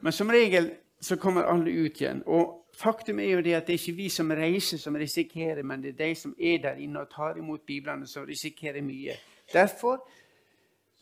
Men 0.00 0.12
som 0.12 0.30
regel 0.30 0.70
så 1.00 1.16
kommer 1.16 1.42
alle 1.42 1.70
ut 1.70 2.00
igjen. 2.00 2.22
Og 2.26 2.70
faktum 2.76 3.18
er 3.18 3.30
jo 3.32 3.40
det 3.40 3.54
at 3.54 3.66
det 3.66 3.74
er 3.74 3.78
ikke 3.78 3.96
vi 3.96 4.08
som 4.08 4.30
reiser, 4.30 4.78
som 4.78 4.94
risikerer, 4.94 5.62
men 5.62 5.82
det 5.82 5.94
er 5.94 6.06
de 6.06 6.14
som 6.14 6.34
er 6.38 6.58
der 6.62 6.78
inne 6.78 7.00
og 7.00 7.10
tar 7.10 7.36
imot 7.38 7.66
Biblene, 7.66 8.06
som 8.06 8.26
risikerer 8.26 8.82
mye. 8.82 9.18
Derfor 9.52 10.08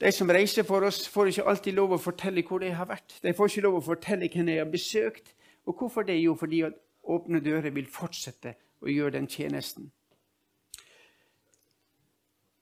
de 0.00 0.12
som 0.12 0.28
reiser 0.28 0.62
for 0.62 0.84
oss, 0.84 1.08
får 1.08 1.26
ikke 1.26 1.46
alltid 1.48 1.72
lov 1.72 1.94
å 1.96 2.00
fortelle 2.00 2.42
hvor 2.44 2.60
de 2.60 2.68
har 2.76 2.88
vært. 2.88 3.16
De 3.22 3.32
får 3.32 3.48
ikke 3.48 3.62
lov 3.64 3.78
å 3.78 3.84
fortelle 3.84 4.28
hvem 4.28 4.46
de 4.46 4.58
har 4.58 4.68
besøkt. 4.68 5.32
Og 5.66 5.78
hvorfor 5.78 6.04
det? 6.04 6.18
Jo, 6.20 6.34
fordi 6.36 6.60
at 6.68 6.76
Åpne 7.06 7.38
dører 7.40 7.70
vil 7.70 7.86
fortsette 7.86 8.56
å 8.82 8.90
gjøre 8.90 9.14
den 9.14 9.28
tjenesten. 9.30 9.92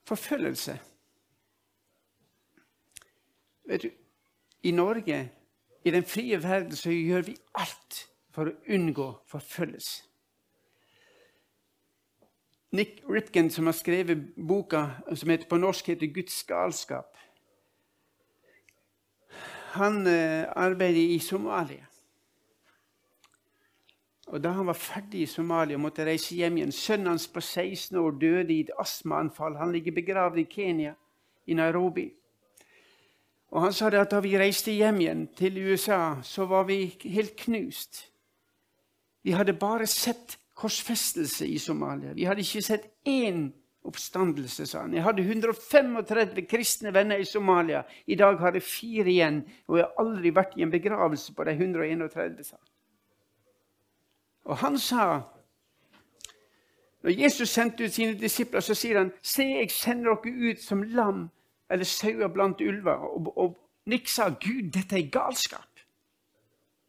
Forfølgelse. 0.05 0.79
Vet 3.65 3.83
du, 3.83 3.89
I 4.63 4.71
Norge 4.71 5.29
i 5.85 5.91
den 5.91 6.05
frie 6.05 6.43
verden 6.43 6.75
så 6.75 6.91
gjør 6.91 7.21
vi 7.21 7.37
alt 7.55 8.01
for 8.33 8.49
å 8.49 8.57
unngå 8.73 9.07
forfølgelse. 9.29 10.03
Nick 12.75 12.99
Ripken, 13.09 13.49
som 13.49 13.69
har 13.69 13.75
skrevet 13.77 14.33
boka 14.35 14.89
som 15.15 15.29
heter, 15.29 15.47
på 15.47 15.57
norsk 15.57 15.87
heter 15.87 16.07
'Guds 16.07 16.43
galskap', 16.43 17.15
han 19.75 20.07
eh, 20.07 20.47
arbeider 20.55 21.15
i 21.15 21.19
Somalia. 21.19 21.84
Og 24.25 24.43
Da 24.43 24.51
han 24.51 24.65
var 24.65 24.73
ferdig 24.73 25.21
i 25.21 25.29
Somalia 25.29 25.77
og 25.77 25.83
måtte 25.85 26.05
reise 26.05 26.35
hjem 26.35 26.57
igjen 26.57 26.71
Sønnen 26.73 27.13
hans 27.13 27.27
på 27.27 27.41
16 27.41 27.97
år 27.97 28.15
døde 28.21 28.53
i 28.53 28.63
et 28.65 28.71
astmaanfall. 28.79 29.57
Han 29.57 29.71
ligger 29.71 29.91
begravd 29.91 30.39
i 30.41 30.47
Kenya, 30.49 30.95
i 31.45 31.53
Nairobi. 31.53 32.09
Og 33.53 33.61
han 33.61 33.73
sa 33.73 33.89
det 33.89 34.01
at 34.01 34.11
da 34.11 34.19
vi 34.19 34.33
reiste 34.37 34.73
hjem 34.73 34.99
igjen 34.99 35.27
til 35.37 35.61
USA, 35.69 36.17
så 36.23 36.45
var 36.49 36.65
vi 36.67 36.97
helt 37.03 37.35
knust. 37.45 38.01
Vi 39.23 39.31
hadde 39.31 39.53
bare 39.53 39.87
sett 39.87 40.37
korsfestelse 40.55 41.47
i 41.47 41.57
Somalia. 41.57 42.13
Vi 42.13 42.25
hadde 42.25 42.41
ikke 42.41 42.65
sett 42.65 42.89
én 43.07 43.47
oppstandelse, 43.85 44.65
sa 44.65 44.81
han. 44.81 44.93
Jeg 44.93 45.05
hadde 45.05 45.21
135 45.21 46.45
kristne 46.49 46.93
venner 46.93 47.21
i 47.21 47.25
Somalia. 47.25 47.83
I 48.07 48.15
dag 48.15 48.39
har 48.41 48.57
jeg 48.57 48.65
fire 48.65 49.09
igjen, 49.11 49.43
og 49.67 49.77
jeg 49.77 49.85
har 49.85 50.05
aldri 50.05 50.33
vært 50.35 50.57
i 50.57 50.65
en 50.65 50.73
begravelse 50.73 51.35
på 51.35 51.45
de 51.45 51.55
131, 51.55 52.43
sa 52.43 52.57
han. 52.57 52.74
Og 54.45 54.57
han 54.57 54.79
sa 54.79 55.21
Når 57.05 57.21
Jesus 57.21 57.49
sendte 57.49 57.85
ut 57.85 57.93
sine 57.93 58.17
disipler, 58.17 58.59
så 58.59 58.73
sier 58.73 58.97
han, 58.97 59.11
'Se, 59.21 59.43
jeg 59.43 59.71
sender 59.71 60.15
dere 60.15 60.51
ut 60.51 60.61
som 60.61 60.83
lam 60.83 61.29
eller 61.69 61.85
sauer 61.85 62.27
blant 62.27 62.61
ulver. 62.61 62.93
Og, 62.93 63.37
og 63.37 63.57
Nick 63.85 64.07
sa 64.07 64.29
Gud, 64.29 64.71
dette 64.71 64.97
er 64.97 65.09
galskap. 65.11 65.69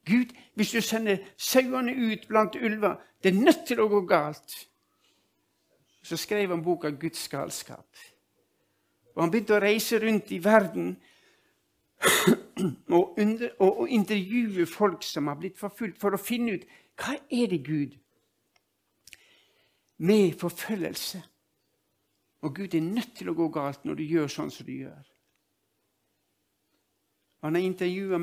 Gud, 0.06 0.32
hvis 0.54 0.70
du 0.70 0.80
sender 0.80 1.16
sauene 1.36 1.92
ut 2.12 2.28
blant 2.28 2.54
ulver, 2.54 2.94
det 3.22 3.34
er 3.34 3.40
nødt 3.40 3.66
til 3.66 3.80
å 3.80 3.88
gå 3.88 4.00
galt. 4.06 4.68
Så 6.02 6.16
skrev 6.16 6.48
han 6.50 6.62
boka 6.64 6.90
'Guds 6.90 7.28
galskap'. 7.28 8.12
Og 9.14 9.22
Han 9.22 9.30
begynte 9.30 9.56
å 9.56 9.60
reise 9.60 9.98
rundt 9.98 10.30
i 10.30 10.44
verden 10.44 10.96
og, 12.96 13.14
under, 13.18 13.50
og, 13.58 13.80
og 13.80 13.88
intervjue 13.88 14.66
folk 14.66 15.02
som 15.02 15.26
har 15.26 15.34
blitt 15.40 15.58
forfulgt, 15.58 16.00
for 16.00 16.12
å 16.14 16.20
finne 16.20 16.52
ut 16.52 16.66
hva 16.96 17.16
er 17.30 17.48
det 17.52 17.62
Gud 17.66 17.96
med 19.98 20.36
forfølgelse 20.40 21.22
og 22.46 22.54
Gud 22.54 22.74
er 22.74 22.80
nødt 22.80 23.16
til 23.18 23.30
å 23.30 23.34
gå 23.34 23.48
galt 23.50 23.84
når 23.84 23.98
du 23.98 24.04
gjør 24.06 24.30
sånn 24.30 24.52
som 24.54 24.66
du 24.68 24.74
gjør. 24.76 25.06
Han 27.42 27.56
har 27.56 27.64
intervjua 27.66 28.20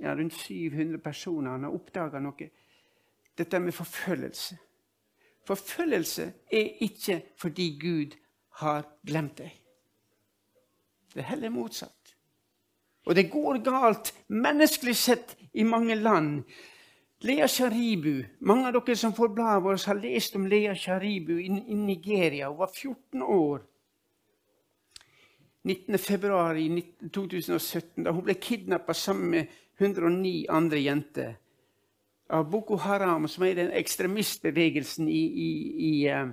ja, 0.00 0.14
rundt 0.14 0.34
700 0.34 0.98
personer. 0.98 1.50
Han 1.54 1.68
har 1.68 1.74
oppdaga 1.74 2.20
noe. 2.20 2.48
Dette 3.38 3.60
med 3.60 3.74
forfølgelse. 3.74 4.58
Forfølgelse 5.46 6.26
er 6.52 6.84
ikke 6.84 7.20
fordi 7.38 7.68
Gud 7.80 8.16
har 8.62 8.84
glemt 9.06 9.38
deg. 9.38 9.54
Det 11.14 11.22
er 11.22 11.30
heller 11.30 11.54
motsatt. 11.54 12.16
Og 13.06 13.14
det 13.14 13.30
går 13.30 13.62
galt 13.66 14.12
menneskelig 14.28 14.96
sett 14.96 15.36
i 15.54 15.64
mange 15.66 15.94
land. 15.98 16.42
Lea 17.22 17.48
Sharibu 17.48 18.24
Mange 18.38 18.66
av 18.66 18.72
dere 18.74 18.96
som 18.96 19.12
får 19.14 19.28
bladet 19.28 19.64
vårt, 19.64 19.86
har 19.86 19.94
lest 20.02 20.36
om 20.36 20.46
Lea 20.50 20.74
Sharibu 20.74 21.40
i, 21.40 21.46
i 21.46 21.74
Nigeria. 21.74 22.48
Hun 22.48 22.58
var 22.58 22.70
14 22.74 23.22
år 23.22 23.62
19.2.2017, 25.62 28.02
da 28.02 28.10
hun 28.10 28.24
ble 28.26 28.34
kidnappa 28.34 28.94
sammen 28.94 29.30
med 29.30 29.46
109 29.78 30.46
andre 30.50 30.78
jenter 30.82 31.36
av 32.32 32.50
Boko 32.50 32.76
Haram, 32.82 33.28
som 33.28 33.44
er 33.46 33.54
den 33.54 33.72
ekstremistbevegelsen 33.76 35.08
i, 35.08 35.24
i, 35.46 35.48
i 35.88 36.10
uh, 36.10 36.28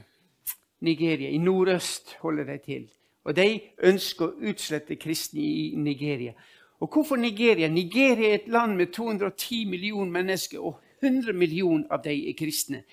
Nigeria. 0.82 1.30
I 1.30 1.38
nordøst 1.38 2.15
holder 2.23 2.45
de 2.49 2.58
til. 2.65 2.89
Og 3.28 3.36
de 3.38 3.60
ønsker 3.86 4.25
å 4.25 4.36
utslette 4.49 4.95
kristne 4.97 5.41
i 5.43 5.75
Nigeria. 5.78 6.34
Og 6.80 6.88
hvorfor 6.88 7.15
Nigeria? 7.20 7.68
Nigeria 7.68 8.30
er 8.30 8.39
et 8.39 8.48
land 8.48 8.76
med 8.76 8.94
210 8.94 9.65
millioner 9.65 10.12
mennesker, 10.12 10.60
og 10.60 10.80
100 11.02 11.34
millioner 11.34 11.88
av 11.92 12.04
dem 12.04 12.28
er 12.28 12.38
kristne. 12.39 12.84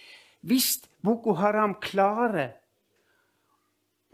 Hvis 0.41 0.81
Boko 1.03 1.35
Haram 1.39 1.77
klarer 1.83 2.57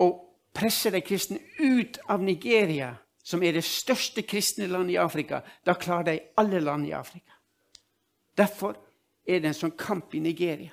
å 0.00 0.08
presse 0.52 0.92
de 0.92 1.00
kristne 1.00 1.40
ut 1.60 1.98
av 2.08 2.22
Nigeria, 2.22 2.94
som 3.22 3.42
er 3.42 3.56
det 3.56 3.64
største 3.64 4.24
kristne 4.26 4.66
landet 4.66 4.96
i 4.96 5.00
Afrika, 5.00 5.42
da 5.64 5.76
klarer 5.78 6.08
de 6.10 6.18
alle 6.36 6.60
land 6.60 6.88
i 6.88 6.94
Afrika. 6.96 7.36
Derfor 8.36 8.76
er 9.24 9.40
det 9.40 9.52
en 9.52 9.58
sånn 9.58 9.76
kamp 9.78 10.14
i 10.14 10.20
Nigeria. 10.20 10.72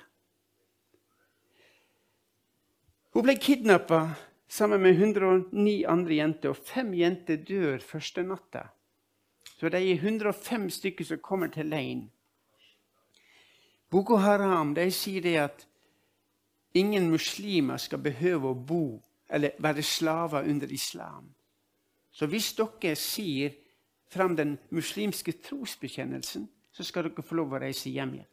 Hun 3.14 3.24
ble 3.26 3.36
kidnappa 3.42 4.02
sammen 4.50 4.82
med 4.82 4.98
109 4.98 5.84
andre 5.88 6.18
jenter, 6.18 6.52
og 6.52 6.68
fem 6.68 6.92
jenter 6.94 7.40
dør 7.46 7.80
første 7.84 8.24
natta. 8.26 8.68
Så 9.60 9.68
det 9.68 9.80
er 9.90 9.94
105 9.94 10.70
stykker 10.70 11.04
som 11.04 11.18
kommer 11.18 11.46
til 11.52 11.66
leiren. 11.66 12.06
Boko 13.90 14.16
Haram 14.16 14.74
de 14.74 14.86
sier 14.90 15.20
det 15.20 15.34
at 15.36 15.66
ingen 16.74 17.10
muslimer 17.10 17.76
skal 17.76 17.98
behøve 18.00 18.48
å 18.48 18.54
bo 18.56 19.02
eller 19.28 19.58
være 19.58 19.82
slaver 19.82 20.48
under 20.48 20.72
islam. 20.72 21.26
Så 22.10 22.26
hvis 22.26 22.54
dere 22.56 22.94
sier 22.96 23.52
fram 24.08 24.36
den 24.36 24.54
muslimske 24.70 25.32
trosbekjennelsen, 25.32 26.48
så 26.72 26.84
skal 26.84 27.10
dere 27.10 27.22
få 27.22 27.36
lov 27.36 27.52
å 27.52 27.60
reise 27.60 27.92
hjem 27.92 28.14
igjen. 28.14 28.30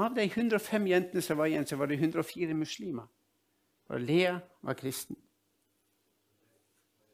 Av 0.00 0.14
de 0.16 0.24
105 0.24 0.88
jentene 0.88 1.20
som 1.20 1.36
var 1.36 1.52
igjen, 1.52 1.68
så 1.68 1.76
var 1.76 1.92
det 1.92 2.00
104 2.00 2.56
muslimer. 2.56 3.04
Og 3.92 4.00
Lea 4.00 4.38
var 4.62 4.80
kristen. 4.80 5.20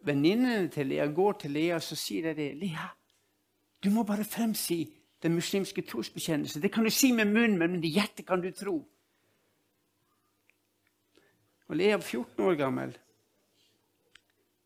Venninnene 0.00 0.68
til 0.68 0.86
Lea 0.86 1.06
går 1.06 1.32
til 1.32 1.50
Lea 1.50 1.78
så 1.80 1.96
sier 1.96 2.30
de 2.30 2.34
det. 2.34 2.56
'Lea, 2.56 2.88
du 3.84 3.90
må 3.90 4.02
bare 4.02 4.24
fremsi 4.24 4.94
den 5.22 5.34
muslimske 5.34 5.82
trosbekjennelse.' 5.82 6.60
'Det 6.60 6.72
kan 6.72 6.84
du 6.84 6.90
si 6.90 7.12
med 7.12 7.24
munnen, 7.24 7.58
men 7.58 7.70
med 7.70 7.88
hjertet 7.88 8.26
kan 8.26 8.40
du 8.40 8.50
tro.' 8.50 8.88
Og 11.68 11.76
Lea 11.76 11.96
var 11.96 12.02
14 12.02 12.44
år 12.44 12.54
gammel. 12.54 12.98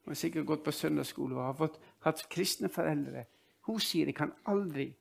Hun 0.05 0.11
har 0.11 0.15
sikkert 0.15 0.47
gått 0.47 0.65
på 0.65 0.71
søndagsskole 0.71 1.37
og 1.37 1.45
har 1.45 1.55
fått, 1.55 1.81
hatt 2.01 2.29
kristne 2.31 2.69
foreldre. 2.69 3.25
Hun 3.61 3.81
sier 3.81 4.07
de 4.07 4.13
kan 4.13 4.33
aldri 4.47 4.93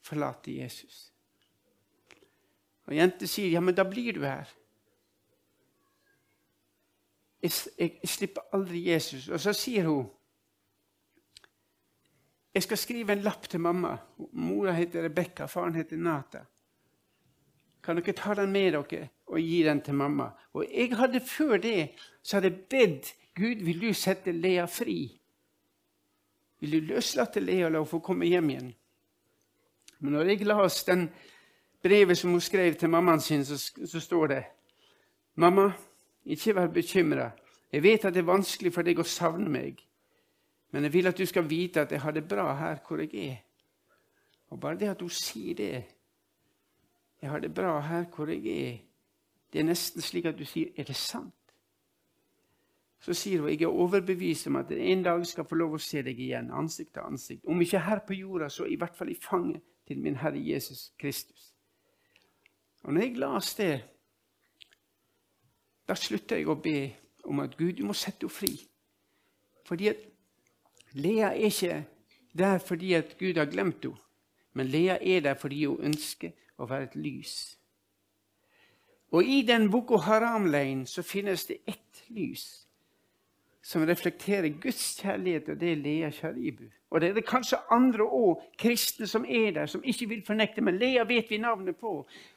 forlate 0.00 0.54
Jesus. 0.54 1.12
Og 2.86 2.94
jenter 2.94 3.26
sier, 3.26 3.50
'Ja, 3.50 3.60
men 3.60 3.74
da 3.74 3.82
blir 3.82 4.12
du 4.12 4.20
her.' 4.20 4.54
Jeg, 7.42 7.52
jeg, 7.78 8.00
slipper 8.04 8.40
aldri 8.52 8.88
Jesus. 8.88 9.28
Og 9.28 9.40
så 9.40 9.52
sier 9.52 9.86
hun, 9.86 10.06
'Jeg 12.54 12.62
skal 12.62 12.78
skrive 12.78 13.12
en 13.12 13.20
lapp 13.20 13.48
til 13.48 13.60
mamma.' 13.60 13.98
Mora 14.32 14.72
heter 14.72 15.04
Rebekka, 15.04 15.46
faren 15.46 15.74
heter 15.74 15.96
Nata. 15.96 16.44
Kan 17.82 17.96
dere 17.96 18.12
ta 18.12 18.34
den 18.34 18.52
med 18.52 18.72
dere 18.72 19.08
og 19.26 19.40
gi 19.40 19.62
den 19.62 19.80
til 19.80 19.94
mamma? 19.94 20.30
Og 20.52 20.64
jeg 20.72 20.96
hadde 20.96 21.20
Før 21.20 21.56
det 21.56 21.90
så 22.22 22.36
hadde 22.36 22.48
jeg 22.48 22.64
bedt 22.70 23.14
Gud, 23.34 23.64
vil 23.64 23.80
du 23.80 23.92
sette 23.92 24.32
Lea 24.32 24.64
fri? 24.66 25.20
Vil 26.60 26.72
du 26.72 26.94
løslate 26.94 27.40
Lea 27.40 27.66
og 27.66 27.72
la 27.72 27.78
henne 27.78 27.90
få 27.90 27.98
komme 27.98 28.26
hjem 28.26 28.50
igjen? 28.50 28.74
Men 29.98 30.12
når 30.12 30.22
jeg 30.30 30.46
las 30.46 30.84
den 30.84 31.10
brevet 31.82 32.18
som 32.18 32.30
hun 32.30 32.40
skrev 32.40 32.74
til 32.74 32.90
mammaen 32.90 33.20
sin, 33.20 33.44
så, 33.44 33.56
så 33.86 34.00
står 34.00 34.26
det 34.26 34.44
Mamma, 35.34 35.72
ikke 36.26 36.54
vær 36.54 36.66
bekymra. 36.72 37.30
Jeg 37.72 37.82
vet 37.82 38.04
at 38.04 38.14
det 38.14 38.22
er 38.22 38.30
vanskelig 38.30 38.72
for 38.74 38.86
deg 38.86 38.98
å 38.98 39.06
savne 39.06 39.50
meg, 39.50 39.80
men 40.74 40.86
jeg 40.86 40.92
vil 40.92 41.10
at 41.10 41.18
du 41.18 41.26
skal 41.26 41.46
vite 41.48 41.82
at 41.82 41.92
jeg 41.92 42.02
har 42.02 42.14
det 42.14 42.26
bra 42.28 42.50
her 42.58 42.80
hvor 42.86 43.00
jeg 43.02 43.14
er. 43.14 43.36
Og 44.50 44.60
bare 44.60 44.78
det 44.78 44.90
at 44.90 45.00
hun 45.02 45.10
sier 45.10 45.54
det 45.54 45.84
Jeg 47.22 47.30
har 47.30 47.40
det 47.40 47.54
bra 47.54 47.80
her 47.80 48.04
hvor 48.14 48.28
jeg 48.28 48.46
er. 48.46 48.78
Det 49.52 49.60
er 49.60 49.64
nesten 49.64 50.02
slik 50.02 50.26
at 50.28 50.38
du 50.38 50.44
sier 50.44 50.68
Er 50.76 50.84
det 50.84 50.96
sant? 50.96 51.32
Så 53.00 53.14
sier 53.14 53.40
hun 53.40 53.50
jeg 53.50 53.62
er 53.62 53.72
overbevist 53.72 54.46
om 54.46 54.56
at 54.56 54.70
jeg 54.70 54.92
en 54.92 55.02
dag 55.02 55.26
skal 55.26 55.46
få 55.48 55.54
lov 55.54 55.76
å 55.76 55.78
se 55.78 56.02
deg 56.02 56.18
igjen, 56.18 56.50
ansikt 56.50 56.92
til 56.94 57.02
ansikt. 57.06 57.44
Om 57.46 57.60
ikke 57.62 57.78
her 57.80 58.00
på 58.06 58.14
jorda, 58.14 58.48
så 58.48 58.66
i 58.66 58.76
hvert 58.76 58.96
fall 58.96 59.10
i 59.10 59.18
fanget 59.20 59.62
til 59.86 60.00
min 60.02 60.16
Herre 60.16 60.40
Jesus 60.42 60.92
Kristus. 60.98 61.52
Og 62.82 62.94
når 62.94 63.02
jeg 63.02 63.16
las 63.16 63.54
det, 63.54 63.84
da 65.88 65.94
slutta 65.94 66.38
jeg 66.38 66.48
å 66.50 66.58
be 66.58 66.78
om 67.26 67.40
at 67.42 67.56
Gud, 67.56 67.76
du 67.78 67.84
må 67.86 67.94
sette 67.94 68.26
henne 68.26 68.34
fri. 68.34 68.54
Fordi 69.66 69.90
at 69.90 70.02
Lea 70.96 71.32
er 71.32 71.50
ikke 71.50 71.84
der 72.36 72.58
fordi 72.58 72.94
at 72.94 73.16
Gud 73.18 73.36
har 73.36 73.50
glemt 73.50 73.84
henne, 73.84 73.98
men 74.52 74.66
Lea 74.72 74.98
er 75.00 75.20
der 75.20 75.34
fordi 75.34 75.64
hun 75.66 75.82
ønsker 75.90 76.32
å 76.58 76.68
være 76.70 76.90
et 76.90 76.96
lys. 76.96 77.34
Og 79.12 79.24
i 79.24 79.42
den 79.46 79.70
Boko 79.70 79.98
Haram-leiren 80.02 80.86
så 80.86 81.02
finnes 81.02 81.44
det 81.46 81.58
ett 81.66 82.02
lys 82.08 82.66
som 83.62 83.84
reflekterer 83.86 84.48
Guds 84.62 84.96
kjærlighet, 85.00 85.48
og 85.48 85.60
det 85.60 85.72
er 85.72 85.76
Lea 85.82 86.10
Sharibu. 86.10 86.68
Og 86.96 87.00
det 87.00 87.08
er 87.08 87.14
det 87.14 87.26
kanskje 87.28 87.58
andre 87.70 88.04
òg, 88.08 88.44
kristne, 88.56 89.04
som 89.06 89.24
er 89.28 89.50
der, 89.52 89.66
som 89.66 89.82
ikke 89.84 90.06
vil 90.08 90.22
fornekte. 90.24 90.62
Men 90.64 90.78
Lea 90.80 91.02
vet 91.04 91.28
vi 91.30 91.36
navnet 91.36 91.76
på. 91.76 91.90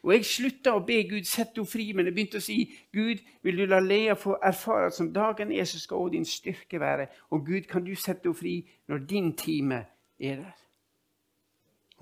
Og 0.03 0.11
jeg 0.11 0.25
slutta 0.27 0.73
å 0.75 0.81
be 0.83 0.97
Gud 1.07 1.23
sette 1.23 1.61
henne 1.61 1.71
fri, 1.71 1.85
men 1.95 2.09
jeg 2.09 2.15
begynte 2.17 2.41
å 2.41 2.43
si 2.43 2.57
Gud, 2.91 3.21
vil 3.47 3.61
du 3.61 3.63
la 3.71 3.79
Lea 3.79 4.17
få 4.19 4.35
erfare 4.43 4.89
at 4.89 4.97
som 4.97 5.13
dagen 5.15 5.53
er, 5.55 5.63
så 5.63 5.79
skal 5.79 6.03
også 6.03 6.11
din 6.17 6.27
styrke 6.27 6.79
være. 6.83 7.07
Og 7.31 7.45
Gud, 7.47 7.69
kan 7.71 7.87
du 7.87 7.93
sette 7.95 8.27
henne 8.27 8.35
fri 8.35 8.57
når 8.91 9.07
din 9.07 9.31
time 9.39 9.79
er 10.19 10.43
der? 10.43 10.59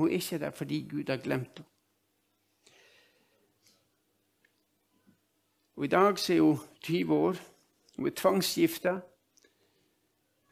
Hun 0.02 0.10
er 0.10 0.18
ikke 0.18 0.42
der 0.42 0.58
fordi 0.58 0.82
Gud 0.90 1.14
har 1.14 1.22
glemt 1.22 1.62
henne. 1.62 1.70
Og 5.78 5.86
I 5.86 5.94
dag 5.94 6.18
så 6.18 6.34
er 6.34 6.42
hun 6.42 6.58
20 6.82 7.14
år. 7.14 7.38
Hun 7.98 8.10
er 8.10 8.18
tvangsgifta. 8.18 8.98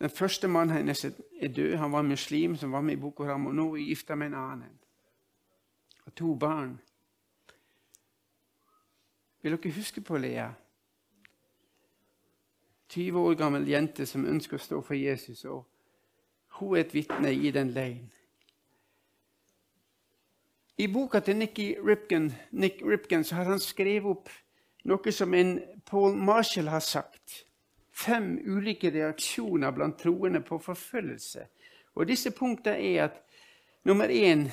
Den 0.06 0.12
første 0.12 0.48
mannen 0.48 0.78
hennes 0.78 1.06
er 1.42 1.48
død. 1.48 1.76
Han 1.76 1.92
var 1.92 2.02
muslim 2.02 2.56
som 2.56 2.72
var 2.72 2.82
med 2.82 2.94
i 2.94 3.00
Boko 3.02 3.24
Haram. 3.24 3.48
Og 3.48 3.56
nå 3.56 3.64
er 3.76 3.88
gifta 3.88 4.16
med 4.16 4.28
en 4.28 4.34
annen. 4.34 4.74
Og 6.06 6.16
to 6.16 6.36
barn. 6.36 6.76
Vil 9.42 9.52
dere 9.58 9.72
huske 9.72 10.02
på 10.02 10.18
Lea? 10.18 10.52
20 12.90 13.20
år 13.20 13.34
gammel 13.34 13.66
jente 13.70 14.06
som 14.06 14.28
ønsker 14.30 14.60
å 14.60 14.66
stå 14.68 14.82
for 14.82 14.94
Jesus. 14.94 15.42
og 15.46 15.66
Hun 16.60 16.78
er 16.78 16.84
et 16.84 16.94
vitne 16.94 17.34
i 17.34 17.52
den 17.52 17.74
leiren. 17.74 18.12
I 20.78 20.88
boka 20.88 21.20
til 21.20 21.50
Ripken, 21.88 22.34
Nick 22.52 22.82
Ripken 22.86 23.26
har 23.32 23.44
han 23.44 23.60
skrevet 23.60 24.06
opp 24.06 24.30
noe 24.84 25.12
som 25.12 25.34
en 25.34 25.60
Paul 25.86 26.14
Marshall 26.14 26.68
har 26.68 26.80
sagt 26.80 27.45
fem 27.96 28.36
ulike 28.46 28.92
reaksjoner 28.92 29.72
blant 29.72 30.00
troende 30.00 30.42
på 30.44 30.60
forfølgelse. 30.60 31.48
Og 31.96 32.08
disse 32.08 32.32
punktene 32.36 32.76
er 32.76 33.04
at 33.04 33.22
nummer 33.86 34.12
én 34.12 34.50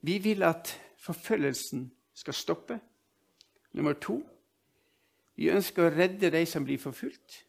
Vi 0.00 0.18
vil 0.18 0.42
at 0.42 0.80
forfølgelsen 0.98 1.92
skal 2.14 2.34
stoppe. 2.34 2.80
Nummer 3.72 3.92
to 3.92 4.20
vi 5.36 5.48
ønsker 5.50 5.86
å 5.86 5.94
redde 5.94 6.30
de 6.30 6.44
som 6.46 6.64
blir 6.64 6.78
forfulgt. 6.78 7.40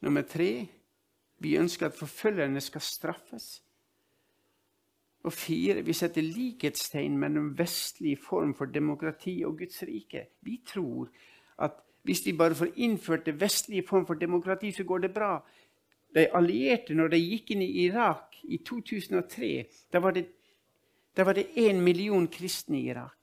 Nummer 0.00 0.22
tre 0.22 0.66
vi 1.40 1.56
ønsker 1.56 1.86
at 1.86 1.98
forfølgerne 1.98 2.60
skal 2.60 2.80
straffes. 2.80 3.62
Og 5.24 5.32
fire 5.32 5.82
vi 5.84 5.92
setter 5.92 6.24
likhetstegn 6.24 7.18
mellom 7.20 7.52
vestlig 7.58 8.16
form 8.22 8.54
for 8.56 8.72
demokrati 8.72 9.42
og 9.44 9.58
Guds 9.58 9.82
rike. 9.82 10.26
Vi 10.40 10.62
tror 10.66 11.10
at 11.58 11.82
hvis 12.02 12.20
de 12.20 12.32
bare 12.36 12.54
får 12.54 12.72
innført 12.76 13.26
det 13.26 13.40
vestlige 13.40 13.86
form 13.86 14.06
for 14.06 14.14
demokrati, 14.14 14.72
så 14.72 14.84
går 14.84 14.98
det 14.98 15.14
bra. 15.14 15.40
De 16.14 16.26
allierte, 16.34 16.94
når 16.94 17.08
de 17.08 17.20
gikk 17.20 17.50
inn 17.50 17.62
i 17.62 17.84
Irak 17.84 18.40
i 18.42 18.58
2003, 18.66 19.66
da 19.92 19.98
var 19.98 20.16
det, 20.16 20.26
da 21.16 21.24
var 21.24 21.36
det 21.36 21.52
én 21.56 21.80
million 21.80 22.28
kristne 22.28 22.80
i 22.80 22.88
Irak. 22.90 23.16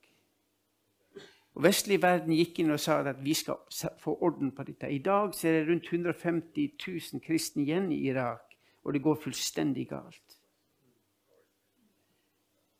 Og 1.58 1.64
Vestlig 1.64 2.02
verden 2.02 2.36
gikk 2.36 2.60
inn 2.62 2.70
og 2.70 2.80
sa 2.80 3.00
at 3.02 3.18
vi 3.24 3.34
skal 3.34 3.58
få 3.98 4.14
orden 4.22 4.52
på 4.54 4.62
dette. 4.62 4.86
I 4.86 5.02
dag 5.02 5.34
er 5.42 5.56
det 5.58 5.68
rundt 5.68 5.88
150 5.92 6.68
000 6.86 7.22
kristne 7.24 7.62
igjen 7.62 7.92
i 7.92 8.04
Irak, 8.06 8.54
og 8.84 8.94
det 8.94 9.02
går 9.02 9.18
fullstendig 9.24 9.88
galt. 9.90 10.38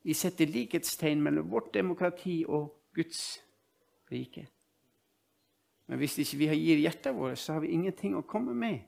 Vi 0.03 0.15
setter 0.15 0.47
likhetstegn 0.47 1.21
mellom 1.23 1.51
vårt 1.51 1.75
demokrati 1.75 2.45
og 2.49 2.71
Guds 2.95 3.41
rike. 4.13 4.47
Men 5.89 6.01
hvis 6.03 6.19
ikke 6.21 6.37
vi 6.37 6.51
gir 6.53 6.83
hjertet 6.83 7.17
vårt, 7.17 7.39
så 7.41 7.57
har 7.57 7.65
vi 7.65 7.73
ingenting 7.73 8.17
å 8.17 8.27
komme 8.29 8.55
med. 8.55 8.83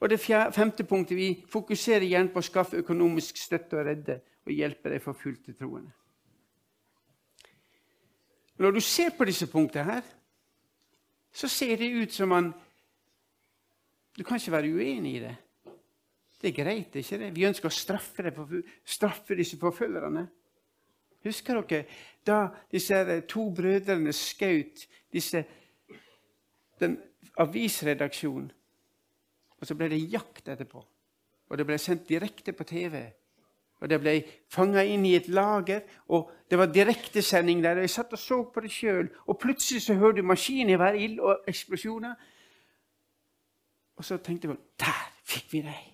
Og 0.00 0.10
det 0.10 0.20
fjerde, 0.20 0.52
femte 0.52 0.84
punktet, 0.84 1.16
Vi 1.16 1.44
fokuserer 1.48 2.04
gjerne 2.04 2.32
på 2.32 2.40
å 2.40 2.44
skaffe 2.44 2.80
økonomisk 2.80 3.36
støtte 3.36 3.76
og 3.76 3.86
redde 3.86 4.20
og 4.46 4.52
hjelpe 4.52 4.90
de 4.90 5.00
forfulgte 5.00 5.52
troende. 5.52 5.92
Når 8.56 8.72
du 8.72 8.80
ser 8.80 9.10
på 9.16 9.24
disse 9.24 9.46
punktene 9.46 9.84
her, 9.84 10.04
så 11.32 11.48
ser 11.48 11.76
det 11.76 11.92
ut 11.92 12.12
som 12.12 12.28
man 12.28 12.54
Du 14.16 14.24
kan 14.24 14.36
ikke 14.36 14.52
være 14.52 14.72
uenig 14.72 15.16
i 15.16 15.20
det. 15.20 15.36
Det 16.40 16.48
er 16.48 16.64
greit, 16.64 16.94
ikke 16.96 17.18
det? 17.18 17.34
Vi 17.36 17.44
ønsker 17.44 17.68
å 17.68 17.72
straffe, 17.74 18.22
det, 18.22 18.62
straffe 18.84 19.36
disse 19.36 19.58
forfølgerne. 19.60 20.22
Husker 21.24 21.60
dere 21.60 21.84
da 22.24 22.38
disse 22.72 23.20
to 23.28 23.50
brødrene 23.52 24.12
skjøt 24.16 24.86
disse 25.12 25.44
den 26.80 26.98
avisredaksjonen. 27.40 28.50
Og 29.56 29.66
så 29.66 29.74
ble 29.74 29.88
det 29.88 30.02
jakt 30.12 30.48
etterpå. 30.48 30.82
Og 31.48 31.58
det 31.58 31.66
ble 31.66 31.78
sendt 31.80 32.08
direkte 32.08 32.52
på 32.52 32.66
TV. 32.68 33.06
Og 33.80 33.90
det 33.90 33.98
ble 34.00 34.14
fanga 34.52 34.82
inn 34.88 35.04
i 35.04 35.14
et 35.18 35.28
lager, 35.28 35.82
og 36.08 36.30
det 36.50 36.58
var 36.58 36.72
direktesending 36.72 37.60
der. 37.64 37.76
og 37.76 37.84
Jeg 37.84 37.90
satt 37.90 38.12
og 38.12 38.18
så 38.18 38.38
på 38.52 38.60
det 38.64 38.70
sjøl, 38.72 39.10
og 39.26 39.38
plutselig 39.38 39.82
så 39.82 39.94
hører 39.94 40.16
du 40.16 40.22
maskingevær, 40.22 40.96
ild 40.96 41.20
og 41.20 41.44
eksplosjoner. 41.48 42.14
Og 43.96 44.04
så 44.04 44.16
tenkte 44.16 44.48
jeg 44.48 44.56
Der 44.80 45.04
fikk 45.24 45.52
vi 45.52 45.60
deg! 45.60 45.92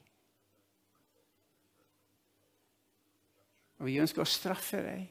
Og 3.83 3.87
vi 3.87 3.99
ønsker 3.99 4.23
å 4.23 4.31
straffe 4.31 4.79
deg. 4.79 5.09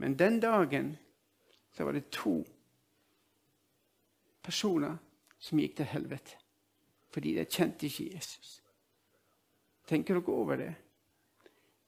Men 0.00 0.16
den 0.16 0.40
dagen 0.40 0.94
så 1.76 1.84
var 1.84 1.92
det 1.92 2.08
to 2.10 2.38
personer 4.42 4.96
som 5.38 5.58
gikk 5.58 5.76
til 5.76 5.90
helvete 5.90 6.36
fordi 7.10 7.34
de 7.34 7.44
kjente 7.44 7.88
ikke 7.88 8.14
Jesus. 8.14 8.60
Tenker 9.88 10.14
dere 10.14 10.34
over 10.34 10.56
det? 10.56 10.74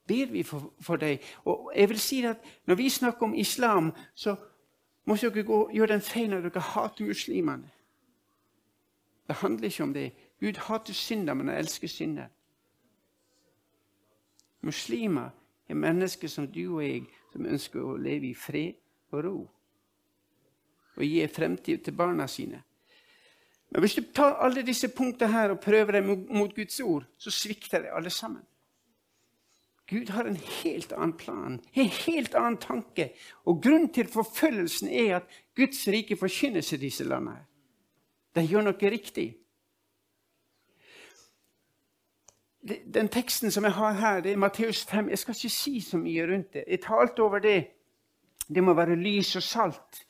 Ber 0.07 0.33
vi 0.33 0.43
for, 0.43 0.73
for 0.81 0.97
deg? 0.97 1.23
Og 1.45 1.73
jeg 1.77 1.89
vil 1.89 2.01
si 2.01 2.25
at 2.25 2.37
Når 2.67 2.75
vi 2.75 2.89
snakker 2.89 3.23
om 3.23 3.35
islam, 3.35 3.93
så 4.15 4.37
må 5.05 5.17
dere 5.17 5.43
gå, 5.43 5.71
gjøre 5.73 5.93
den 5.93 6.01
feilen 6.01 6.45
at 6.45 6.55
dere 6.55 6.61
hater 6.61 7.07
muslimene. 7.07 7.71
Det 9.29 9.37
handler 9.37 9.65
ikke 9.65 9.83
om 9.83 9.95
det. 9.95 10.13
Gud 10.41 10.59
hater 10.59 10.93
synder, 10.93 11.35
men 11.35 11.49
han 11.49 11.57
elsker 11.57 11.89
synder. 11.89 12.27
Muslimer 14.61 15.31
er 15.69 15.75
mennesker 15.75 16.29
som 16.29 16.47
du 16.53 16.75
og 16.75 16.85
jeg, 16.85 17.07
som 17.33 17.47
ønsker 17.47 17.83
å 17.83 17.97
leve 17.97 18.31
i 18.31 18.35
fred 18.35 18.75
og 19.11 19.25
ro. 19.25 19.37
Og 20.97 21.05
gi 21.07 21.27
fremtid 21.33 21.85
til 21.85 21.97
barna 21.97 22.27
sine. 22.29 22.63
Men 23.73 23.81
hvis 23.81 23.95
du 23.97 24.03
tar 24.13 24.41
alle 24.45 24.65
disse 24.67 24.91
punktene 24.93 25.33
her 25.33 25.55
og 25.55 25.61
prøver 25.61 25.97
dem 25.97 26.11
mot 26.29 26.55
Guds 26.55 26.81
ord, 26.81 27.07
så 27.19 27.31
svikter 27.33 27.87
det 27.87 27.95
alle 27.97 28.11
sammen. 28.11 28.43
Gud 29.89 30.09
har 30.09 30.25
en 30.25 30.37
helt 30.37 30.93
annen 30.93 31.13
plan, 31.17 31.61
en 31.73 31.89
helt 31.89 32.35
annen 32.35 32.59
tanke. 32.61 33.11
Og 33.45 33.63
grunnen 33.63 33.91
til 33.93 34.09
forfølgelsen 34.09 34.89
er 34.89 35.17
at 35.17 35.41
Guds 35.57 35.87
rike 35.89 36.17
forkynnes 36.17 36.73
i 36.73 36.81
disse 36.81 37.05
landene. 37.05 37.45
De 38.33 38.45
gjør 38.47 38.65
noe 38.69 38.93
riktig. 38.93 39.27
Den 42.63 43.09
teksten 43.13 43.51
som 43.51 43.65
jeg 43.67 43.75
har 43.77 43.99
her, 43.99 44.21
det 44.21 44.33
er 44.33 44.41
Matteus 44.41 44.85
5. 44.89 45.11
Jeg 45.11 45.19
skal 45.19 45.35
ikke 45.35 45.57
si 45.57 45.81
så 45.81 45.99
mye 45.99 46.27
rundt 46.31 46.53
det. 46.55 46.65
Jeg 46.69 46.81
talte 46.81 47.23
over 47.25 47.43
det. 47.43 47.59
Det 48.49 48.63
må 48.65 48.75
være 48.75 48.97
lys 48.97 49.37
og 49.37 49.43
salt. 49.43 50.05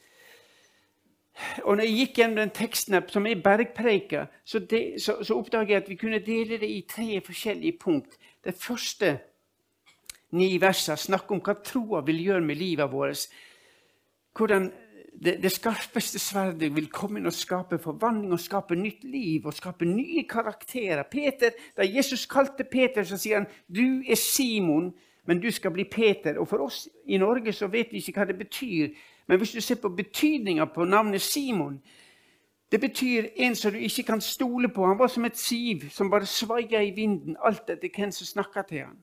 Og 1.64 1.76
når 1.76 1.84
jeg 1.84 1.96
gikk 1.96 2.18
gjennom 2.18 2.36
den 2.42 2.54
teksten 2.54 2.98
som 3.08 3.26
er 3.26 3.40
bergpreika, 3.40 4.26
så, 4.44 4.60
så, 4.98 5.16
så 5.24 5.36
oppdaget 5.36 5.70
jeg 5.70 5.82
at 5.82 5.88
vi 5.88 5.98
kunne 6.00 6.20
dele 6.24 6.58
det 6.60 6.68
i 6.68 6.84
tre 6.88 7.20
forskjellige 7.24 7.78
punkt. 7.80 8.18
Det 8.44 8.54
første 8.54 9.18
ni 10.36 10.56
versene 10.60 10.96
snakker 10.96 11.36
om 11.36 11.42
hva 11.44 11.56
troa 11.64 12.00
vil 12.06 12.22
gjøre 12.26 12.44
med 12.44 12.60
livet 12.60 12.92
vårt. 12.92 13.26
Hvordan 14.36 14.70
det, 15.24 15.42
det, 15.42 15.52
skarpeste 15.52 16.18
sverdet 16.18 16.72
vil 16.74 16.88
komme 16.92 17.20
inn 17.20 17.28
og 17.28 17.36
skape 17.36 17.78
forvandling 17.78 18.32
og 18.32 18.40
skape 18.40 18.76
nytt 18.78 19.04
liv 19.04 19.46
og 19.46 19.54
skape 19.54 19.84
nye 19.84 20.24
karakterer. 20.28 21.04
Peter, 21.10 21.52
Da 21.76 21.84
Jesus 21.84 22.26
kalte 22.26 22.64
Peter, 22.64 23.04
så 23.04 23.16
sier 23.16 23.38
han, 23.38 23.46
'Du 23.68 24.02
er 24.08 24.16
Simon, 24.16 24.94
men 25.26 25.40
du 25.40 25.50
skal 25.50 25.70
bli 25.70 25.84
Peter.' 25.84 26.38
Og 26.38 26.48
For 26.48 26.58
oss 26.58 26.88
i 27.06 27.16
Norge 27.16 27.52
så 27.52 27.66
vet 27.66 27.92
vi 27.92 27.96
ikke 27.96 28.12
hva 28.12 28.24
det 28.24 28.38
betyr. 28.38 28.88
Men 29.26 29.38
hvis 29.38 29.52
du 29.52 29.60
ser 29.60 29.80
på 29.80 29.88
betydninga 29.88 30.64
på 30.64 30.84
navnet 30.84 31.22
Simon 31.22 31.82
Det 32.72 32.80
betyr 32.80 33.26
en 33.36 33.56
som 33.56 33.72
du 33.72 33.78
ikke 33.78 34.02
kan 34.02 34.20
stole 34.20 34.68
på. 34.68 34.86
Han 34.86 34.98
var 34.98 35.08
som 35.08 35.24
et 35.24 35.36
siv 35.36 35.90
som 35.90 36.10
bare 36.10 36.26
svaia 36.26 36.80
i 36.82 36.90
vinden, 36.90 37.36
alt 37.44 37.68
etter 37.70 37.90
hvem 37.92 38.10
som 38.10 38.26
snakka 38.26 38.62
til 38.62 38.78
han. 38.78 38.96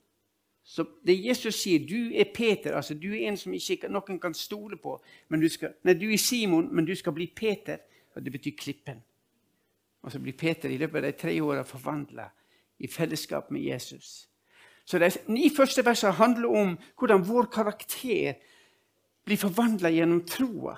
Så 0.64 0.86
det 1.06 1.26
Jesus 1.26 1.56
sier, 1.56 1.86
du 1.86 2.10
er 2.14 2.34
Peter, 2.34 2.76
altså 2.76 2.94
du 2.94 3.12
er 3.14 3.28
en 3.30 3.38
som 3.38 3.54
ikke 3.54 3.90
noen 3.90 4.20
kan 4.20 4.34
stole 4.34 4.78
på. 4.78 4.96
Du, 5.30 5.50
skal, 5.50 5.76
nei, 5.84 5.94
du 5.94 6.10
er 6.10 6.18
Simon, 6.18 6.68
men 6.74 6.86
du 6.86 6.96
skal 6.96 7.14
bli 7.14 7.28
Peter. 7.28 7.78
Og 8.16 8.26
det 8.26 8.32
betyr 8.32 8.58
klippen. 8.58 9.04
Og 10.02 10.12
så 10.12 10.20
blir 10.20 10.34
Peter 10.34 10.70
i 10.70 10.78
løpet 10.78 11.04
av 11.04 11.08
de 11.08 11.18
tre 11.18 11.34
åra 11.42 11.64
forvandla 11.64 12.30
i 12.80 12.88
fellesskap 12.88 13.52
med 13.52 13.62
Jesus. 13.62 14.30
Så 14.86 15.00
De 15.00 15.10
ni 15.28 15.50
første 15.54 15.86
versene 15.86 16.14
handler 16.18 16.50
om 16.50 16.78
hvordan 16.98 17.26
vår 17.28 17.50
karakter 17.54 18.40
blir 19.30 19.38
forvandla 19.38 19.92
gjennom 19.94 20.24
troa. 20.26 20.74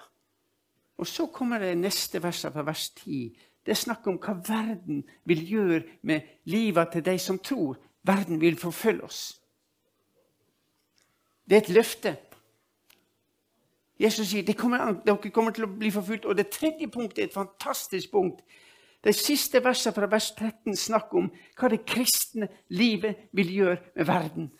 Og 1.00 1.08
så 1.08 1.30
kommer 1.34 1.64
det 1.64 1.78
neste 1.80 2.20
vers 2.22 2.44
fra 2.44 2.66
vers 2.68 2.90
10. 3.00 3.32
Det 3.66 3.74
er 3.74 3.80
snakk 3.80 4.08
om 4.10 4.20
hva 4.22 4.36
verden 4.46 5.04
vil 5.30 5.46
gjøre 5.48 5.84
med 6.04 6.28
livet 6.50 6.92
til 6.94 7.06
de 7.06 7.16
som 7.20 7.40
tror. 7.40 7.80
Verden 8.04 8.42
vil 8.42 8.58
forfølge 8.60 9.06
oss. 9.06 9.22
Det 11.46 11.58
er 11.58 11.64
et 11.64 11.74
løfte. 11.74 12.16
Jesus 14.02 14.32
sier 14.32 14.54
kommer, 14.58 14.98
dere 15.06 15.32
kommer 15.34 15.54
til 15.54 15.68
å 15.68 15.72
bli 15.72 15.92
forfulgt. 15.94 16.26
Og 16.26 16.38
det 16.38 16.50
tredje 16.54 16.90
punktet 16.90 17.24
er 17.24 17.30
et 17.30 17.38
fantastisk 17.38 18.12
punkt. 18.12 18.42
De 19.02 19.14
siste 19.14 19.62
versene 19.64 19.96
fra 19.96 20.10
vers 20.10 20.32
13 20.38 20.78
snakker 20.78 21.24
om 21.24 21.30
hva 21.58 21.70
det 21.74 21.84
kristne 21.90 22.50
livet 22.70 23.30
vil 23.34 23.54
gjøre 23.56 23.78
med 23.96 24.10
verden. 24.10 24.52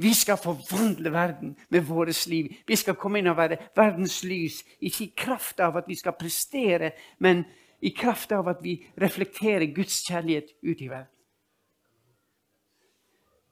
Vi 0.00 0.14
skal 0.14 0.36
forvandle 0.40 1.12
verden 1.12 1.56
med 1.68 1.80
vårt 1.80 2.26
liv. 2.26 2.54
Vi 2.66 2.76
skal 2.76 2.96
komme 2.96 3.20
inn 3.20 3.28
og 3.28 3.36
være 3.36 3.58
verdens 3.76 4.22
lys. 4.24 4.62
Ikke 4.80 5.04
i 5.04 5.12
kraft 5.16 5.60
av 5.60 5.76
at 5.76 5.88
vi 5.88 5.96
skal 5.98 6.16
prestere, 6.16 6.92
men 7.18 7.44
i 7.84 7.92
kraft 7.96 8.32
av 8.32 8.48
at 8.48 8.62
vi 8.64 8.78
reflekterer 9.00 9.74
Guds 9.76 10.00
kjærlighet 10.06 10.54
ut 10.62 10.80
i 10.80 10.88
verden. 10.88 11.16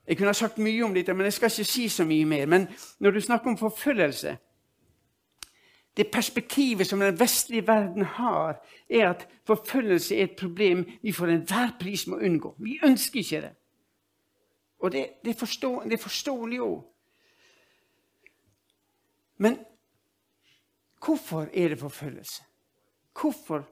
Jeg 0.09 0.17
kunne 0.17 0.33
ha 0.33 0.39
sagt 0.41 0.59
mye 0.59 0.85
om 0.85 0.95
dette, 0.97 1.13
men 1.15 1.29
jeg 1.29 1.37
skal 1.37 1.53
ikke 1.53 1.69
si 1.69 1.89
så 1.93 2.05
mye 2.09 2.25
mer. 2.25 2.47
Men 2.49 2.69
når 2.99 3.11
du 3.11 3.21
snakker 3.21 3.51
om 3.51 3.59
forfølgelse 3.59 4.37
Det 5.97 6.11
perspektivet 6.13 6.87
som 6.87 7.01
den 7.01 7.21
vestlige 7.21 7.67
verden 7.67 8.05
har, 8.05 8.61
er 8.91 9.09
at 9.11 9.29
forfølgelse 9.47 10.17
er 10.17 10.25
et 10.25 10.37
problem 10.39 10.85
vi 11.03 11.13
for 11.13 11.27
enhver 11.27 11.73
pris 11.81 12.07
må 12.07 12.17
unngå. 12.17 12.55
Vi 12.59 12.79
ønsker 12.85 13.19
ikke 13.19 13.41
det. 13.41 13.51
Og 14.79 14.93
det, 14.93 15.07
det, 15.25 15.31
er, 15.31 15.39
forstå, 15.39 15.83
det 15.91 16.01
forstår 16.01 16.55
òg. 16.63 16.85
Men 19.39 19.59
hvorfor 21.05 21.49
er 21.55 21.69
det 21.69 21.79
forfølgelse? 21.79 22.43
Hvorfor 23.21 23.69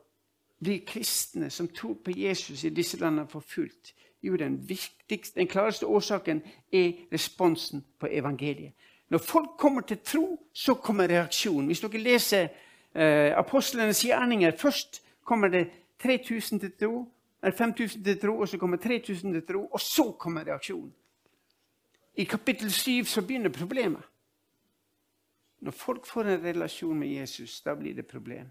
blir 0.58 0.84
kristne 0.86 1.50
som 1.50 1.68
tror 1.68 1.94
på 2.04 2.10
Jesus 2.10 2.64
i 2.64 2.70
disse 2.70 2.98
landene, 2.98 3.28
forfulgt? 3.28 3.94
Jo, 4.22 4.36
den, 4.36 4.68
viktigste, 4.68 5.40
den 5.40 5.48
klareste 5.48 5.86
årsaken 5.86 6.42
er 6.72 6.92
responsen 7.12 7.84
på 7.98 8.08
evangeliet. 8.10 8.72
Når 9.08 9.18
folk 9.18 9.50
kommer 9.58 9.80
til 9.80 9.98
tro, 10.04 10.40
så 10.52 10.74
kommer 10.74 11.08
reaksjonen. 11.08 11.66
Hvis 11.66 11.80
dere 11.80 11.98
leser 12.02 12.48
eh, 12.94 13.38
apostlenes 13.38 14.02
gjerninger 14.02 14.56
Først 14.58 15.02
kommer 15.24 15.48
det 15.48 15.68
3000 16.02 16.60
til 16.60 16.72
tro, 16.80 17.08
5000 17.54 18.04
til 18.04 18.20
tro, 18.20 18.38
og 18.38 18.48
så 18.48 18.58
kommer 18.58 18.76
3000 18.76 19.32
til 19.32 19.46
tro, 19.46 19.66
og 19.66 19.80
så 19.80 20.10
kommer 20.18 20.44
reaksjonen. 20.44 20.94
I 22.16 22.24
kapittel 22.24 22.72
7 22.72 23.04
så 23.04 23.22
begynner 23.22 23.52
problemet. 23.52 24.02
Når 25.60 25.70
folk 25.72 26.06
får 26.06 26.24
en 26.24 26.44
relasjon 26.44 26.98
med 26.98 27.08
Jesus, 27.08 27.60
da 27.60 27.74
blir 27.74 27.94
det 27.94 28.06
problem. 28.06 28.50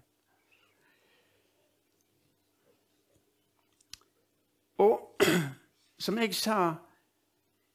Og 4.78 5.22
som 5.98 6.18
jeg 6.18 6.34
sa, 6.34 6.74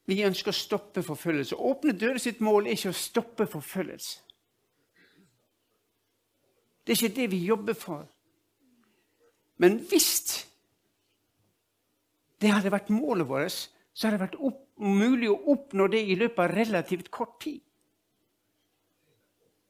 vi 0.06 0.22
ønsker 0.24 0.50
å 0.50 0.56
stoppe 0.56 1.02
forfølgelse. 1.02 1.56
Åpne 1.56 1.94
dører 1.98 2.18
sitt 2.18 2.40
mål 2.40 2.66
er 2.66 2.76
ikke 2.76 2.92
å 2.92 2.98
stoppe 2.98 3.46
forfølgelse. 3.46 4.20
Det 6.82 6.92
er 6.92 6.98
ikke 6.98 7.16
det 7.16 7.28
vi 7.30 7.44
jobber 7.46 7.76
for. 7.78 8.06
Men 9.62 9.78
hvis 9.90 10.48
det 12.42 12.50
hadde 12.50 12.72
vært 12.74 12.90
målet 12.90 13.28
vårt, 13.28 13.58
så 13.92 14.06
hadde 14.08 14.18
det 14.18 14.24
vært 14.26 14.40
opp, 14.50 14.62
mulig 14.82 15.28
å 15.30 15.38
oppnå 15.52 15.86
det 15.92 16.00
i 16.10 16.16
løpet 16.18 16.40
av 16.42 16.54
relativt 16.56 17.10
kort 17.14 17.36
tid. 17.44 17.60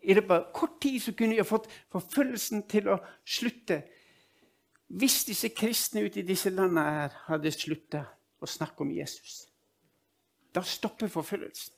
I 0.03 0.17
løpet 0.17 0.33
av 0.35 0.47
kort 0.57 0.79
tid 0.83 0.99
så 1.03 1.13
kunne 1.15 1.37
vi 1.37 1.43
ha 1.43 1.47
fått 1.47 1.69
forfølgelsen 1.93 2.65
til 2.71 2.89
å 2.91 2.97
slutte. 3.29 3.83
Hvis 4.93 5.23
disse 5.29 5.53
kristne 5.55 6.07
ute 6.07 6.23
i 6.23 6.27
disse 6.27 6.51
landene 6.51 6.87
her 6.97 7.21
hadde 7.29 7.53
slutta 7.55 8.03
å 8.43 8.49
snakke 8.49 8.83
om 8.83 8.91
Jesus. 8.95 9.45
Da 10.53 10.64
stopper 10.66 11.12
forfølgelsen. 11.12 11.77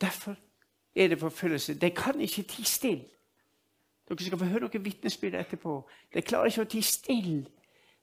Derfor 0.00 0.36
er 0.94 1.08
det 1.08 1.18
forfølgelse. 1.18 1.74
De 1.80 1.90
kan 1.90 2.20
ikke 2.20 2.42
tie 2.42 2.68
stille. 2.68 3.10
Dere 4.08 4.24
skal 4.24 4.38
få 4.38 4.48
høre 4.48 4.68
noen 4.68 4.84
vitnesbyrd 4.84 5.36
etterpå. 5.40 5.78
De 6.12 6.22
klarer 6.22 6.52
ikke 6.52 6.66
å 6.66 6.72
tie 6.74 6.84
stille. 6.84 7.46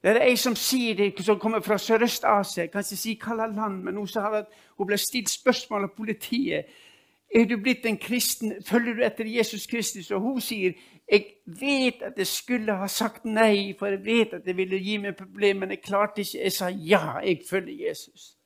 Det 0.02 0.10
er 0.10 0.24
ei 0.26 0.36
som 0.36 0.56
sier 0.58 0.96
det, 0.98 1.12
som 1.22 1.40
kommer 1.40 1.62
fra 1.62 1.78
Sørøst-Asia. 1.78 2.64
Jeg 2.64 2.72
kan 2.72 2.82
ikke 2.82 2.96
si 2.98 3.10
hvilket 3.10 3.56
land, 3.56 3.84
men 3.84 3.96
hun 3.96 4.08
sa 4.08 4.32
at 4.34 4.48
hun 4.78 4.88
ble 4.88 4.98
stilt 4.98 5.30
spørsmål 5.30 5.84
av 5.84 5.94
politiet. 5.98 6.66
Er 7.36 7.46
du 7.46 7.58
blitt 7.62 7.86
en 7.86 7.98
kristen? 7.98 8.56
Følger 8.66 8.94
du 8.94 9.04
etter 9.06 9.26
Jesus 9.26 9.68
Kristus? 9.68 10.12
Og 10.12 10.22
hun 10.22 10.42
sier 10.42 10.74
jeg 11.12 11.26
vet 11.46 12.02
at 12.02 12.18
jeg 12.18 12.28
skulle 12.28 12.76
ha 12.76 12.88
sagt 12.88 13.26
nei, 13.26 13.76
for 13.80 13.92
jeg 13.92 14.06
vet 14.06 14.34
at 14.34 14.46
det 14.46 14.58
ville 14.58 14.80
gi 14.80 14.98
meg 14.98 15.16
problemer, 15.16 15.60
men 15.60 15.76
jeg 15.76 15.82
klarte 15.84 16.22
ikke. 16.22 16.44
Jeg 16.44 16.52
sa 16.52 16.70
ja, 16.70 17.20
jeg 17.20 17.42
følger 17.50 17.88
Jesus. 17.88 18.38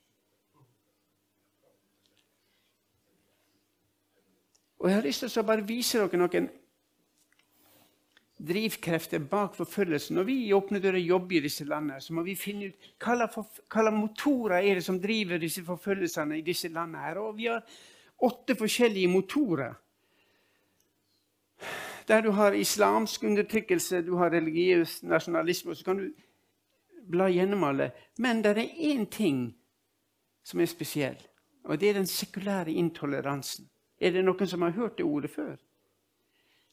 Og 4.80 4.90
Jeg 4.90 4.96
har 4.96 5.04
lyst 5.04 5.24
til 5.24 5.40
å 5.40 5.46
bare 5.48 5.66
vise 5.66 5.98
dere 6.02 6.18
noen 6.20 6.50
drivkrefter 8.38 9.20
bak 9.20 9.56
forfølgelsen. 9.56 10.16
Når 10.16 10.24
vi 10.28 10.36
i 10.46 10.54
Åpne 10.54 10.82
dører 10.84 11.00
jobber 11.00 11.38
i 11.38 11.46
disse 11.46 11.66
landene, 11.66 12.02
så 12.02 12.14
må 12.14 12.24
vi 12.26 12.36
finne 12.36 12.72
ut 12.72 12.90
hva 13.00 13.30
slags 13.32 13.96
motorer 13.96 14.60
er 14.60 14.80
det 14.80 14.84
som 14.84 15.00
driver 15.00 15.40
disse 15.40 15.64
forfølgelsene 15.64 16.40
i 16.40 16.46
disse 16.46 16.70
landene. 16.70 17.04
her. 17.04 17.18
Og 17.18 17.38
Vi 17.38 17.46
har 17.46 17.64
åtte 18.20 18.56
forskjellige 18.56 19.08
motorer 19.08 19.76
der 22.08 22.22
du 22.22 22.30
har 22.32 22.54
islamsk 22.54 23.24
undertrykkelse, 23.24 24.02
du 24.02 24.16
har 24.16 24.30
religiøs 24.30 25.04
nasjonalisme, 25.04 25.76
så 25.76 25.86
kan 25.86 25.98
du 25.98 26.12
bla 27.10 27.30
gjennom 27.30 27.64
alle. 27.64 27.92
Men 28.18 28.44
det 28.44 28.58
er 28.58 28.76
én 28.94 29.06
ting 29.10 29.56
som 30.44 30.60
er 30.60 30.66
spesiell, 30.66 31.18
og 31.64 31.80
det 31.80 31.90
er 31.90 31.94
den 31.94 32.08
sekulære 32.08 32.72
intoleransen. 32.72 33.70
Er 34.00 34.12
det 34.12 34.26
noen 34.26 34.48
som 34.48 34.62
har 34.62 34.76
hørt 34.76 34.98
det 34.98 35.06
ordet 35.06 35.32
før? 35.32 35.56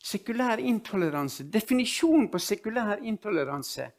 Sekulær 0.03 0.59
intoleranse. 0.59 1.47
Definisjonen 1.53 2.29
på 2.31 2.41
sekulær 2.43 3.03
intoleranse. 3.07 3.91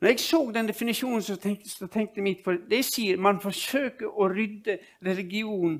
Når 0.00 0.08
jeg 0.08 0.20
så 0.20 0.40
den 0.54 0.68
definisjonen, 0.68 1.22
så 1.22 1.36
tenkte, 1.36 1.68
så 1.68 1.86
tenkte 1.86 2.22
mitt 2.24 2.40
for 2.44 2.56
Det 2.70 2.80
sier 2.88 3.20
man 3.20 3.40
forsøker 3.40 4.08
å 4.08 4.30
rydde 4.32 4.78
religion 5.04 5.76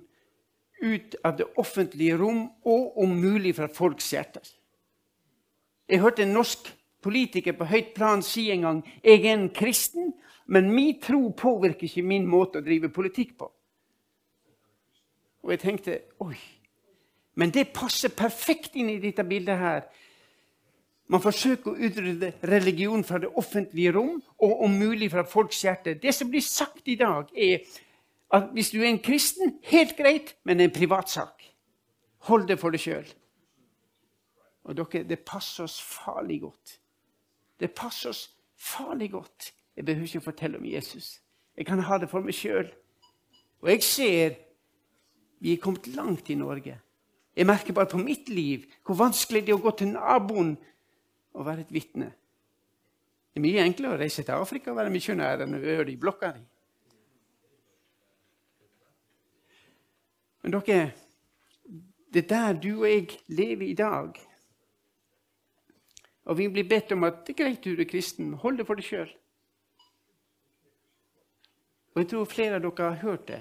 ut 0.82 1.16
av 1.24 1.38
det 1.38 1.46
offentlige 1.60 2.18
rom 2.20 2.42
og 2.68 2.98
om 3.00 3.16
mulig 3.16 3.54
fra 3.56 3.68
folks 3.72 4.12
hjerter. 4.12 4.44
Jeg 5.88 6.00
hørte 6.00 6.22
en 6.22 6.36
norsk 6.36 6.68
politiker 7.02 7.56
på 7.56 7.68
høyt 7.68 7.94
plan 7.96 8.22
si 8.22 8.50
en 8.52 8.66
gang 8.66 8.82
jeg 9.00 9.24
er 9.24 9.32
en 9.32 9.48
kristen, 9.56 10.12
men 10.46 10.68
min 10.74 11.00
tro 11.00 11.30
påvirker 11.32 11.88
ikke 11.88 12.04
min 12.04 12.28
måte 12.28 12.60
å 12.60 12.64
drive 12.64 12.92
politikk 12.92 13.36
på. 13.40 13.48
Og 15.40 15.54
jeg 15.54 15.62
tenkte 15.62 16.00
oi, 16.20 16.36
men 17.34 17.52
det 17.54 17.72
passer 17.74 18.12
perfekt 18.16 18.74
inn 18.76 18.90
i 18.90 19.00
dette 19.02 19.24
bildet 19.24 19.58
her. 19.58 19.84
Man 21.10 21.22
forsøker 21.22 21.72
å 21.72 21.86
utrydde 21.88 22.32
religion 22.46 23.02
fra 23.06 23.18
det 23.22 23.30
offentlige 23.38 23.92
rom 23.96 24.20
og 24.38 24.64
om 24.64 24.74
mulig 24.78 25.10
fra 25.10 25.24
folks 25.26 25.62
hjerte. 25.64 25.96
Det 25.98 26.14
som 26.14 26.30
blir 26.30 26.44
sagt 26.44 26.88
i 26.88 26.94
dag, 26.98 27.30
er 27.34 27.64
at 28.30 28.52
hvis 28.54 28.70
du 28.70 28.78
er 28.78 28.92
en 28.92 29.02
kristen, 29.02 29.56
helt 29.66 29.96
greit, 29.98 30.36
men 30.44 30.58
det 30.58 30.64
er 30.64 30.70
en 30.70 30.76
privatsak. 30.76 31.48
Hold 32.30 32.46
det 32.46 32.60
for 32.60 32.70
deg 32.70 32.82
sjøl. 32.82 33.08
Og 34.70 34.76
dere, 34.76 35.02
det 35.08 35.24
passer 35.26 35.64
oss 35.64 35.80
farlig 35.82 36.42
godt. 36.44 36.76
Det 37.58 37.72
passer 37.74 38.12
oss 38.12 38.28
farlig 38.54 39.10
godt. 39.10 39.50
Jeg 39.76 39.84
behøver 39.84 40.06
ikke 40.06 40.28
fortelle 40.28 40.58
om 40.58 40.68
Jesus. 40.68 41.18
Jeg 41.56 41.66
kan 41.66 41.82
ha 41.88 41.98
det 41.98 42.10
for 42.10 42.22
meg 42.22 42.36
sjøl. 42.36 42.70
Og 43.64 43.72
jeg 43.72 43.82
ser 43.82 44.38
vi 45.40 45.54
er 45.54 45.60
kommet 45.62 45.86
langt 45.96 46.28
i 46.30 46.36
Norge. 46.36 46.76
Jeg 47.40 47.48
merker 47.48 47.72
bare 47.72 47.88
på 47.88 47.96
mitt 47.96 48.28
liv 48.28 48.66
hvor 48.84 48.98
vanskelig 48.98 49.40
det 49.46 49.54
er 49.54 49.56
å 49.56 49.64
gå 49.64 49.70
til 49.80 49.94
naboen 49.94 50.50
og 51.32 51.46
være 51.46 51.62
et 51.64 51.70
vitne. 51.72 52.10
Det 53.32 53.40
er 53.40 53.44
mye 53.46 53.62
enklere 53.64 53.96
å 53.96 54.00
reise 54.02 54.20
til 54.26 54.36
Afrika 54.36 54.72
og 54.72 54.76
være 54.76 54.92
misjonær 54.92 55.46
enn 55.46 55.56
å 55.56 55.60
gjøre 55.62 55.86
det 55.88 55.94
i 55.94 56.00
blokka 56.02 56.34
di. 56.36 56.42
Men 60.42 60.56
dere, 60.58 60.82
det 62.12 62.26
er 62.26 62.28
der 62.34 62.60
du 62.60 62.68
og 62.74 62.84
jeg 62.90 63.08
lever 63.32 63.66
i 63.70 63.78
dag. 63.78 64.20
Og 66.28 66.38
vi 66.42 66.50
blir 66.52 66.68
bedt 66.68 66.92
om 66.92 67.08
at 67.08 67.22
det 67.24 67.38
er 67.38 67.40
greit 67.40 67.64
du 67.64 67.72
er 67.72 67.88
kristen, 67.88 68.34
hold 68.42 68.60
det 68.60 68.68
for 68.68 68.76
deg 68.76 68.84
sjøl. 68.84 69.16
Og 71.94 72.02
jeg 72.02 72.12
tror 72.12 72.28
flere 72.28 72.60
av 72.60 72.68
dere 72.68 72.90
har 72.90 73.00
hørt 73.06 73.26
det. 73.32 73.40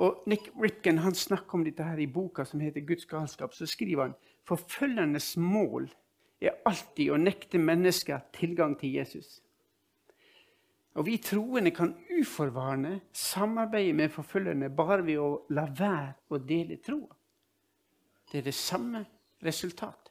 Og 0.00 0.22
Nick 0.26 0.48
Ripken 0.56 0.98
han 1.04 1.14
snakker 1.14 1.58
om 1.58 1.64
dette 1.64 1.84
her 1.84 1.98
i 2.00 2.08
boka 2.08 2.44
som 2.44 2.60
heter 2.60 2.80
'Guds 2.80 3.06
galskap'. 3.06 3.52
Så 3.52 3.66
skriver 3.66 4.02
han 4.02 4.14
forfølgernes 4.48 5.36
mål 5.36 5.90
er 6.40 6.56
alltid 6.66 7.10
å 7.12 7.20
nekte 7.20 7.58
mennesker 7.58 8.20
tilgang 8.32 8.78
til 8.80 8.94
Jesus. 8.96 9.40
Og 10.94 11.06
Vi 11.06 11.16
troende 11.22 11.70
kan 11.70 11.94
uforvarende 12.20 13.00
samarbeide 13.12 13.92
med 13.92 14.08
forfølgerne 14.08 14.70
bare 14.76 15.04
ved 15.06 15.18
å 15.18 15.44
la 15.50 15.68
være 15.78 16.14
å 16.30 16.38
dele 16.38 16.76
troa. 16.76 17.14
Det 18.32 18.38
er 18.38 18.42
det 18.42 18.54
samme 18.54 19.04
resultatet. 19.44 20.10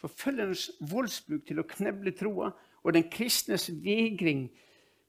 Forfølgernes 0.00 0.70
voldsbruk 0.80 1.46
til 1.46 1.60
å 1.60 1.66
kneble 1.68 2.12
troa 2.12 2.50
og 2.84 2.92
den 2.92 3.10
kristnes 3.10 3.68
vegring 3.84 4.48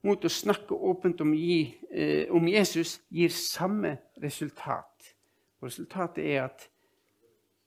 mot 0.06 0.26
å 0.26 0.30
snakke 0.30 0.76
åpent 0.76 1.22
om, 1.22 1.34
gi, 1.34 1.76
eh, 1.90 2.32
om 2.32 2.48
Jesus 2.48 3.00
gir 3.10 3.30
samme 3.34 3.98
resultat. 4.22 5.16
Og 5.60 5.70
resultatet 5.70 6.26
er 6.26 6.44
at 6.46 6.70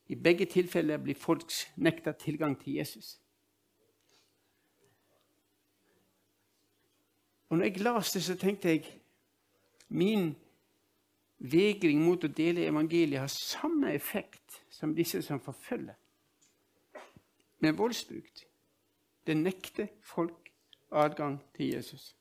i 0.09 0.15
begge 0.15 0.45
tilfeller 0.45 0.97
blir 0.97 1.15
folk 1.19 1.51
nekta 1.77 2.11
tilgang 2.11 2.55
til 2.61 2.79
Jesus. 2.79 3.19
Og 7.49 7.57
når 7.57 7.65
jeg 7.65 7.83
leste 7.83 8.19
det, 8.19 8.25
så 8.25 8.35
tenkte 8.37 8.69
jeg 8.69 8.85
min 9.89 10.35
vegring 11.39 12.01
mot 12.05 12.23
å 12.23 12.29
dele 12.29 12.67
evangeliet 12.67 13.23
har 13.23 13.31
samme 13.33 13.93
effekt 13.93 14.61
som 14.69 14.93
disse 14.95 15.21
som 15.25 15.41
forfølger. 15.41 15.97
Med 17.59 17.75
voldsbruk. 17.75 18.45
Det 19.27 19.37
nekter 19.37 19.89
folk 20.01 20.53
adgang 20.91 21.39
til 21.57 21.73
Jesus. 21.73 22.15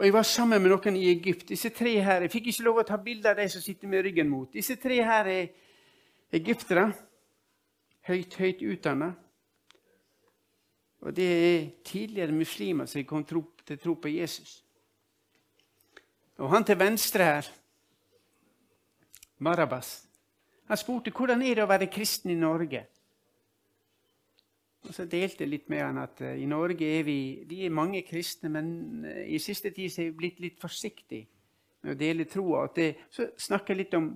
Og 0.00 0.06
Jeg 0.06 0.12
var 0.12 0.22
sammen 0.24 0.62
med 0.62 0.70
noen 0.72 0.94
i 0.96 1.10
Egypt. 1.10 1.50
Disse 1.50 1.68
tre 1.76 1.90
her, 2.00 2.22
Jeg 2.22 2.30
fikk 2.32 2.46
ikke 2.48 2.64
lov 2.64 2.78
å 2.80 2.82
ta 2.88 2.96
bilde 2.96 3.28
av 3.28 3.36
de 3.36 3.44
som 3.52 3.60
sitter 3.60 3.88
med 3.88 4.00
ryggen 4.00 4.30
mot. 4.32 4.48
Disse 4.48 4.78
tre 4.80 4.96
her 5.04 5.26
er 5.28 5.50
egyptere. 6.32 6.86
Høyt, 8.08 8.32
høyt 8.40 8.62
utdanna. 8.64 9.10
Og 11.04 11.12
det 11.12 11.26
er 11.28 11.68
tidligere 11.84 12.32
muslimer 12.32 12.88
som 12.88 13.04
kom 13.04 13.26
til 13.28 13.42
å 13.42 13.76
tro 13.76 13.94
på 14.00 14.08
Jesus. 14.08 14.62
Og 16.40 16.48
han 16.48 16.64
til 16.64 16.80
venstre 16.80 17.24
her, 17.24 17.52
Marabas, 19.36 20.06
han 20.64 20.80
spurte 20.80 21.12
hvordan 21.12 21.44
er 21.44 21.60
det 21.60 21.66
å 21.66 21.68
være 21.68 21.92
kristen 21.92 22.32
i 22.32 22.40
Norge. 22.40 22.86
Og 24.88 24.94
så 24.96 25.04
delte 25.04 25.44
jeg 25.44 25.52
litt 25.52 25.68
med 25.68 25.82
han 25.84 26.00
at 26.00 26.22
uh, 26.24 26.32
i 26.32 26.48
Norge 26.48 26.86
er 26.88 27.04
vi, 27.04 27.18
vi 27.48 27.64
er 27.66 27.74
mange 27.74 28.00
kristne, 28.06 28.48
men 28.52 28.70
uh, 29.04 29.20
i 29.28 29.38
siste 29.42 29.74
tid 29.76 29.92
er 29.92 30.08
vi 30.08 30.18
blitt 30.22 30.40
litt 30.40 30.60
forsiktige 30.60 31.26
med 31.84 31.94
å 31.94 32.00
dele 32.00 32.28
troa. 32.28 32.66
Så 33.12 33.30
snakker 33.36 33.74
jeg 33.74 33.84
litt 33.84 33.96
om 33.98 34.10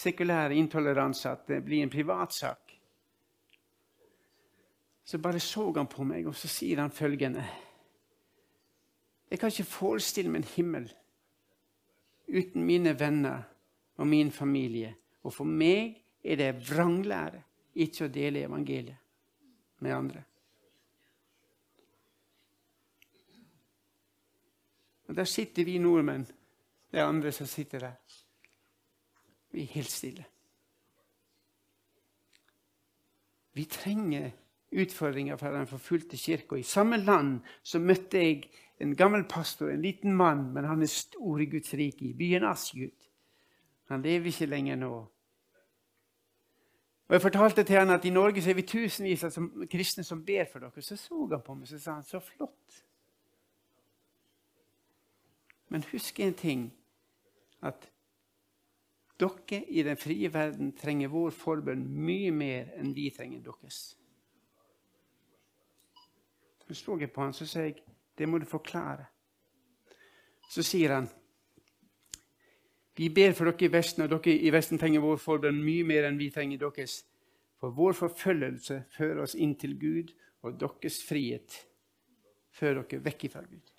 sekulær 0.00 0.54
intoleranse, 0.56 1.32
at 1.32 1.44
det 1.52 1.60
blir 1.64 1.84
en 1.84 1.92
privatsak. 1.92 2.76
Så 5.04 5.18
bare 5.18 5.40
så 5.42 5.66
han 5.76 5.90
på 5.90 6.04
meg, 6.06 6.28
og 6.28 6.36
så 6.38 6.48
sier 6.48 6.80
han 6.80 6.92
følgende 6.94 7.44
Jeg 9.30 9.38
kan 9.38 9.50
ikke 9.50 9.64
forestille 9.70 10.30
meg 10.30 10.42
en 10.42 10.52
himmel 10.54 10.88
uten 12.30 12.64
mine 12.66 12.94
venner 12.98 13.42
og 13.98 14.06
min 14.06 14.30
familie. 14.30 14.94
Og 15.22 15.34
for 15.34 15.44
meg 15.44 16.00
er 16.24 16.40
det 16.40 16.70
vranglære 16.70 17.42
ikke 17.74 18.06
å 18.06 18.12
dele 18.12 18.46
evangeliet 18.46 19.09
med 19.80 19.94
andre. 19.94 20.22
Og 25.10 25.16
Der 25.16 25.24
sitter 25.24 25.64
vi 25.64 25.78
nordmenn, 25.78 26.26
det 26.90 27.00
er 27.00 27.04
andre 27.04 27.32
som 27.32 27.46
sitter 27.46 27.78
der. 27.78 27.92
Vi 29.50 29.62
er 29.62 29.66
helt 29.66 29.90
stille. 29.90 30.24
Vi 33.52 33.64
trenger 33.64 34.30
utfordringer 34.72 35.36
fra 35.36 35.52
den 35.58 35.66
forfulgte 35.66 36.16
kirka. 36.16 36.54
I 36.54 36.62
samme 36.62 36.96
land 36.96 37.40
så 37.62 37.78
møtte 37.78 38.18
jeg 38.18 38.50
en 38.80 38.96
gammel 38.96 39.24
pastor, 39.28 39.70
en 39.70 39.82
liten 39.82 40.14
mann, 40.16 40.52
men 40.54 40.64
han 40.64 40.82
er 40.82 40.86
stor 40.86 41.40
i 41.40 41.46
Guds 41.50 41.74
rike, 41.74 42.04
i 42.04 42.14
byen 42.14 42.44
Asgut. 42.44 43.10
Han 43.90 44.02
lever 44.02 44.26
ikke 44.26 44.46
lenger 44.46 44.76
nå. 44.76 44.94
Og 47.10 47.14
Jeg 47.14 47.22
fortalte 47.22 47.62
til 47.62 47.76
han 47.76 47.90
at 47.90 48.04
i 48.04 48.10
Norge 48.10 48.42
så 48.42 48.50
er 48.50 48.54
vi 48.54 48.62
tusenvis 48.62 49.24
av 49.26 49.66
kristne 49.66 50.04
som 50.06 50.20
ber 50.22 50.44
for 50.46 50.62
dere. 50.62 50.82
Så 50.82 50.94
så 50.96 51.24
han 51.26 51.40
på 51.42 51.54
meg 51.58 51.66
så 51.66 51.78
sa 51.82 51.96
han, 51.96 52.04
så 52.06 52.20
flott. 52.22 52.76
Men 55.68 55.82
husk 55.90 56.20
en 56.20 56.34
ting. 56.38 56.62
At 57.66 57.90
dere 59.18 59.58
i 59.66 59.82
den 59.82 59.98
frie 59.98 60.30
verden 60.30 60.70
trenger 60.78 61.10
vår 61.10 61.34
forbønn 61.34 61.82
mye 61.98 62.30
mer 62.30 62.70
enn 62.78 62.94
vi 62.94 63.10
trenger 63.10 63.42
deres. 63.42 63.80
Så 66.68 66.78
så 66.78 66.98
jeg 67.00 67.10
på 67.10 67.26
han, 67.26 67.34
så 67.34 67.46
sa 67.46 67.66
jeg, 67.66 67.82
det 68.18 68.28
må 68.28 68.38
du 68.38 68.46
forklare. 68.46 69.10
Så 70.46 70.62
sier 70.62 70.94
han 70.94 71.10
vi 72.96 73.08
ber 73.08 73.32
for 73.32 73.50
dere 73.50 73.68
i 73.68 73.72
Vesten, 73.72 74.04
og 74.04 74.10
dere 74.10 74.36
i 74.36 74.52
Vesten 74.52 74.78
trenger 74.78 75.04
vår 75.04 75.20
forbønn 75.22 75.62
mye 75.64 75.86
mer 75.86 76.08
enn 76.08 76.18
vi 76.20 76.30
trenger 76.34 76.60
deres. 76.60 77.00
For 77.60 77.74
vår 77.76 77.96
forfølgelse 77.98 78.82
fører 78.96 79.22
oss 79.24 79.36
inn 79.36 79.54
til 79.60 79.76
Gud, 79.80 80.14
og 80.42 80.56
deres 80.60 81.02
frihet 81.04 81.56
fører 82.56 82.82
dere 82.82 83.04
vekk 83.04 83.26
fra 83.32 83.44
Gud. 83.44 83.74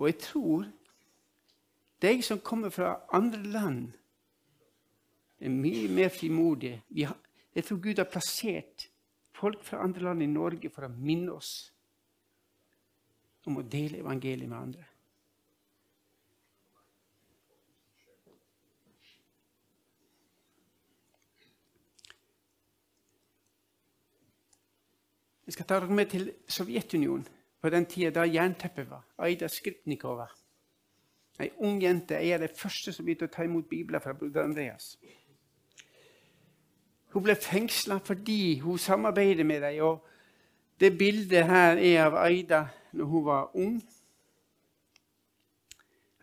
Og 0.00 0.08
jeg 0.08 0.18
tror 0.24 0.70
deg 2.02 2.24
som 2.26 2.40
kommer 2.42 2.72
fra 2.74 2.96
andre 3.14 3.42
land, 3.44 3.92
er 5.42 5.50
mye 5.50 5.88
mer 5.90 6.10
frimodige. 6.14 6.80
Jeg 6.90 7.64
tror 7.66 7.80
Gud 7.82 7.98
har 7.98 8.10
plassert 8.10 8.88
folk 9.34 9.62
fra 9.66 9.82
andre 9.82 10.06
land 10.08 10.22
i 10.22 10.30
Norge 10.30 10.70
for 10.70 10.86
å 10.86 10.92
minne 10.92 11.34
oss 11.34 11.52
om 13.46 13.58
å 13.58 13.66
dele 13.66 14.00
evangeliet 14.02 14.48
med 14.48 14.58
andre. 14.58 14.91
Jeg 25.52 25.58
skal 25.58 25.66
ta 25.68 25.76
dere 25.82 25.92
med 25.92 26.06
til 26.08 26.30
Sovjetunionen 26.48 27.26
på 27.60 27.68
den 27.68 27.84
tida 27.84 28.08
da 28.10 28.22
jernteppet 28.24 28.86
var. 28.88 29.02
Aida 29.18 29.50
Skripnikova. 29.52 30.24
Ei 31.44 31.50
ung 31.60 31.82
jente. 31.82 32.16
ei 32.16 32.30
er 32.32 32.38
det 32.38 32.56
første 32.56 32.92
som 32.92 33.04
begynte 33.04 33.28
å 33.28 33.34
ta 33.34 33.44
imot 33.44 33.68
bibler 33.68 34.00
fra 34.00 34.14
bror 34.16 34.40
Andreas. 34.40 34.96
Hun 37.12 37.22
ble 37.22 37.36
fengsla 37.36 38.00
fordi 38.00 38.60
hun 38.64 38.78
samarbeider 38.78 39.44
med 39.44 39.60
dem. 39.60 39.84
Og 39.84 40.00
det 40.80 40.96
bildet 40.98 41.44
her 41.44 41.76
er 41.76 42.06
av 42.06 42.16
Aida 42.24 42.64
når 42.92 43.04
hun 43.04 43.24
var 43.24 43.52
ung. 43.52 43.78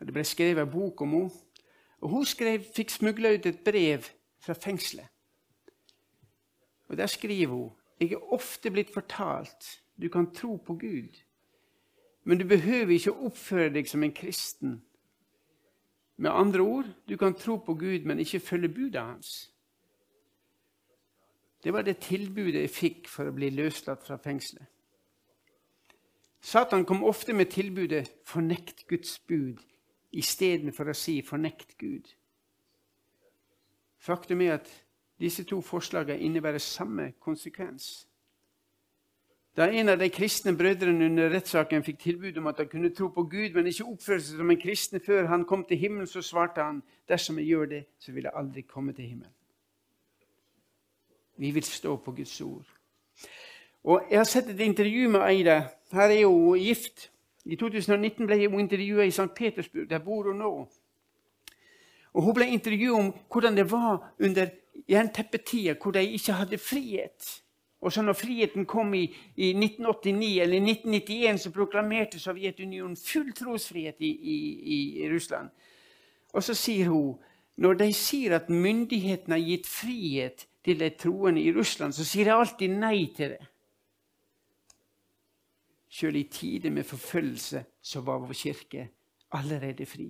Det 0.00 0.12
ble 0.12 0.24
skrevet 0.24 0.66
en 0.66 0.74
bok 0.74 1.06
om 1.06 1.14
henne. 1.20 1.30
Og 2.00 2.08
hun 2.08 2.26
skrev, 2.26 2.66
fikk 2.74 2.90
smugla 2.90 3.30
ut 3.30 3.46
et 3.46 3.62
brev 3.62 4.10
fra 4.42 4.58
fengselet. 4.58 5.06
Og 6.88 6.96
Der 6.96 7.06
skriver 7.06 7.54
hun 7.54 7.76
jeg 8.00 8.12
er 8.12 8.32
ofte 8.32 8.70
blitt 8.72 8.92
fortalt 8.94 9.82
du 10.00 10.08
kan 10.08 10.30
tro 10.32 10.56
på 10.56 10.74
Gud, 10.80 11.18
men 12.24 12.38
du 12.38 12.46
behøver 12.48 12.94
ikke 12.94 13.12
å 13.12 13.28
oppføre 13.28 13.72
deg 13.74 13.88
som 13.88 14.02
en 14.04 14.14
kristen. 14.16 14.78
Med 16.16 16.32
andre 16.32 16.64
ord, 16.64 16.88
du 17.08 17.16
kan 17.16 17.34
tro 17.36 17.58
på 17.64 17.74
Gud, 17.74 18.04
men 18.08 18.20
ikke 18.20 18.40
følge 18.40 18.68
budet 18.68 19.02
hans. 19.02 19.30
Det 21.64 21.72
var 21.72 21.84
det 21.84 21.98
tilbudet 22.00 22.62
jeg 22.64 22.72
fikk 22.72 23.08
for 23.08 23.28
å 23.28 23.36
bli 23.36 23.50
løslatt 23.52 24.04
fra 24.06 24.16
fengselet. 24.20 24.68
Satan 26.40 26.86
kom 26.88 27.04
ofte 27.04 27.32
med 27.36 27.50
tilbudet 27.52 28.08
'fornekt 28.24 28.86
Guds 28.88 29.18
bud' 29.18 29.60
istedenfor 30.12 30.88
å 30.88 30.96
si 30.96 31.20
'fornekt 31.22 31.76
Gud'. 31.76 32.16
Faktum 33.98 34.40
er 34.40 34.54
at 34.54 34.84
disse 35.20 35.44
to 35.44 35.60
forslagene 35.60 36.20
innebærer 36.20 36.58
samme 36.58 37.12
konsekvens. 37.20 38.06
Da 39.56 39.66
en 39.66 39.88
av 39.88 39.98
de 39.98 40.08
kristne 40.08 40.54
brødrene 40.56 41.04
under 41.04 41.32
rettssaken 41.34 41.82
fikk 41.84 41.98
tilbud 41.98 42.38
om 42.38 42.46
at 42.46 42.62
han 42.62 42.68
kunne 42.70 42.92
tro 42.94 43.08
på 43.08 43.24
Gud, 43.28 43.50
men 43.54 43.66
ikke 43.66 43.88
oppføre 43.90 44.22
seg 44.22 44.38
som 44.38 44.50
en 44.50 44.60
kristen 44.60 45.02
før 45.04 45.26
han 45.26 45.44
kom 45.44 45.64
til 45.66 45.78
himmelen, 45.78 46.06
så 46.06 46.22
svarte 46.22 46.62
han 46.62 46.82
dersom 47.08 47.38
jeg 47.38 47.50
gjør 47.50 47.66
det, 47.74 47.84
så 47.98 48.12
vil 48.12 48.28
jeg 48.28 48.32
aldri 48.34 48.62
komme 48.62 48.92
til 48.92 49.04
himmelen. 49.04 49.34
Vi 51.36 51.50
vil 51.50 51.64
stå 51.64 51.96
på 51.96 52.12
Guds 52.12 52.40
ord. 52.40 52.66
Og 53.84 54.06
Jeg 54.10 54.18
har 54.18 54.24
sett 54.24 54.48
et 54.48 54.60
intervju 54.60 55.08
med 55.08 55.20
Eide. 55.28 55.68
Her 55.92 56.10
er 56.10 56.26
hun 56.26 56.58
gift. 56.58 57.10
I 57.44 57.56
2019 57.56 58.26
ble 58.26 58.48
hun 58.48 58.60
intervjua 58.60 59.02
i 59.02 59.10
St. 59.10 59.34
Petersburg. 59.36 59.90
Der 59.90 59.98
bor 59.98 60.22
hun 60.22 60.36
nå. 60.36 60.68
Og 62.12 62.22
Hun 62.22 62.34
ble 62.34 62.46
intervjua 62.46 62.98
om 62.98 63.12
hvordan 63.32 63.56
det 63.56 63.70
var 63.70 64.12
under 64.18 64.50
jernteppetida, 64.88 65.74
hvor 65.82 65.94
de 65.94 66.04
ikke 66.04 66.32
hadde 66.32 66.58
frihet. 66.58 67.42
Og 67.80 67.92
så 67.92 68.02
når 68.02 68.12
friheten 68.12 68.66
kom 68.68 68.94
i, 68.94 69.06
i 69.36 69.52
1989 69.56 70.42
eller 70.42 70.60
1991, 70.60 71.40
så 71.40 71.50
proklamerte 71.50 72.20
Sovjetunionen 72.20 72.96
full 72.96 73.32
trosfrihet 73.32 73.96
i, 74.00 74.10
i, 74.10 74.78
i 75.04 75.08
Russland. 75.12 75.48
Og 76.32 76.44
så 76.44 76.54
sier 76.54 76.90
hun 76.92 77.16
når 77.60 77.76
de 77.76 77.90
sier 77.92 78.36
at 78.36 78.48
myndighetene 78.48 79.36
har 79.36 79.44
gitt 79.44 79.66
frihet 79.68 80.46
til 80.64 80.78
de 80.80 80.90
troende 80.96 81.42
i 81.42 81.52
Russland, 81.52 81.92
så 81.92 82.04
sier 82.08 82.28
de 82.28 82.36
alltid 82.36 82.72
nei 82.72 83.10
til 83.16 83.34
det. 83.34 83.48
Selv 85.90 86.16
i 86.16 86.24
tider 86.30 86.70
med 86.70 86.86
forfølgelse 86.86 87.64
så 87.82 88.00
var 88.06 88.22
vår 88.22 88.36
kirke 88.38 88.86
allerede 89.36 89.86
fri. 89.86 90.08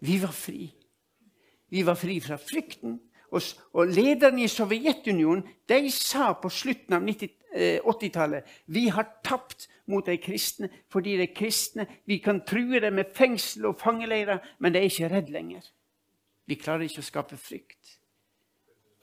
Vi 0.00 0.16
var 0.22 0.32
fri. 0.32 0.66
Vi 1.68 1.84
var 1.86 1.98
fri 1.98 2.18
fra 2.24 2.38
frykten. 2.40 2.96
Og, 3.30 3.42
og 3.76 3.90
lederne 3.92 4.42
i 4.44 4.48
Sovjetunionen 4.48 5.44
de 5.68 5.90
sa 5.92 6.30
på 6.40 6.48
slutten 6.52 6.96
av 6.96 7.04
80-tallet 7.04 8.40
eh, 8.40 8.56
vi 8.72 8.86
har 8.92 9.18
tapt 9.24 9.68
mot 9.92 10.06
de 10.06 10.16
kristne 10.20 10.70
fordi 10.92 11.16
de 11.20 11.26
kristne 11.32 11.86
Vi 12.08 12.18
kan 12.24 12.40
true 12.46 12.80
dem 12.80 12.96
med 12.96 13.12
fengsel 13.16 13.68
og 13.68 13.80
fangeleirer, 13.80 14.40
men 14.58 14.72
de 14.72 14.80
er 14.80 14.88
ikke 14.88 15.12
redde 15.12 15.32
lenger. 15.32 15.68
Vi 16.48 16.56
klarer 16.56 16.88
ikke 16.88 17.04
å 17.04 17.08
skape 17.08 17.36
frykt. 17.36 17.98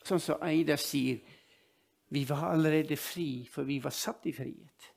Sånn 0.05 0.21
som 0.21 0.41
Eida 0.45 0.77
sier, 0.77 1.21
vi 2.09 2.23
var 2.29 2.51
allerede 2.51 2.97
fri, 2.97 3.45
for 3.49 3.65
vi 3.65 3.79
var 3.81 3.93
satt 3.93 4.25
i 4.29 4.33
frihet. 4.33 4.91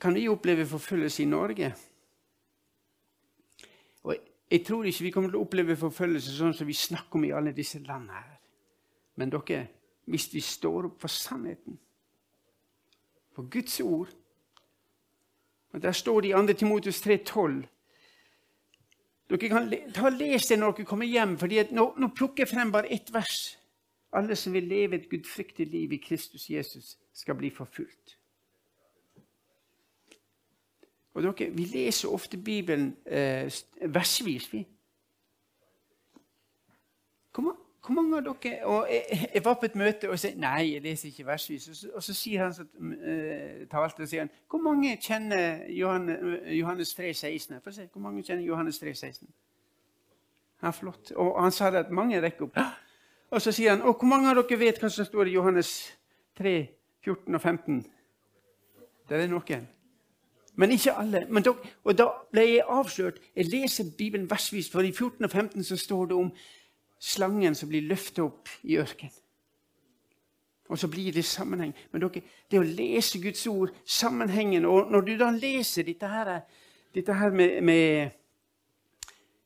Kan 0.00 0.14
vi 0.14 0.28
oppleve 0.30 0.66
forfølgelse 0.66 1.22
i 1.24 1.28
Norge? 1.28 1.72
Jeg 4.50 4.64
tror 4.66 4.84
ikke 4.84 5.04
vi 5.04 5.10
kommer 5.12 5.30
til 5.30 5.40
å 5.40 5.44
oppleve 5.44 5.76
forfølgelse 5.76 6.36
sånn 6.36 6.54
som 6.56 6.66
vi 6.66 6.76
snakker 6.76 7.18
om 7.18 7.26
i 7.28 7.34
alle 7.36 7.52
disse 7.56 7.80
landene 7.84 8.16
her. 8.16 8.38
Men 9.20 9.32
dere, 9.34 9.66
hvis 10.08 10.30
vi 10.32 10.40
står 10.40 10.88
opp 10.88 11.00
for 11.02 11.12
sannheten, 11.12 11.78
for 13.34 13.50
Guds 13.50 13.80
ord 13.80 14.14
og 15.72 15.82
Der 15.82 15.92
står 15.92 16.20
det 16.20 16.28
i 16.28 16.32
2. 16.32 16.52
Timotus 16.58 17.06
3,12 17.06 17.66
Dere 19.30 19.48
kan 19.48 19.74
ta 19.94 20.06
og 20.06 20.16
lese 20.16 20.54
det 20.54 20.58
når 20.58 20.72
dere 20.72 20.88
kommer 20.88 21.06
hjem, 21.06 21.36
for 21.38 21.74
nå, 21.74 21.84
nå 21.98 22.08
plukker 22.16 22.46
jeg 22.46 22.48
frem 22.48 22.72
bare 22.72 22.88
ett 22.92 23.12
vers. 23.12 23.58
Alle 24.12 24.36
som 24.36 24.52
vil 24.52 24.64
leve 24.64 24.96
et 24.96 25.10
gudfryktig 25.10 25.66
liv 25.66 25.92
i 25.92 26.00
Kristus 26.00 26.48
Jesus, 26.50 26.96
skal 27.12 27.36
bli 27.36 27.50
forfulgt. 27.50 28.17
Og 31.18 31.24
dere, 31.24 31.50
Vi 31.52 31.64
leser 31.64 32.08
ofte 32.08 32.36
Bibelen 32.36 32.96
eh, 33.06 33.52
versvis. 33.80 34.52
vi. 34.52 34.66
Hvor, 37.34 37.56
hvor, 37.86 37.92
mange 37.94 38.16
av 38.16 38.22
dere 38.22 38.66
og 38.66 38.86
jeg, 38.90 39.30
jeg, 39.34 39.44
var 39.44 39.54
på 39.54 39.66
et 39.66 39.74
møte 39.74 40.10
og 40.10 40.18
sa 40.18 40.30
nei, 40.36 40.72
jeg 40.72 40.82
leser 40.82 41.08
ikke 41.08 41.26
versvis. 41.26 41.68
Og 41.68 41.76
så, 41.76 41.90
og 41.94 42.02
så 42.02 42.14
sier 42.14 42.44
han 42.44 42.54
som 42.54 42.92
eh, 43.02 43.64
talte, 43.70 44.06
sier 44.06 44.26
han, 44.26 44.30
hvor 44.50 44.62
mange 44.62 44.96
kjenner 45.02 45.66
Johannes 46.54 46.94
3, 46.94 47.14
16? 47.14 47.60
Få 47.64 47.72
se, 47.74 47.88
hvor 47.92 48.02
mange 48.02 48.22
kjenner 48.22 48.44
Johannes 48.44 48.78
3, 48.78 48.94
16? 48.94 49.28
Ja, 50.62 50.70
flott. 50.70 51.10
Og 51.16 51.42
han 51.42 51.52
sa 51.52 51.70
det 51.70 51.78
at 51.78 51.90
mange 51.90 52.22
rekker 52.22 52.46
opp. 52.46 52.60
Og 53.30 53.42
så 53.42 53.52
sier 53.52 53.74
han, 53.74 53.82
og 53.82 53.98
hvor 53.98 54.06
mange 54.06 54.30
av 54.30 54.38
dere 54.38 54.60
vet 54.60 54.78
hva 54.78 54.90
som 54.90 55.06
står 55.06 55.32
i 55.32 55.34
Johannes 55.34 55.72
3, 56.38 56.54
14 57.02 57.34
og 57.34 57.40
15? 57.40 57.82
Det 59.08 59.18
er 59.18 59.28
noen. 59.34 59.68
Men 60.58 60.74
ikke 60.74 60.92
alle. 60.98 61.26
Men 61.30 61.42
da, 61.46 61.52
og 61.84 61.98
da 61.98 62.08
ble 62.34 62.42
jeg 62.48 62.64
avslørt. 62.66 63.20
Jeg 63.36 63.46
leser 63.46 63.92
Bibelen 63.98 64.26
versvis, 64.30 64.70
for 64.70 64.82
i 64.82 64.90
14 64.92 65.24
og 65.24 65.30
15 65.30 65.64
så 65.64 65.76
står 65.76 66.06
det 66.10 66.16
om 66.18 66.32
slangen 66.98 67.54
som 67.54 67.70
blir 67.70 67.86
løftet 67.86 68.24
opp 68.24 68.50
i 68.66 68.78
ørkenen. 68.82 69.14
Og 70.68 70.78
så 70.78 70.88
blir 70.88 71.12
det 71.12 71.24
sammenheng. 71.24 71.76
Men 71.92 72.02
dere, 72.02 72.24
det 72.50 72.58
å 72.58 72.66
lese 72.66 73.22
Guds 73.22 73.46
ord, 73.46 73.70
sammenhengen 73.86 74.66
Og 74.66 74.90
når 74.90 75.00
du 75.06 75.14
da 75.16 75.30
leser 75.30 75.86
dette 75.86 76.10
her, 76.10 76.40
dette 76.94 77.14
her 77.14 77.30
med, 77.30 77.62
med, 77.62 78.10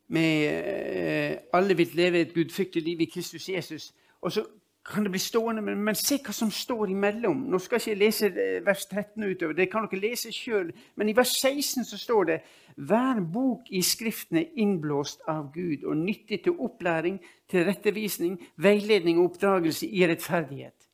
med 0.08 0.48
eh, 0.48 1.36
Alle 1.52 1.76
vil 1.76 1.92
leve 1.94 2.20
et 2.24 2.34
gudfryktig 2.34 2.82
liv 2.82 3.00
i 3.00 3.10
Kristus 3.12 3.48
Jesus. 3.48 3.92
Og 4.20 4.32
så 4.32 4.46
kan 4.84 5.04
det 5.04 5.10
bli 5.10 5.18
stående, 5.18 5.62
men, 5.62 5.78
men, 5.78 5.94
se 5.94 6.18
hva 6.18 6.32
som 6.34 6.50
står 6.50 6.90
imellom. 6.90 7.44
Nå 7.50 7.58
skal 7.62 7.78
jeg 7.78 7.94
ikke 7.94 8.04
lese 8.04 8.30
eh, 8.30 8.58
vers 8.66 8.86
13 8.90 9.24
utover, 9.24 9.54
det 9.54 9.68
kan 9.70 9.86
dere 9.86 10.00
lese 10.02 10.32
sjøl. 10.34 10.72
Men 10.98 11.08
i 11.08 11.14
vers 11.16 11.36
16 11.38 11.86
så 11.86 11.98
står 11.98 12.24
det 12.30 12.38
hver 12.76 13.20
bok 13.32 13.70
i 13.70 13.82
Skriften 13.86 14.40
er 14.40 14.50
innblåst 14.58 15.22
av 15.28 15.52
Gud 15.54 15.84
og 15.84 15.96
nyttig 15.96 16.42
til 16.44 16.58
opplæring, 16.58 17.20
til 17.50 17.66
rettevisning, 17.68 18.40
veiledning 18.56 19.20
og 19.20 19.30
oppdragelse 19.30 19.86
i 19.86 20.06
rettferdighet. 20.08 20.88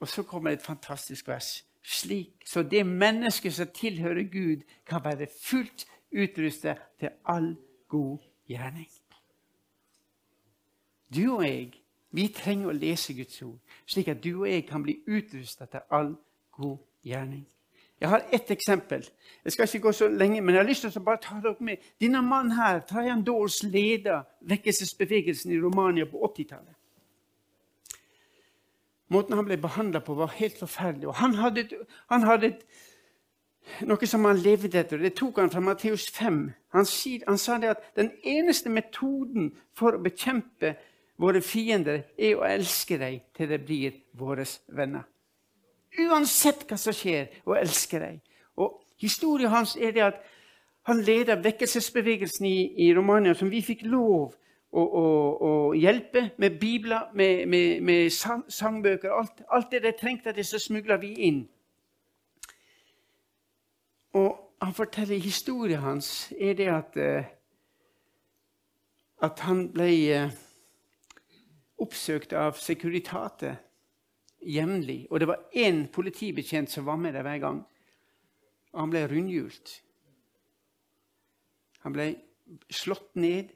Og 0.00 0.08
så 0.08 0.22
kommer 0.22 0.50
et 0.50 0.62
fantastisk 0.62 1.28
vers. 1.28 1.60
Slik, 1.82 2.42
så 2.46 2.62
det 2.62 2.86
mennesket 2.86 3.54
som 3.54 3.68
tilhører 3.74 4.26
Gud, 4.32 4.64
kan 4.86 5.04
være 5.04 5.28
fullt 5.44 5.86
utrustet 6.12 6.76
til 7.00 7.08
all 7.24 7.54
god 7.88 8.18
gjerning. 8.48 8.90
Du 11.14 11.36
og 11.36 11.44
jeg 11.44 11.72
vi 12.10 12.26
trenger 12.34 12.70
å 12.70 12.74
lese 12.74 13.14
Guds 13.14 13.38
ord, 13.46 13.58
slik 13.86 14.08
at 14.10 14.22
du 14.22 14.32
og 14.40 14.48
jeg 14.50 14.64
kan 14.66 14.82
bli 14.82 14.96
utrustet 15.06 15.70
til 15.70 15.84
all 15.94 16.14
god 16.58 16.78
gjerning. 17.06 17.44
Jeg 18.00 18.08
har 18.08 18.24
ett 18.32 18.50
eksempel. 18.50 19.04
Jeg 19.44 19.52
skal 19.52 19.68
ikke 19.68 19.84
gå 19.84 19.92
så 19.92 20.08
lenge, 20.08 20.40
men 20.40 20.54
jeg 20.54 20.62
har 20.62 20.68
lyst 20.68 20.86
til 20.86 20.98
å 20.98 21.04
bare 21.04 21.20
ta 21.22 21.36
dere 21.44 21.60
med. 21.60 21.84
Denne 22.00 22.22
mannen 22.24 22.56
her, 22.56 22.80
Trajan 22.88 23.22
Dawes, 23.24 23.60
leder 23.62 24.24
vekkelsesbevegelsen 24.40 25.52
i 25.52 25.60
Romania 25.60 26.08
på 26.08 26.22
80-tallet. 26.30 26.76
Måten 29.10 29.36
han 29.36 29.44
ble 29.44 29.58
behandla 29.60 30.00
på, 30.00 30.16
var 30.16 30.32
helt 30.38 30.58
forferdelig. 30.58 31.10
Og 31.10 31.18
han 31.20 31.34
hadde, 31.34 31.66
han 32.08 32.24
hadde 32.24 32.54
noe 33.90 34.08
som 34.08 34.24
han 34.24 34.40
levde 34.40 34.80
etter. 34.80 35.02
Det 35.02 35.12
tok 35.18 35.42
han 35.42 35.52
fra 35.52 35.60
Matteus 35.60 36.08
5. 36.14 36.40
Han, 36.72 36.86
han 37.26 37.38
sa 37.42 37.58
det 37.60 37.74
at 37.74 37.90
den 37.98 38.12
eneste 38.24 38.72
metoden 38.72 39.50
for 39.76 39.98
å 39.98 40.02
bekjempe 40.02 40.76
våre 41.20 41.42
fiender, 41.44 42.06
er 42.18 42.36
å 42.38 42.46
elske 42.48 42.98
dem 42.98 43.20
til 43.36 43.50
de 43.50 43.58
blir 43.60 43.96
våre 44.16 44.46
venner. 44.72 45.04
Uansett 46.00 46.64
hva 46.68 46.78
som 46.78 46.94
skjer, 46.96 47.28
å 47.44 47.56
elske 47.58 47.98
dem. 48.00 48.20
Og 48.56 48.78
Historien 49.00 49.48
hans 49.50 49.76
er 49.76 49.92
det 49.96 50.02
at 50.04 50.20
han 50.82 51.00
leder 51.00 51.40
vekkelsesbevegelsen 51.40 52.46
i, 52.46 52.88
i 52.88 52.94
Romania, 52.96 53.34
som 53.34 53.50
vi 53.50 53.62
fikk 53.64 53.86
lov 53.88 54.34
å, 54.70 54.82
å, 54.82 55.04
å 55.40 55.52
hjelpe 55.74 56.26
med 56.36 56.58
bibler, 56.60 57.08
med, 57.16 57.46
med, 57.48 57.80
med 57.82 58.12
sang, 58.12 58.44
sangbøker. 58.48 59.12
Alt, 59.16 59.40
alt 59.48 59.72
det 59.72 59.82
de 59.86 59.94
trengte, 59.96 60.34
det 60.36 60.44
så 60.46 60.60
smugla 60.60 60.98
vi 61.00 61.14
inn. 61.28 61.40
Og 64.12 64.36
han 64.60 64.76
forteller 64.76 65.16
historien 65.16 65.80
hans 65.80 66.32
er 66.36 66.54
det 66.58 66.68
at, 66.68 66.96
eh, 67.00 67.24
at 69.22 69.44
han 69.46 69.68
ble 69.72 69.90
eh, 70.12 70.38
oppsøkt 71.80 72.32
av 72.36 72.58
Securitate 72.60 73.56
jevnlig. 74.40 75.06
Og 75.10 75.20
det 75.20 75.28
var 75.28 75.44
én 75.56 75.86
politibetjent 75.92 76.70
som 76.70 76.86
var 76.86 76.96
med 76.96 77.14
der 77.14 77.22
hver 77.22 77.38
gang. 77.38 77.62
Og 78.72 78.80
han 78.80 78.90
ble 78.90 79.06
rundhjult. 79.08 79.72
Han 81.84 81.92
ble 81.92 82.10
slått 82.70 83.16
ned. 83.16 83.52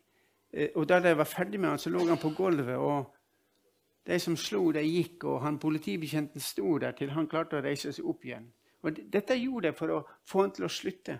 Eh, 0.52 0.70
og 0.74 0.88
da 0.88 1.00
de 1.00 1.14
var 1.16 1.28
ferdig 1.28 1.60
med 1.60 1.74
han, 1.74 1.78
så 1.78 1.90
lå 1.90 2.06
han 2.08 2.20
på 2.20 2.34
gulvet. 2.36 2.76
og 2.76 3.12
De 4.06 4.18
som 4.20 4.36
slo, 4.36 4.72
de 4.72 4.82
gikk, 4.82 5.24
og 5.24 5.40
han 5.42 5.58
politibetjenten 5.58 6.40
sto 6.40 6.78
der 6.78 6.92
til 6.92 7.10
han 7.10 7.28
klarte 7.28 7.58
å 7.58 7.64
reise 7.64 7.92
seg 7.92 8.04
opp 8.06 8.24
igjen. 8.24 8.50
Og 8.84 8.98
Dette 9.12 9.36
gjorde 9.38 9.70
de 9.70 9.76
for 9.76 9.88
å 9.88 10.02
få 10.28 10.42
han 10.42 10.52
til 10.52 10.66
å 10.66 10.72
slutte. 10.72 11.18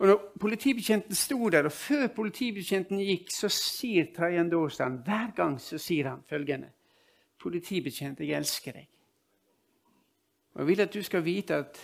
Og 0.00 0.08
når 0.08 0.29
Politibetjenten 0.40 1.14
sto 1.14 1.48
der, 1.52 1.66
og 1.68 1.72
før 1.72 2.06
politibetjenten 2.16 3.00
gikk, 3.04 3.28
så 3.34 3.50
sier 3.52 4.08
Trajan 4.16 4.48
Dårstand 4.48 5.02
hver 5.04 5.34
gang 5.36 5.58
så 5.60 5.78
sier 5.78 6.08
han 6.08 6.22
følgende 6.28 6.72
Politibetjent, 7.40 8.20
jeg 8.20 8.36
elsker 8.36 8.76
deg. 8.76 8.88
Og 10.54 10.60
Jeg 10.60 10.66
vil 10.66 10.80
at 10.80 10.94
du 10.94 11.02
skal 11.02 11.24
vite 11.24 11.56
at 11.56 11.78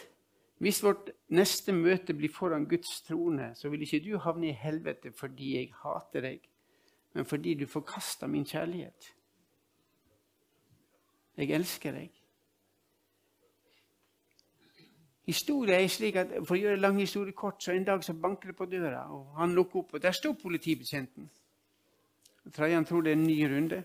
hvis 0.59 0.82
vårt 0.84 1.11
neste 1.36 1.72
møte 1.72 2.14
blir 2.16 2.32
foran 2.32 2.64
Guds 2.68 3.02
trone, 3.04 3.50
så 3.54 3.68
vil 3.68 3.82
ikke 3.84 4.00
du 4.04 4.18
havne 4.18 4.48
i 4.48 4.57
helvete 4.57 5.12
fordi 5.12 5.57
jeg 5.57 5.72
hater 5.82 6.24
deg, 6.24 6.48
men 7.12 7.28
fordi 7.28 7.54
du 7.54 7.66
forkasta 7.66 8.26
min 8.26 8.44
kjærlighet. 8.44 9.12
Jeg 11.36 11.50
elsker 11.50 11.92
deg. 11.92 12.26
Historia 15.27 15.81
er 15.83 15.89
slik 15.91 16.16
at, 16.16 16.31
For 16.47 16.55
å 16.55 16.61
gjøre 16.61 16.81
lang 16.81 17.01
historie 17.01 17.35
kort, 17.35 17.62
så 17.62 17.72
en 17.72 17.85
dag 17.85 18.05
så 18.05 18.14
banker 18.14 18.53
det 18.53 18.57
på 18.57 18.68
døra, 18.70 19.09
og 19.11 19.35
han 19.41 19.55
lukker 19.55 19.83
opp, 19.83 19.95
og 19.95 20.03
der 20.03 20.14
står 20.14 20.37
politibetjenten. 20.43 21.31
Trajan 22.55 22.85
tror 22.85 23.03
det 23.03 23.12
er 23.12 23.16
en 23.16 23.27
ny 23.27 23.41
runde. 23.51 23.83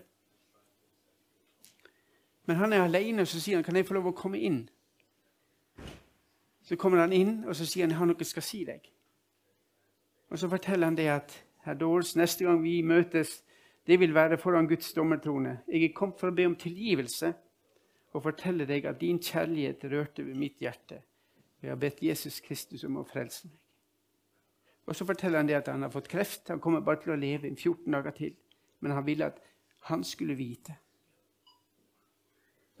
Men 2.46 2.56
han 2.56 2.72
er 2.72 2.84
alene, 2.84 3.22
og 3.22 3.28
så 3.28 3.40
sier 3.40 3.56
han, 3.56 3.64
'Kan 3.64 3.76
jeg 3.76 3.86
få 3.86 3.94
lov 3.94 4.06
å 4.06 4.14
komme 4.14 4.38
inn?' 4.38 4.68
Så 6.62 6.76
kommer 6.76 6.98
han 6.98 7.12
inn, 7.12 7.44
og 7.44 7.56
så 7.56 7.66
sier 7.66 7.82
han, 7.82 7.90
'Jeg 7.90 7.98
har 7.98 8.06
noe 8.06 8.16
jeg 8.18 8.26
skal 8.26 8.42
si 8.42 8.64
deg'. 8.64 8.90
Og 10.30 10.38
Så 10.38 10.48
forteller 10.48 10.86
han 10.86 10.96
det 10.96 11.08
at 11.08 11.44
herr 11.64 11.74
Dawes, 11.74 12.16
neste 12.16 12.44
gang 12.44 12.62
vi 12.62 12.82
møtes, 12.82 13.42
det 13.86 14.00
vil 14.00 14.14
være 14.14 14.38
foran 14.38 14.68
Guds 14.68 14.92
dommertrone. 14.92 15.60
Jeg 15.68 15.84
er 15.84 15.92
kommet 15.94 16.20
for 16.20 16.30
å 16.30 16.34
be 16.34 16.46
om 16.46 16.56
tilgivelse 16.56 17.34
og 18.12 18.22
fortelle 18.22 18.66
deg 18.66 18.84
at 18.84 19.00
din 19.00 19.18
kjærlighet 19.18 19.84
rørte 19.84 20.26
ved 20.26 20.34
mitt 20.34 20.58
hjerte. 20.58 21.02
Jeg 21.62 21.70
har 21.70 21.76
bedt 21.76 22.02
Jesus 22.02 22.40
Kristus 22.40 22.84
om 22.84 22.96
å 22.98 23.06
frelse 23.06 23.46
meg. 23.46 23.58
Og 24.86 24.96
Så 24.96 25.06
forteller 25.06 25.38
han 25.38 25.48
det 25.48 25.54
at 25.54 25.68
han 25.70 25.82
har 25.82 25.90
fått 25.90 26.08
kreft. 26.08 26.48
Han 26.48 26.60
kommer 26.60 26.80
bare 26.80 27.00
til 27.02 27.12
å 27.14 27.16
leve 27.16 27.48
i 27.48 27.54
14 27.54 27.92
dager 27.92 28.10
til. 28.10 28.34
Men 28.80 28.92
han 28.92 29.06
ville 29.06 29.28
at 29.30 29.38
han 29.86 30.04
skulle 30.04 30.34
vite 30.34 30.74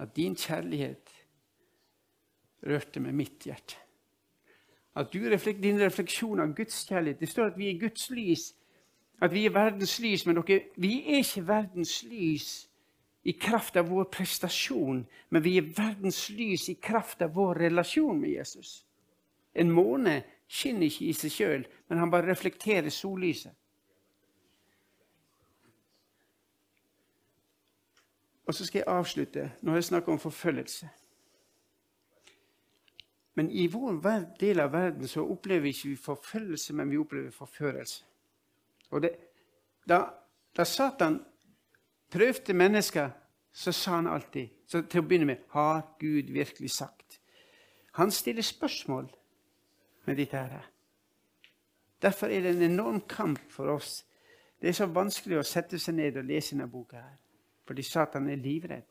at 0.02 0.16
din 0.16 0.34
kjærlighet 0.34 1.12
rørte 2.66 3.00
med 3.00 3.12
mitt 3.12 3.46
hjerte. 3.46 3.76
At 4.96 5.12
du 5.12 5.18
reflekt, 5.30 5.62
din 5.62 5.80
refleksjon 5.80 6.40
av 6.40 6.54
Guds 6.54 6.84
kjærlighet 6.88 7.20
Det 7.20 7.28
står 7.28 7.46
at 7.46 7.58
vi 7.58 7.70
er 7.70 7.78
Guds 7.80 8.10
lys. 8.10 8.54
At 9.20 9.32
vi 9.32 9.46
er 9.46 9.54
verdens 9.54 10.00
lys. 10.00 10.26
Men 10.26 10.36
dere, 10.36 10.60
vi 10.76 10.92
er 11.06 11.22
ikke 11.22 11.46
verdens 11.48 12.02
lys 12.02 12.68
i 13.22 13.32
kraft 13.32 13.76
av 13.76 13.88
vår 13.88 14.04
prestasjon, 14.10 15.04
men 15.28 15.42
vi 15.42 15.56
er 15.58 15.68
verdens 15.76 16.24
lys 16.30 16.68
i 16.68 16.74
kraft 16.74 17.22
av 17.22 17.34
vår 17.34 17.54
relasjon 17.68 18.20
med 18.20 18.30
Jesus. 18.30 18.84
En 19.54 19.70
måne 19.70 20.22
skinner 20.50 20.88
ikke 20.88 21.06
i 21.06 21.14
seg 21.16 21.34
sjøl, 21.34 21.66
men 21.88 22.00
han 22.02 22.10
bare 22.10 22.32
reflekterer 22.32 22.90
sollyset. 22.90 23.54
Og 28.42 28.54
så 28.54 28.66
skal 28.66 28.82
jeg 28.82 28.90
avslutte. 28.90 29.44
Nå 29.62 29.70
har 29.70 29.78
jeg 29.78 29.84
snakket 29.84 30.12
om 30.12 30.18
forfølgelse. 30.18 30.88
Men 33.34 33.50
i 33.50 33.66
vår 33.66 34.00
del 34.40 34.60
av 34.60 34.72
verden 34.74 35.08
så 35.08 35.22
opplever 35.24 35.62
vi 35.62 35.68
ikke 35.72 36.02
forfølgelse, 36.04 36.74
men 36.76 36.90
vi 36.90 36.98
opplever 37.00 37.30
forførelse. 37.30 38.04
Og 38.90 39.02
det, 39.02 39.14
da, 39.88 40.02
da 40.56 40.64
Satan 40.68 41.22
prøvde 42.12 42.54
mennesker, 42.54 43.10
så 43.52 43.72
sa 43.72 43.96
han 43.98 44.06
alltid 44.06 44.48
så 44.66 44.80
Til 44.88 45.02
å 45.02 45.04
begynne 45.04 45.28
med 45.28 45.42
har 45.52 45.82
Gud 46.00 46.30
virkelig 46.32 46.70
sagt? 46.70 47.20
Han 47.92 48.10
stiller 48.10 48.42
spørsmål 48.42 49.10
med 50.06 50.16
dette. 50.16 50.36
her. 50.36 50.70
Derfor 52.02 52.26
er 52.26 52.40
det 52.40 52.50
en 52.50 52.62
enorm 52.72 53.00
kamp 53.00 53.40
for 53.50 53.66
oss. 53.66 54.04
Det 54.60 54.68
er 54.68 54.72
så 54.72 54.86
vanskelig 54.86 55.38
å 55.38 55.42
sette 55.42 55.78
seg 55.78 55.94
ned 55.94 56.16
og 56.16 56.24
lese 56.24 56.54
denne 56.54 56.70
boka 56.70 56.96
her, 56.96 57.18
fordi 57.66 57.82
Satan 57.82 58.30
er 58.30 58.36
livredd. 58.36 58.88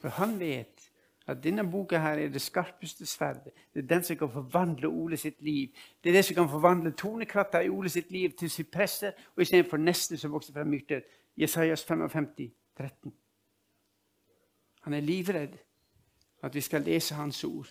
For 0.00 0.08
han 0.08 0.40
vet 0.40 0.90
at 1.26 1.42
denne 1.42 1.64
boka 1.70 1.98
her 1.98 2.18
er 2.18 2.28
det 2.28 2.42
skarpeste 2.42 3.06
sverdet. 3.06 3.52
Det 3.74 3.82
er 3.82 3.88
den 3.94 4.02
som 4.02 4.16
kan 4.16 4.30
forvandle 4.30 4.88
Ole 4.88 5.16
sitt 5.16 5.42
liv. 5.42 5.68
Det 6.04 6.10
er 6.10 6.18
det 6.18 6.24
som 6.24 6.34
kan 6.34 6.50
forvandle 6.50 6.92
tornekratta 6.92 7.62
i 7.62 7.70
Ole 7.70 7.88
sitt 7.88 8.10
liv 8.10 8.30
til 8.38 8.50
sypresser, 8.50 9.12
og 9.36 9.42
istedenfor 9.42 9.76
neste 9.76 10.18
som 10.18 10.32
vokser 10.32 10.52
fra 10.52 10.64
myrter. 10.64 11.00
Jesajas 11.36 11.84
55, 11.84 12.52
13. 12.76 13.12
Han 14.80 14.94
er 14.94 15.00
livredd 15.00 15.58
at 16.42 16.54
vi 16.54 16.60
skal 16.60 16.82
lese 16.82 17.14
hans 17.14 17.44
ord. 17.44 17.68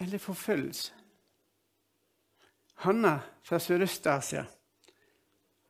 Eller 0.00 0.18
forfølgelse. 0.18 0.92
Hanna 2.74 3.18
fra 3.42 3.58
Sørøst-Asia 3.58 4.44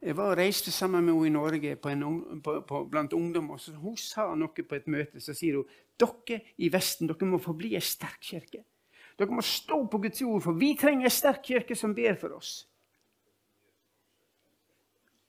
jeg 0.05 0.17
var 0.17 0.35
og 0.35 0.37
reiste 0.37 0.73
sammen 0.73 1.05
med 1.05 1.15
henne 1.15 1.27
i 1.27 1.33
Norge 1.33 1.77
på 1.81 1.89
en, 1.89 2.03
på, 2.45 2.59
på, 2.69 2.83
blant 2.93 3.13
ungdom. 3.13 3.51
og 3.51 3.61
Hun 3.81 3.97
sa 3.97 4.27
noe 4.37 4.65
på 4.69 4.77
et 4.77 4.89
møte. 4.93 5.21
Så 5.21 5.33
sier 5.33 5.57
hun 5.57 5.71
dere 5.97 6.43
i 6.61 6.69
Vesten 6.73 7.09
dere 7.09 7.29
må 7.29 7.41
forbli 7.41 7.73
en 7.75 7.85
sterk 7.85 8.21
kirke. 8.21 8.61
Dere 9.17 9.33
må 9.33 9.41
stå 9.41 9.79
på 9.89 10.01
Guds 10.03 10.21
ord, 10.23 10.43
for 10.45 10.61
vi 10.61 10.75
trenger 10.77 11.09
en 11.09 11.15
sterk 11.15 11.41
kirke 11.47 11.77
som 11.79 11.95
ber 11.97 12.19
for 12.21 12.37
oss. 12.37 12.67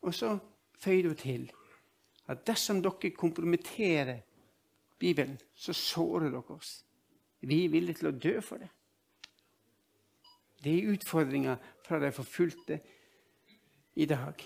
Og 0.06 0.14
så 0.14 0.38
føyer 0.80 1.08
hun 1.08 1.16
til 1.18 1.52
at 2.28 2.48
dersom 2.48 2.82
dere 2.84 3.12
kompromitterer 3.12 4.20
Bibelen, 5.00 5.40
så 5.56 5.74
sårer 5.74 6.30
dere 6.30 6.56
oss. 6.56 6.86
Vi 7.42 7.66
er 7.66 7.70
villige 7.70 7.98
til 8.00 8.10
å 8.10 8.12
dø 8.12 8.42
for 8.42 8.62
det. 8.62 8.70
Det 10.64 10.74
er 10.74 10.92
utfordringa 10.94 11.56
fra 11.86 12.00
de 12.02 12.12
forfulgte 12.12 12.80
i 13.96 14.06
dag. 14.06 14.46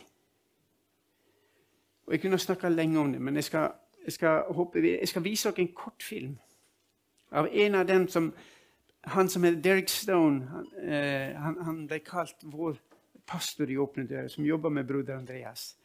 Og 2.06 2.14
Jeg 2.14 2.22
kunne 2.22 2.40
snakka 2.40 2.70
lenge 2.70 3.00
om 3.00 3.12
det, 3.12 3.22
men 3.22 3.36
jeg 3.36 3.44
skal, 3.44 3.72
jeg, 4.06 4.14
skal 4.14 4.44
håpe, 4.50 4.80
jeg 4.80 5.08
skal, 5.08 5.24
vise 5.24 5.52
dere 5.52 5.62
en 5.62 5.74
kortfilm 5.76 6.38
av 7.32 7.48
en 7.52 7.76
av 7.76 7.88
dem 7.88 8.08
som 8.08 8.34
Han 9.04 9.30
som 9.30 9.44
heter 9.44 9.62
Derek 9.62 9.90
Stone. 9.90 10.48
Han, 10.48 10.66
eh, 10.84 11.36
han, 11.36 11.62
han 11.64 11.88
ble 11.88 12.00
kalt 12.00 12.36
vår 12.44 12.76
pastor 13.30 13.70
i 13.70 13.78
Åpne 13.78 14.08
dører, 14.10 14.28
som 14.28 14.46
jobber 14.46 14.70
med 14.70 14.88
broder 14.90 15.18
Andreas. 15.18 15.76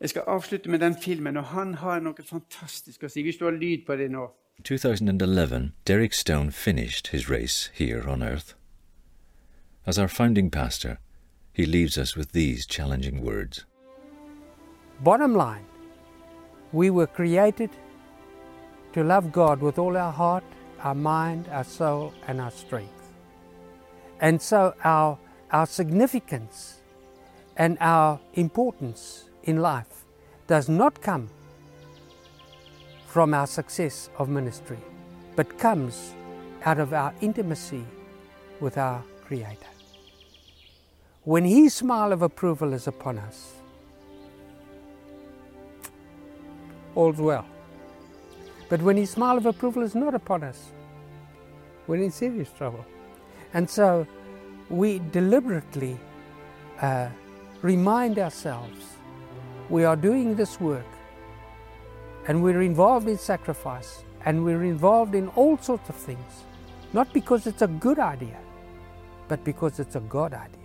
Jeg 0.00 0.10
skal 0.10 0.22
avslutte 0.26 0.70
med 0.70 0.78
den 0.78 0.96
filmen, 1.02 1.36
og 1.36 1.44
han 1.44 1.74
har 1.74 2.00
noe 2.00 2.26
fantastisk 2.26 3.02
å 3.02 3.10
si. 3.10 3.22
Hvis 3.22 3.38
du 3.38 3.44
har 3.44 3.54
lyd 3.58 3.86
på 3.86 3.96
det 3.96 4.10
nå. 4.10 4.28
2011, 4.64 5.72
Derek 5.86 6.12
Stone 6.12 6.52
finished 6.52 7.08
his 7.08 7.30
race 7.30 7.70
here 7.74 8.08
on 8.08 8.22
earth. 8.22 8.54
As 9.86 9.98
our 9.98 10.08
founding 10.08 10.50
pastor, 10.50 10.98
he 11.52 11.66
leaves 11.66 11.98
us 11.98 12.16
with 12.16 12.32
these 12.32 12.66
challenging 12.66 13.22
words. 13.24 13.66
Bottom 15.00 15.34
line, 15.34 15.66
we 16.72 16.90
were 16.90 17.06
created 17.06 17.70
to 18.92 19.02
love 19.02 19.32
God 19.32 19.60
with 19.60 19.78
all 19.78 19.96
our 19.96 20.12
heart, 20.12 20.44
our 20.82 20.94
mind, 20.94 21.48
our 21.50 21.64
soul, 21.64 22.12
and 22.28 22.40
our 22.40 22.50
strength. 22.50 23.12
And 24.20 24.40
so 24.40 24.74
our, 24.84 25.18
our 25.50 25.66
significance 25.66 26.80
and 27.56 27.76
our 27.80 28.20
importance 28.34 29.24
in 29.44 29.58
life 29.60 30.04
does 30.46 30.68
not 30.68 31.00
come 31.00 31.28
from 33.06 33.32
our 33.32 33.46
success 33.46 34.10
of 34.18 34.28
ministry, 34.28 34.78
but 35.36 35.58
comes 35.58 36.14
out 36.64 36.78
of 36.78 36.92
our 36.92 37.14
intimacy 37.20 37.84
with 38.60 38.76
our 38.78 39.02
Creator. 39.24 39.72
When 41.22 41.44
His 41.44 41.74
smile 41.74 42.12
of 42.12 42.22
approval 42.22 42.72
is 42.72 42.86
upon 42.86 43.18
us, 43.18 43.54
all's 46.94 47.18
well. 47.18 47.46
But 48.68 48.82
when 48.82 48.96
His 48.96 49.10
smile 49.10 49.36
of 49.38 49.46
approval 49.46 49.82
is 49.82 49.94
not 49.94 50.14
upon 50.14 50.42
us, 50.42 50.72
we're 51.86 52.02
in 52.02 52.10
serious 52.10 52.50
trouble. 52.50 52.84
And 53.52 53.68
so 53.68 54.06
we 54.70 55.00
deliberately 55.12 55.98
uh, 56.80 57.08
remind 57.62 58.18
ourselves 58.18 58.96
we 59.70 59.84
are 59.84 59.96
doing 59.96 60.34
this 60.34 60.60
work 60.60 60.86
and 62.26 62.42
we're 62.42 62.62
involved 62.62 63.08
in 63.08 63.18
sacrifice 63.18 64.04
and 64.24 64.44
we're 64.44 64.64
involved 64.64 65.14
in 65.14 65.28
all 65.28 65.58
sorts 65.58 65.88
of 65.88 65.94
things, 65.94 66.44
not 66.92 67.12
because 67.12 67.46
it's 67.46 67.62
a 67.62 67.68
good 67.68 67.98
idea, 67.98 68.38
but 69.28 69.44
because 69.44 69.78
it's 69.78 69.96
a 69.96 70.00
God 70.00 70.32
idea. 70.32 70.60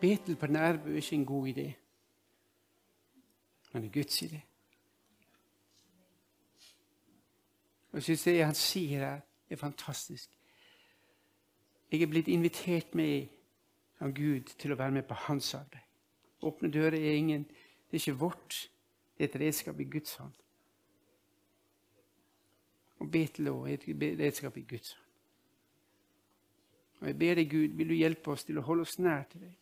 Betel 0.00 0.36
på 0.36 0.46
Nærbø 0.46 0.92
er 0.92 0.96
ikke 0.96 1.16
en 1.16 1.26
god 1.26 1.46
idé, 1.48 1.72
men 3.72 3.82
det 3.82 3.88
er 3.88 3.92
Guds 3.92 4.22
idé. 4.22 4.45
Og 7.96 7.98
jeg 7.98 8.04
synes 8.04 8.22
det 8.22 8.44
han 8.44 8.54
sier 8.54 8.98
her, 8.98 9.20
er 9.50 9.56
fantastisk. 9.56 10.30
Jeg 11.92 12.02
er 12.02 12.06
blitt 12.06 12.28
invitert 12.28 12.94
med 12.94 13.30
av 14.04 14.12
Gud 14.12 14.52
til 14.60 14.74
å 14.74 14.76
være 14.76 14.92
med 14.98 15.06
på 15.08 15.16
hans 15.16 15.48
arbeid. 15.56 15.86
Åpne 16.44 16.68
dører 16.68 16.98
er 16.98 17.16
ingen 17.16 17.46
Det 17.48 17.96
er 17.96 18.02
ikke 18.02 18.20
vårt, 18.20 18.70
det 19.16 19.24
er 19.24 19.28
et 19.30 19.40
redskap 19.40 19.80
i 19.80 19.88
Guds 19.88 20.14
hånd. 20.14 20.32
Og 22.98 23.10
Betel 23.10 23.46
er 23.46 23.72
et 23.78 23.88
redskap 24.20 24.56
i 24.56 24.66
Guds 24.68 24.92
hånd. 24.92 25.08
Og 27.00 27.06
Jeg 27.06 27.18
ber 27.18 27.34
deg, 27.34 27.50
Gud, 27.50 27.76
vil 27.80 27.88
du 27.88 27.94
hjelpe 27.94 28.30
oss 28.30 28.44
til 28.44 28.58
å 28.58 28.68
holde 28.68 28.84
oss 28.84 28.98
nær 28.98 29.24
til 29.32 29.48
deg? 29.48 29.56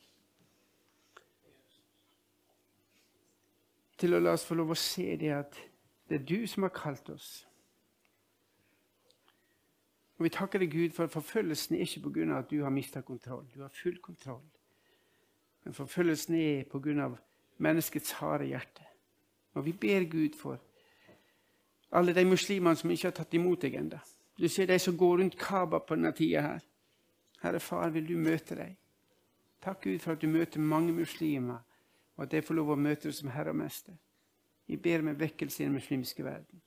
Til 3.99 4.15
å 4.15 4.25
la 4.27 4.35
oss 4.35 4.47
få 4.47 4.59
lov 4.59 4.75
å 4.75 4.83
se 4.89 5.13
det 5.23 5.35
at 5.39 5.67
det 6.09 6.23
er 6.23 6.31
du 6.35 6.47
som 6.51 6.67
har 6.67 6.75
kalt 6.75 7.15
oss. 7.15 7.45
Og 10.19 10.25
Vi 10.25 10.31
takker 10.31 10.59
deg, 10.63 10.71
Gud, 10.71 10.91
for 10.95 11.11
forfølgelsen 11.11 11.75
er 11.75 11.81
ikke 11.81 12.23
av 12.31 12.39
at 12.39 12.51
du 12.51 12.63
har 12.63 12.71
mista 12.71 13.01
kontroll. 13.01 13.47
Du 13.55 13.63
har 13.63 13.69
full 13.69 13.99
kontroll. 13.99 14.45
Men 15.65 15.75
forfølgelsen 15.75 16.35
er 16.35 17.01
av 17.03 17.19
menneskets 17.59 18.13
harde 18.13 18.47
hjerte. 18.47 18.85
Og 19.55 19.65
vi 19.65 19.73
ber 19.73 20.05
Gud 20.11 20.39
for 20.39 20.59
alle 21.93 22.15
de 22.15 22.25
muslimene 22.25 22.77
som 22.77 22.91
ikke 22.91 23.09
har 23.09 23.17
tatt 23.17 23.35
imot 23.35 23.63
deg 23.63 23.75
ennå. 23.75 23.99
Du 24.39 24.49
ser 24.49 24.67
de 24.67 24.79
som 24.79 24.97
går 24.97 25.19
rundt 25.19 25.39
Kaba 25.39 25.79
på 25.79 25.95
denne 25.95 26.13
tida 26.13 26.41
her. 26.43 26.65
Herre 27.43 27.61
Far, 27.61 27.91
vil 27.91 28.07
du 28.09 28.17
møte 28.17 28.57
dem? 28.59 28.75
Takk, 29.63 29.83
Gud, 29.83 29.99
for 29.99 30.13
at 30.13 30.23
du 30.23 30.29
møter 30.29 30.61
mange 30.61 30.93
muslimer, 30.93 31.63
og 32.17 32.25
at 32.25 32.31
de 32.31 32.43
får 32.43 32.55
lov 32.55 32.73
å 32.75 32.77
møte 32.77 33.09
deg 33.09 33.15
som 33.15 33.31
Herre 33.31 33.55
og 33.55 33.57
Mester. 33.57 33.95
Vi 34.67 34.77
ber 34.77 35.05
om 35.05 35.09
en 35.13 35.21
vekkelse 35.21 35.63
i 35.63 35.67
den 35.67 35.77
muslimske 35.77 36.25
verden. 36.25 36.61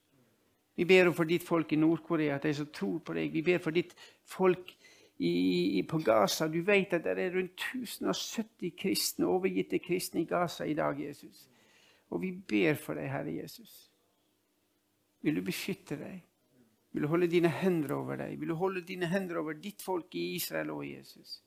Vi 0.77 0.85
ber 0.85 1.09
for 1.11 1.25
ditt 1.25 1.43
folk 1.43 1.71
i 1.73 1.79
Nord-Korea, 1.81 2.35
at 2.35 2.45
de 2.45 2.53
som 2.53 2.69
tror 2.73 2.99
på 3.05 3.15
deg. 3.17 3.31
Vi 3.33 3.41
ber 3.41 3.57
for 3.63 3.73
ditt 3.73 3.95
folk 4.29 4.75
i, 5.17 5.31
i, 5.79 5.83
på 5.89 5.97
Gaza. 6.05 6.47
Du 6.47 6.59
vet 6.61 6.93
at 6.93 7.05
det 7.07 7.17
er 7.17 7.33
rundt 7.33 7.63
1070 7.81 8.75
kristne, 8.77 9.25
overgitte 9.25 9.79
kristne 9.81 10.21
i 10.21 10.29
Gaza 10.29 10.67
i 10.69 10.77
dag, 10.77 10.99
Jesus. 11.01 11.47
Og 12.13 12.21
vi 12.21 12.31
ber 12.31 12.77
for 12.77 12.99
deg, 12.99 13.09
Herre 13.09 13.33
Jesus. 13.39 13.73
Vil 15.25 15.39
du 15.39 15.41
beskytte 15.41 15.97
deg? 15.97 16.21
Vil 16.93 17.03
du 17.03 17.09
holde 17.11 17.27
dine 17.29 17.49
hender 17.49 17.95
over 17.97 18.21
deg? 18.21 18.37
Vil 18.39 18.53
du 18.53 18.55
holde 18.55 18.85
dine 18.85 19.09
hender 19.09 19.41
over 19.41 19.57
ditt 19.57 19.81
folk 19.81 20.15
i 20.15 20.35
Israel 20.35 20.71
og 20.75 20.85
Jesus? 20.87 21.41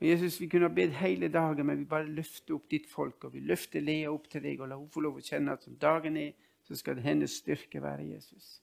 Og 0.00 0.06
Jesus, 0.06 0.40
Vi 0.40 0.48
kunne 0.48 0.68
ha 0.68 0.74
bedt 0.74 0.92
hele 1.00 1.28
dagen, 1.28 1.66
men 1.66 1.78
vi 1.78 1.84
bare 1.84 2.06
løfter 2.06 2.54
opp 2.54 2.68
ditt 2.70 2.86
folk. 2.90 3.24
Og 3.24 3.32
vi 3.32 3.40
løfter 3.40 3.80
Lea 3.80 4.12
opp 4.12 4.28
til 4.28 4.42
deg 4.42 4.60
og 4.60 4.68
la 4.68 4.76
henne 4.76 4.92
få 4.92 5.00
lov 5.00 5.18
å 5.18 5.24
kjenne 5.24 5.52
at 5.56 5.64
som 5.64 5.76
dagen 5.80 6.16
er, 6.20 6.32
så 6.64 6.76
skal 6.76 7.00
hennes 7.00 7.30
styrke 7.30 7.82
være 7.82 8.08
Jesus. 8.14 8.62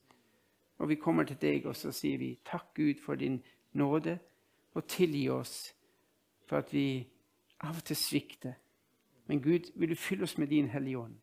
Og 0.77 0.89
vi 0.89 0.95
kommer 0.95 1.23
til 1.23 1.37
deg, 1.41 1.65
og 1.65 1.75
så 1.75 1.91
sier 1.93 2.17
vi 2.17 2.33
takk, 2.45 2.73
Gud, 2.75 3.01
for 3.05 3.15
din 3.15 3.41
nåde, 3.73 4.17
og 4.73 4.87
tilgi 4.87 5.27
oss 5.29 5.73
for 6.47 6.57
at 6.57 6.73
vi 6.73 7.07
av 7.61 7.77
og 7.77 7.83
til 7.85 7.95
svikter. 7.95 8.53
Men 9.27 9.41
Gud, 9.41 9.71
vil 9.75 9.89
du 9.89 9.95
fylle 9.95 10.23
oss 10.23 10.37
med 10.37 10.47
din 10.47 10.69
Hellige 10.69 10.99
Ånd 10.99 11.19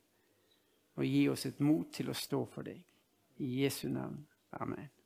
og 0.98 1.04
gi 1.06 1.28
oss 1.28 1.46
et 1.46 1.60
mot 1.60 1.86
til 1.94 2.10
å 2.10 2.16
stå 2.16 2.44
for 2.50 2.66
deg. 2.66 2.80
I 3.38 3.62
Jesu 3.62 3.88
navn. 3.88 4.24
Amen. 4.58 4.97